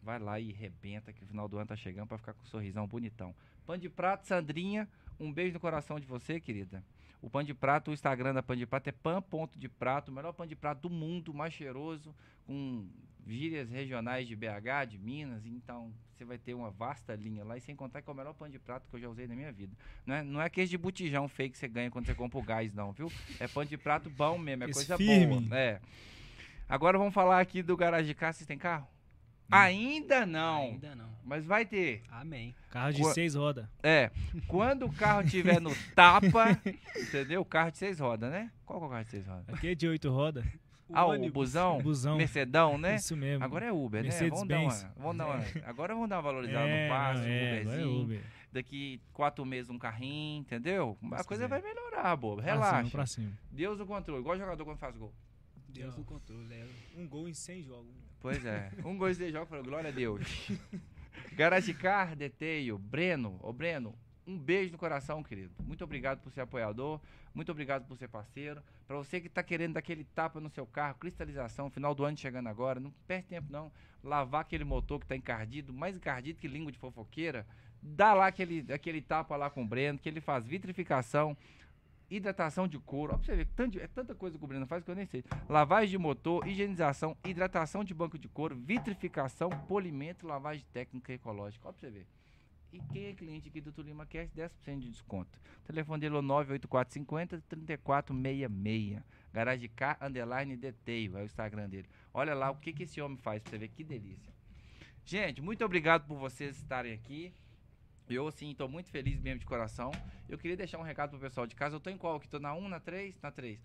Vai 0.00 0.20
lá 0.20 0.38
e 0.38 0.52
rebenta 0.52 1.12
que 1.12 1.24
o 1.24 1.26
final 1.26 1.48
do 1.48 1.56
ano 1.56 1.66
tá 1.66 1.74
chegando 1.74 2.06
pra 2.06 2.18
ficar 2.18 2.34
com 2.34 2.42
um 2.44 2.46
sorrisão 2.46 2.86
bonitão. 2.86 3.34
Pão 3.66 3.76
de 3.76 3.88
prato, 3.88 4.28
Sandrinha. 4.28 4.88
Um 5.18 5.32
beijo 5.32 5.54
no 5.54 5.58
coração 5.58 5.98
de 5.98 6.06
você, 6.06 6.38
querida. 6.38 6.84
O 7.22 7.30
pão 7.30 7.42
de 7.42 7.54
prato, 7.54 7.90
o 7.90 7.94
Instagram 7.94 8.34
da 8.34 8.42
pão 8.42 8.54
de 8.54 8.66
prato 8.66 8.88
é 8.88 8.92
pan.de-prato, 8.92 10.10
o 10.10 10.14
melhor 10.14 10.32
pão 10.32 10.46
de 10.46 10.54
prato 10.54 10.82
do 10.82 10.90
mundo, 10.90 11.32
mais 11.34 11.52
cheiroso, 11.52 12.14
com 12.46 12.86
gírias 13.26 13.68
regionais 13.68 14.28
de 14.28 14.36
BH, 14.36 14.86
de 14.90 14.98
Minas. 14.98 15.44
Então, 15.44 15.92
você 16.14 16.24
vai 16.24 16.38
ter 16.38 16.54
uma 16.54 16.70
vasta 16.70 17.14
linha 17.14 17.44
lá. 17.44 17.56
E 17.56 17.60
sem 17.60 17.74
contar 17.74 18.00
que 18.02 18.08
é 18.08 18.12
o 18.12 18.16
melhor 18.16 18.34
pão 18.34 18.48
de 18.48 18.58
prato 18.58 18.88
que 18.88 18.96
eu 18.96 19.00
já 19.00 19.08
usei 19.08 19.26
na 19.26 19.34
minha 19.34 19.50
vida. 19.50 19.76
Não 20.06 20.14
é, 20.14 20.22
não 20.22 20.40
é 20.40 20.46
aquele 20.46 20.68
de 20.68 20.78
botijão 20.78 21.26
fake 21.28 21.52
que 21.52 21.58
você 21.58 21.68
ganha 21.68 21.90
quando 21.90 22.06
você 22.06 22.14
compra 22.14 22.38
o 22.38 22.42
gás, 22.42 22.72
não, 22.72 22.92
viu? 22.92 23.10
É 23.40 23.48
pão 23.48 23.64
de 23.64 23.76
prato 23.76 24.08
bom 24.08 24.38
mesmo, 24.38 24.64
é 24.64 24.66
Esse 24.70 24.74
coisa 24.74 24.96
firme. 24.96 25.40
boa. 25.40 25.58
É. 25.58 25.80
Agora 26.68 26.98
vamos 26.98 27.14
falar 27.14 27.40
aqui 27.40 27.62
do 27.62 27.76
garagem 27.76 28.06
de 28.06 28.14
carro. 28.14 28.34
Vocês 28.34 28.46
têm 28.46 28.58
carro? 28.58 28.86
Ainda 29.50 30.26
não. 30.26 30.62
Ainda 30.62 30.94
não. 30.94 31.06
Mas 31.24 31.44
vai 31.44 31.64
ter. 31.64 32.02
Amém. 32.10 32.54
Carro 32.70 32.92
de 32.92 33.02
Qua- 33.02 33.12
seis 33.14 33.34
rodas. 33.34 33.66
É. 33.82 34.10
Quando 34.46 34.86
o 34.86 34.92
carro 34.92 35.28
tiver 35.28 35.60
no 35.60 35.74
tapa, 35.94 36.60
entendeu? 36.96 37.40
O 37.40 37.44
carro 37.44 37.72
de 37.72 37.78
seis 37.78 37.98
rodas, 37.98 38.30
né? 38.30 38.50
Qual 38.64 38.80
é 38.82 38.86
o 38.86 38.88
carro 38.88 39.04
de 39.04 39.10
seis 39.10 39.26
rodas? 39.26 39.48
Aqui 39.48 39.68
é 39.68 39.74
de 39.74 39.88
oito 39.88 40.08
rodas. 40.10 40.44
ah, 40.92 41.04
o 41.04 41.10
ônibus. 41.10 41.32
busão? 41.32 41.78
Busão. 41.80 42.16
Mercedão, 42.16 42.78
né? 42.78 42.94
Isso 42.94 43.16
mesmo. 43.16 43.44
Agora 43.44 43.66
é 43.66 43.72
Uber, 43.72 44.04
né? 44.04 44.10
Vamos 44.10 44.46
dar, 44.46 44.60
uma, 44.60 44.92
vamos 44.96 45.16
dar 45.16 45.26
uma, 45.26 45.44
agora 45.64 45.94
vamos 45.94 46.08
dar 46.08 46.16
uma 46.16 46.22
valorizada 46.22 46.66
é, 46.68 46.88
no 46.88 46.94
não, 46.94 47.14
no 47.14 47.28
é, 47.28 47.58
é 47.58 47.62
Uberzinho. 47.62 48.02
Uber. 48.02 48.22
Daqui 48.52 49.00
quatro 49.12 49.44
meses 49.44 49.68
um 49.68 49.78
carrinho, 49.78 50.40
entendeu? 50.40 50.96
A 51.02 51.16
Deus 51.16 51.26
coisa 51.26 51.44
quiser. 51.44 51.48
vai 51.48 51.60
melhorar, 51.60 52.16
bobo. 52.16 52.40
Pra 52.40 52.52
cima, 52.52 52.64
Relaxa. 52.66 52.90
pra 52.90 53.06
cima. 53.06 53.32
Deus 53.50 53.78
no 53.78 53.84
controle. 53.84 54.20
Igual 54.20 54.38
jogador 54.38 54.64
quando 54.64 54.78
faz 54.78 54.96
gol. 54.96 55.12
Deus 55.68 55.96
no 55.96 56.04
controle. 56.04 56.54
É. 56.54 56.66
Um 56.96 57.06
gol 57.06 57.28
em 57.28 57.34
100 57.34 57.64
jogos. 57.64 58.05
Pois 58.20 58.44
é. 58.44 58.70
Um 58.84 58.98
de 59.12 59.30
jogo, 59.30 59.46
falou, 59.46 59.64
glória 59.64 59.88
a 59.88 59.92
Deus. 59.92 60.50
Garage 61.32 61.74
Car, 61.74 62.16
Deteio, 62.16 62.78
Breno. 62.78 63.38
Ô, 63.42 63.52
Breno, 63.52 63.94
um 64.26 64.38
beijo 64.38 64.72
no 64.72 64.78
coração, 64.78 65.22
querido. 65.22 65.54
Muito 65.62 65.84
obrigado 65.84 66.20
por 66.20 66.32
ser 66.32 66.40
apoiador. 66.40 67.00
Muito 67.34 67.52
obrigado 67.52 67.86
por 67.86 67.96
ser 67.96 68.08
parceiro. 68.08 68.62
Pra 68.86 68.96
você 68.96 69.20
que 69.20 69.28
tá 69.28 69.42
querendo 69.42 69.74
dar 69.74 69.80
aquele 69.80 70.04
tapa 70.04 70.40
no 70.40 70.48
seu 70.48 70.66
carro, 70.66 70.96
cristalização, 70.98 71.70
final 71.70 71.94
do 71.94 72.04
ano 72.04 72.16
chegando 72.16 72.48
agora, 72.48 72.80
não 72.80 72.90
perde 73.06 73.28
tempo 73.28 73.52
não. 73.52 73.70
Lavar 74.02 74.40
aquele 74.40 74.64
motor 74.64 74.98
que 74.98 75.06
tá 75.06 75.14
encardido, 75.14 75.72
mais 75.72 75.96
encardido 75.96 76.40
que 76.40 76.48
língua 76.48 76.72
de 76.72 76.78
fofoqueira. 76.78 77.46
Dá 77.82 78.14
lá 78.14 78.26
aquele, 78.26 78.64
aquele 78.72 79.02
tapa 79.02 79.36
lá 79.36 79.50
com 79.50 79.62
o 79.62 79.66
Breno, 79.66 79.98
que 79.98 80.08
ele 80.08 80.20
faz 80.20 80.46
vitrificação, 80.46 81.36
hidratação 82.10 82.66
de 82.68 82.78
couro. 82.78 83.14
Ó, 83.14 83.16
pra 83.16 83.26
você 83.26 83.36
ver, 83.36 83.48
tanto 83.54 83.78
é 83.78 83.86
tanta 83.86 84.14
coisa 84.14 84.38
que 84.38 84.44
o 84.44 84.46
Breno 84.46 84.66
faz 84.66 84.84
que 84.84 84.90
eu 84.90 84.94
nem 84.94 85.06
sei. 85.06 85.24
Lavagem 85.48 85.90
de 85.90 85.98
motor, 85.98 86.46
higienização, 86.46 87.16
hidratação 87.24 87.84
de 87.84 87.94
banco 87.94 88.18
de 88.18 88.28
couro, 88.28 88.54
vitrificação, 88.56 89.50
polimento, 89.68 90.26
lavagem 90.26 90.64
técnica 90.72 91.12
ecológica. 91.12 91.68
Ó, 91.68 91.72
pra 91.72 91.80
você 91.80 91.90
ver. 91.90 92.06
E 92.72 92.80
quem 92.92 93.06
é 93.06 93.14
cliente 93.14 93.48
aqui 93.48 93.60
do 93.60 93.72
Tulima 93.72 94.04
Cast, 94.04 94.36
10% 94.36 94.78
de 94.80 94.90
desconto. 94.90 95.40
Telefone 95.64 96.00
dele 96.00 96.16
é 96.16 96.18
o 96.18 96.22
98450 96.22 97.42
3466. 97.48 99.02
Garage 99.32 99.68
K 99.68 99.96
Underline 100.00 100.56
Detail, 100.56 101.18
é 101.18 101.22
o 101.22 101.24
Instagram 101.24 101.68
dele. 101.68 101.88
Olha 102.12 102.34
lá 102.34 102.50
o 102.50 102.56
que, 102.56 102.72
que 102.72 102.82
esse 102.82 103.00
homem 103.00 103.16
faz 103.16 103.42
pra 103.42 103.50
você 103.50 103.58
ver 103.58 103.68
que 103.68 103.84
delícia. 103.84 104.32
Gente, 105.04 105.40
muito 105.40 105.64
obrigado 105.64 106.06
por 106.06 106.18
vocês 106.18 106.56
estarem 106.56 106.92
aqui. 106.92 107.32
Eu, 108.08 108.28
assim, 108.28 108.54
tô 108.54 108.68
muito 108.68 108.90
feliz 108.90 109.20
mesmo 109.20 109.40
de 109.40 109.46
coração. 109.46 109.90
Eu 110.28 110.38
queria 110.38 110.56
deixar 110.56 110.78
um 110.78 110.82
recado 110.82 111.10
pro 111.10 111.18
pessoal 111.18 111.46
de 111.46 111.54
casa. 111.54 111.76
Eu 111.76 111.80
tô 111.80 111.90
em 111.90 111.98
qual 111.98 112.16
aqui? 112.16 112.28
Tô 112.28 112.38
na 112.38 112.54
1, 112.54 112.68
na 112.68 112.80
3? 112.80 113.20
Na 113.20 113.30
3. 113.30 113.58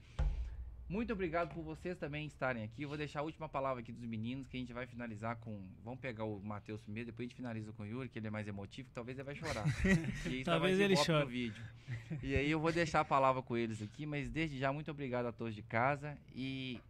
Muito 0.92 1.14
obrigado 1.14 1.54
por 1.54 1.64
vocês 1.64 1.96
também 1.98 2.26
estarem 2.26 2.64
aqui. 2.64 2.84
Eu 2.84 2.90
vou 2.90 2.98
deixar 2.98 3.22
a 3.22 3.24
última 3.24 3.48
palavra 3.48 3.82
aqui 3.82 3.94
dos 3.94 4.04
meninos, 4.04 4.46
que 4.50 4.58
a 4.58 4.60
gente 4.60 4.74
vai 4.74 4.86
finalizar 4.86 5.38
com. 5.38 5.58
Vamos 5.86 6.02
pegar 6.02 6.26
o 6.26 6.42
Matheus 6.42 6.82
primeiro, 6.82 7.12
depois 7.12 7.26
a 7.26 7.30
gente 7.30 7.36
finaliza 7.38 7.72
com 7.72 7.84
o 7.84 7.86
Yuri, 7.86 8.10
que 8.10 8.20
ele 8.20 8.28
é 8.28 8.30
mais 8.30 8.46
emotivo, 8.46 8.90
que 8.90 8.94
talvez 8.94 9.18
ele 9.18 9.24
vai 9.24 9.36
chorar. 9.36 9.64
Talvez 10.44 10.78
ele 10.78 10.98
chore. 10.98 11.26
vídeo. 11.28 11.64
E 12.22 12.36
aí 12.36 12.52
eu 12.52 12.60
vou 12.60 12.74
deixar 12.74 13.00
a 13.00 13.06
palavra 13.06 13.42
com 13.42 13.56
eles 13.56 13.82
aqui, 13.82 14.06
mas 14.06 14.30
desde 14.30 14.60
já, 14.60 14.74
muito 14.74 14.92
obrigado 14.92 15.28
a 15.28 15.32
todos 15.32 15.56
de 15.56 15.62
casa. 15.62 16.18
E 16.36 16.82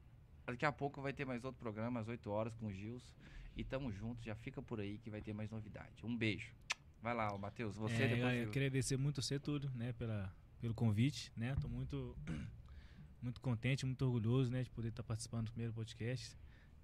daqui 0.48 0.66
a 0.66 0.72
pouco 0.72 1.00
vai 1.00 1.14
ter 1.14 1.24
mais 1.26 1.46
outro 1.46 1.60
programa, 1.60 2.00
às 2.00 2.08
8 2.08 2.28
horas, 2.32 2.56
com 2.56 2.68
o 2.68 2.74
Gilson. 2.74 3.14
E 3.56 3.64
tamo 3.64 3.92
junto, 3.92 4.24
já 4.24 4.34
fica 4.34 4.64
por 4.64 4.80
aí 4.80 4.98
que 4.98 5.12
vai 5.12 5.22
ter 5.22 5.34
mais 5.34 5.52
novidade. 5.52 6.04
Um 6.04 6.18
beijo. 6.18 6.52
Vai 7.02 7.16
lá, 7.16 7.36
Matheus, 7.38 7.76
você 7.76 7.96
É, 7.96 8.08
depois. 8.10 8.36
eu, 8.36 8.44
eu 8.44 8.52
queria 8.52 8.68
agradecer 8.68 8.96
muito 8.96 9.22
você, 9.22 9.40
Túlio, 9.40 9.70
né, 9.72 9.92
pela, 9.94 10.32
pelo 10.60 10.74
convite, 10.74 11.32
né? 11.36 11.56
Tô 11.60 11.68
muito, 11.68 12.16
muito 13.22 13.42
contente, 13.42 13.86
muito 13.86 14.06
orgulhoso, 14.06 14.52
né, 14.52 14.64
de 14.64 14.70
poder 14.70 14.90
estar 14.90 15.02
participando 15.02 15.46
do 15.46 15.52
primeiro 15.52 15.74
podcast, 15.74 16.38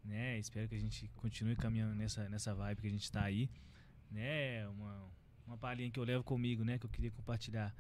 né? 0.04 0.40
Espero 0.40 0.68
que 0.68 0.76
a 0.76 0.80
gente 0.80 1.08
continue 1.16 1.56
caminhando 1.56 1.94
nessa, 1.94 2.28
nessa 2.30 2.56
vibe 2.56 2.82
que 2.82 2.88
a 2.88 2.92
gente 2.92 3.12
tá 3.12 3.24
aí, 3.24 3.48
né? 4.10 4.68
Uma, 4.70 5.08
uma 5.46 5.58
palhinha 5.58 5.92
que 5.92 6.00
eu 6.00 6.04
levo 6.04 6.24
comigo, 6.24 6.64
né, 6.64 6.80
que 6.80 6.86
eu 6.86 6.90
queria 6.90 7.12
compartilhar, 7.12 7.74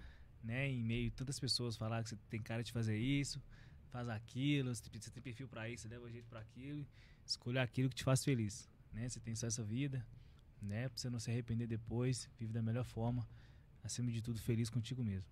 né, 0.43 0.69
em 0.69 0.83
meio 0.83 1.09
a 1.09 1.11
tantas 1.11 1.39
pessoas 1.39 1.75
falar 1.75 2.03
que 2.03 2.09
você 2.09 2.17
tem 2.29 2.41
cara 2.41 2.63
de 2.63 2.71
fazer 2.71 2.97
isso, 2.97 3.41
faz 3.89 4.07
aquilo, 4.09 4.73
você 4.73 5.09
tem, 5.11 5.23
perfil 5.23 5.47
pra 5.47 5.67
isso, 5.67 5.83
você 5.83 5.89
leva 5.89 6.09
jeito 6.11 6.27
pra 6.29 6.39
aquilo, 6.39 6.85
escolha 7.25 7.63
aquilo 7.63 7.89
que 7.89 7.95
te 7.95 8.03
faz 8.03 8.23
feliz, 8.23 8.69
né? 8.93 9.09
Você 9.09 9.19
tem 9.19 9.33
só 9.33 9.47
essa 9.47 9.63
vida, 9.63 10.05
né? 10.61 10.89
Pra 10.89 10.97
você 10.97 11.09
não 11.09 11.19
se 11.19 11.29
arrepender 11.31 11.67
depois, 11.67 12.29
vive 12.39 12.51
da 12.53 12.61
melhor 12.61 12.83
forma, 12.85 13.27
acima 13.83 14.11
de 14.11 14.21
tudo 14.21 14.39
feliz 14.39 14.69
contigo 14.69 15.03
mesmo. 15.03 15.25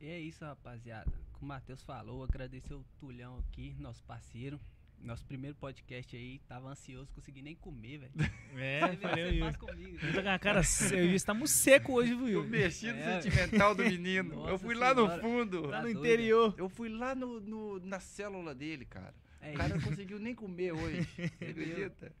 E 0.00 0.06
é 0.06 0.18
isso, 0.20 0.44
rapaziada. 0.44 1.10
Como 1.32 1.44
o 1.44 1.46
Matheus 1.48 1.82
falou, 1.82 2.22
agradecer 2.22 2.74
o 2.74 2.84
Tulhão 2.98 3.38
aqui, 3.38 3.74
nosso 3.78 4.02
parceiro. 4.04 4.60
Nosso 5.00 5.24
primeiro 5.24 5.54
podcast 5.54 6.16
aí, 6.16 6.40
tava 6.48 6.68
ansioso, 6.70 7.12
consegui 7.14 7.40
nem 7.40 7.54
comer, 7.54 7.98
velho. 7.98 8.12
É, 8.56 8.80
você 8.96 9.38
faz 9.38 9.56
comigo. 9.56 9.96
Tá 10.12 10.22
com 10.24 10.28
a 10.28 10.38
cara 10.40 10.62
seca, 10.64 11.00
estamos 11.14 11.50
seco 11.52 11.92
hoje, 11.92 12.14
viu? 12.16 12.26
Eu 12.26 12.32
Yuri? 12.42 12.48
mexi 12.50 12.86
no 12.90 12.98
É. 12.98 13.20
sentimental 13.22 13.74
do 13.76 13.84
menino. 13.84 14.32
eu 14.34 14.38
Nossa 14.38 14.58
fui 14.58 14.74
lá 14.74 14.92
no 14.94 15.02
Senhora. 15.02 15.22
fundo. 15.22 15.62
Tá 15.62 15.68
Tá 15.70 15.76
no 15.78 15.82
doido, 15.84 16.00
interior. 16.00 16.54
Eu 16.58 16.68
fui 16.68 16.88
lá 16.88 17.14
no, 17.14 17.38
no- 17.40 17.78
na 17.78 18.00
célula 18.00 18.52
dele, 18.56 18.84
cara. 18.86 19.14
É 19.40 19.52
O 19.52 19.54
cara 19.56 19.76
não 19.76 19.80
conseguiu 19.82 20.18
nem 20.18 20.34
comer 20.34 20.72
hoje. 20.72 21.02
Você 21.14 21.22
acredita? 21.44 22.12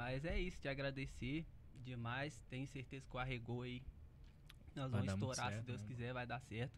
Mas 0.00 0.24
é 0.24 0.40
isso, 0.40 0.58
te 0.58 0.66
agradecer 0.66 1.44
demais. 1.84 2.42
Tenho 2.48 2.66
certeza 2.66 3.04
que 3.06 3.14
o 3.14 3.18
arregou 3.18 3.60
aí. 3.60 3.82
Nós 4.74 4.90
Vai 4.90 5.02
vamos 5.02 5.12
estourar, 5.12 5.48
se 5.48 5.52
certo, 5.52 5.66
Deus 5.66 5.82
né? 5.82 5.88
quiser, 5.88 6.14
vai 6.14 6.26
dar 6.26 6.40
certo. 6.40 6.72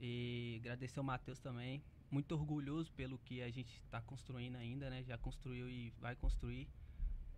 E 0.00 0.56
agradecer 0.60 0.98
o 0.98 1.04
Matheus 1.04 1.38
também. 1.40 1.82
Muito 2.10 2.32
orgulhoso 2.32 2.90
pelo 2.92 3.18
que 3.18 3.42
a 3.42 3.50
gente 3.50 3.70
está 3.84 4.00
construindo 4.00 4.56
ainda, 4.56 4.88
né? 4.88 5.04
Já 5.04 5.18
construiu 5.18 5.68
e 5.68 5.92
vai 6.00 6.16
construir. 6.16 6.66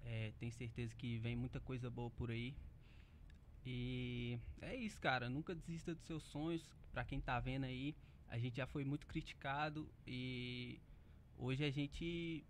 É, 0.05 0.33
tenho 0.39 0.53
certeza 0.53 0.95
que 0.95 1.19
vem 1.19 1.35
muita 1.35 1.59
coisa 1.59 1.91
boa 1.91 2.11
por 2.11 2.31
aí. 2.31 2.55
E 3.67 4.39
é 4.63 4.77
isso, 4.77 5.01
cara. 5.01 5.29
Nunca 5.29 5.57
desista 5.57 5.93
dos 5.93 6.05
seus 6.05 6.23
sonhos. 6.23 6.63
Pra 6.93 7.05
quem 7.05 7.21
tá 7.21 7.41
vendo 7.41 7.65
aí, 7.65 7.97
a 8.29 8.39
gente 8.39 8.59
já 8.59 8.67
foi 8.67 8.85
muito 8.85 9.09
criticado 9.09 9.91
e 10.07 10.81
hoje 11.37 11.65
a 11.65 11.71
gente 11.71 12.45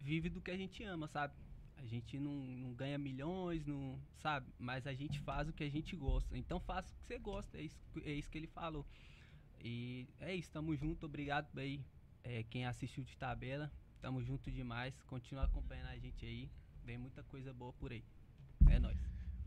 vive 0.00 0.30
do 0.30 0.40
que 0.40 0.50
a 0.50 0.56
gente 0.56 0.82
ama, 0.82 1.08
sabe? 1.08 1.34
A 1.76 1.84
gente 1.84 2.18
não, 2.18 2.32
não 2.32 2.72
ganha 2.74 2.98
milhões, 2.98 3.64
não, 3.66 3.98
sabe? 4.18 4.46
Mas 4.58 4.86
a 4.86 4.94
gente 4.94 5.20
faz 5.20 5.48
o 5.48 5.52
que 5.52 5.64
a 5.64 5.70
gente 5.70 5.94
gosta. 5.94 6.36
Então 6.36 6.58
faça 6.58 6.92
o 6.92 6.96
que 6.96 7.06
você 7.06 7.18
gosta. 7.18 7.58
É 7.58 7.62
isso, 7.62 7.78
é 8.04 8.12
isso 8.12 8.30
que 8.30 8.38
ele 8.38 8.46
falou. 8.46 8.84
E 9.62 10.06
é 10.20 10.34
isso, 10.34 10.50
tamo 10.50 10.74
junto. 10.76 11.06
Obrigado 11.06 11.46
aí, 11.58 11.80
é, 12.24 12.42
quem 12.44 12.66
assistiu 12.66 13.04
de 13.04 13.16
tabela. 13.16 13.70
Tamo 14.00 14.22
junto 14.22 14.50
demais. 14.50 14.94
Continua 15.02 15.44
acompanhando 15.44 15.88
a 15.88 15.98
gente 15.98 16.24
aí. 16.24 16.50
Vem 16.84 16.98
muita 16.98 17.22
coisa 17.24 17.52
boa 17.52 17.72
por 17.72 17.92
aí. 17.92 18.04
É 18.70 18.78
nóis. 18.78 18.98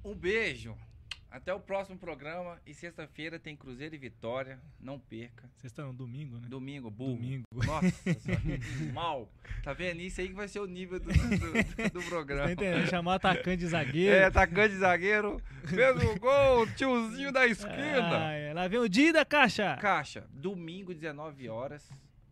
Um 0.03 0.15
beijo. 0.15 0.77
Até 1.32 1.53
o 1.53 1.59
próximo 1.59 1.95
programa. 1.97 2.59
E 2.65 2.73
sexta-feira 2.73 3.38
tem 3.38 3.55
Cruzeiro 3.55 3.93
e 3.93 3.97
Vitória. 3.99 4.59
Não 4.80 4.97
perca. 4.99 5.47
Estão 5.63 5.88
no 5.88 5.93
domingo, 5.93 6.38
né? 6.39 6.47
Domingo, 6.49 6.89
burro. 6.89 7.17
Domingo. 7.17 7.43
Nossa 7.53 7.91
senhora. 8.19 8.41
Mal. 8.93 9.32
Tá 9.63 9.71
vendo? 9.73 10.01
Isso 10.01 10.19
aí 10.21 10.27
que 10.30 10.34
vai 10.34 10.47
ser 10.47 10.59
o 10.59 10.65
nível 10.65 10.99
do, 10.99 11.09
do, 11.11 11.89
do 11.91 12.01
Tá 12.01 12.07
programa. 12.09 12.51
entendendo? 12.51 12.88
Chamar 12.88 13.15
atacante 13.15 13.57
de 13.57 13.67
zagueiro. 13.67 14.15
É, 14.15 14.25
atacante 14.25 14.73
de 14.73 14.80
zagueiro. 14.80 15.39
Fez 15.65 16.03
o 16.03 16.19
gol, 16.19 16.65
tiozinho 16.75 17.32
da 17.32 17.45
esquina. 17.45 18.27
Ah, 18.27 18.32
é. 18.34 18.51
Lá 18.53 18.67
vem 18.67 18.80
o 18.80 18.89
dia 18.89 19.13
da 19.13 19.23
caixa. 19.23 19.77
Caixa, 19.77 20.27
domingo, 20.34 20.93
19 20.95 21.47
horas. 21.47 21.88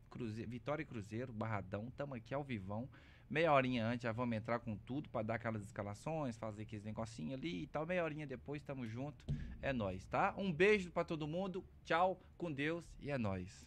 Cruze... 0.09 0.43
Vitória 0.47 0.81
e 0.81 0.85
Cruzeiro, 0.85 1.31
Barradão. 1.31 1.91
Tamo 1.95 2.15
aqui 2.15 2.33
ao 2.33 2.43
vivão. 2.43 2.89
Meia 3.30 3.51
horinha 3.51 3.86
antes 3.86 4.03
já 4.03 4.11
vamos 4.13 4.38
entrar 4.38 4.59
com 4.59 4.78
tudo 4.78 5.09
pra 5.09 5.21
dar 5.21 5.36
aquelas 5.36 5.61
escalações, 5.61 6.38
fazer 6.38 6.61
aqueles 6.63 6.86
negocinho 6.86 7.34
ali 7.34 7.63
e 7.63 7.67
tal. 7.67 7.86
Meia 7.86 8.03
horinha 8.03 8.25
depois, 8.25 8.63
tamo 8.63 8.88
junto. 8.88 9.25
É 9.61 9.73
nóis, 9.73 10.05
tá? 10.05 10.34
Um 10.38 10.51
beijo 10.51 10.89
pra 10.91 11.03
todo 11.03 11.28
mundo. 11.28 11.63
Tchau, 11.84 12.21
com 12.38 12.51
Deus 12.51 12.86
e 12.99 13.11
é 13.11 13.17
nóis. 13.17 13.65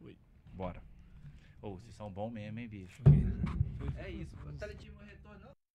Oi. 0.00 0.16
Bora. 0.52 0.82
Ô, 1.60 1.72
vocês 1.76 1.94
são 1.94 2.10
bons 2.10 2.30
mesmo, 2.30 2.58
hein, 2.58 2.68
bicho? 2.68 3.02
É 3.96 4.08
isso. 4.08 4.34